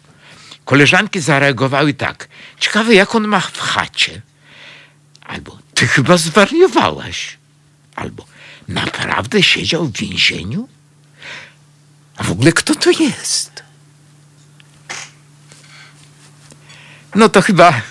Koleżanki 0.65 1.21
zareagowały 1.21 1.95
tak. 1.95 2.29
Ciekawe, 2.59 2.95
jak 2.95 3.15
on 3.15 3.29
ma 3.29 3.41
w 3.41 3.59
chacie. 3.59 4.23
Albo 5.21 5.59
ty 5.75 5.87
chyba 5.87 6.17
zwariowałaś. 6.17 7.37
Albo 7.97 8.27
naprawdę 8.69 9.43
siedział 9.43 9.85
w 9.85 9.93
więzieniu? 9.93 10.69
A 12.17 12.23
w 12.23 12.31
ogóle 12.31 12.53
kto 12.53 12.75
to 12.75 12.91
jest? 12.91 13.54
No 17.15 17.29
to 17.29 17.43
chyba, 17.43 17.83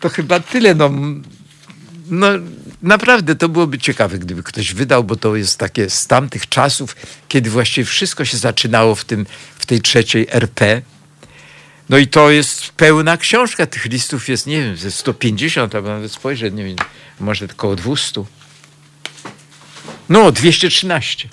to 0.00 0.08
chyba 0.08 0.40
tyle. 0.40 0.74
No, 0.74 0.90
no 2.10 2.26
naprawdę 2.82 3.36
to 3.36 3.48
byłoby 3.48 3.78
ciekawe, 3.78 4.18
gdyby 4.18 4.42
ktoś 4.42 4.74
wydał, 4.74 5.04
bo 5.04 5.16
to 5.16 5.36
jest 5.36 5.58
takie 5.58 5.90
z 5.90 6.06
tamtych 6.06 6.48
czasów, 6.48 6.96
kiedy 7.28 7.50
właściwie 7.50 7.84
wszystko 7.84 8.24
się 8.24 8.36
zaczynało 8.36 8.94
w, 8.94 9.04
tym, 9.04 9.26
w 9.58 9.66
tej 9.66 9.80
trzeciej 9.80 10.26
RP. 10.30 10.82
No 11.88 11.98
i 11.98 12.06
to 12.06 12.30
jest 12.30 12.72
pełna 12.72 13.16
książka. 13.16 13.66
Tych 13.66 13.84
listów 13.84 14.28
jest, 14.28 14.46
nie 14.46 14.62
wiem, 14.62 14.76
ze 14.76 14.90
150, 14.90 15.74
albo 15.74 15.88
nawet 15.88 16.12
spojrzę, 16.12 16.50
nie 16.50 16.64
wiem, 16.64 16.76
może 17.20 17.44
około 17.44 17.76
200. 17.76 18.24
No, 20.08 20.32
213 20.32 21.28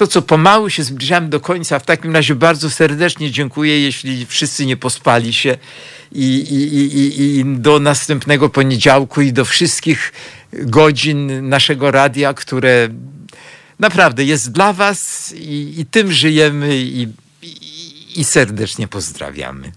to, 0.00 0.06
co 0.06 0.22
pomału 0.22 0.70
się 0.70 0.82
zbliżamy 0.82 1.28
do 1.28 1.40
końca. 1.40 1.78
W 1.78 1.86
takim 1.86 2.14
razie 2.14 2.34
bardzo 2.34 2.70
serdecznie 2.70 3.30
dziękuję, 3.30 3.80
jeśli 3.80 4.26
wszyscy 4.26 4.66
nie 4.66 4.76
pospali 4.76 5.32
się 5.32 5.58
i, 6.12 6.24
i, 6.24 6.76
i, 6.76 7.38
i 7.38 7.44
do 7.44 7.80
następnego 7.80 8.48
poniedziałku 8.48 9.20
i 9.20 9.32
do 9.32 9.44
wszystkich 9.44 10.12
godzin 10.52 11.48
naszego 11.48 11.90
radia, 11.90 12.34
które 12.34 12.88
naprawdę 13.78 14.24
jest 14.24 14.52
dla 14.52 14.72
Was 14.72 15.34
i, 15.36 15.74
i 15.80 15.86
tym 15.86 16.12
żyjemy 16.12 16.76
i, 16.76 17.08
i 18.16 18.24
serdecznie 18.24 18.88
pozdrawiamy. 18.88 19.72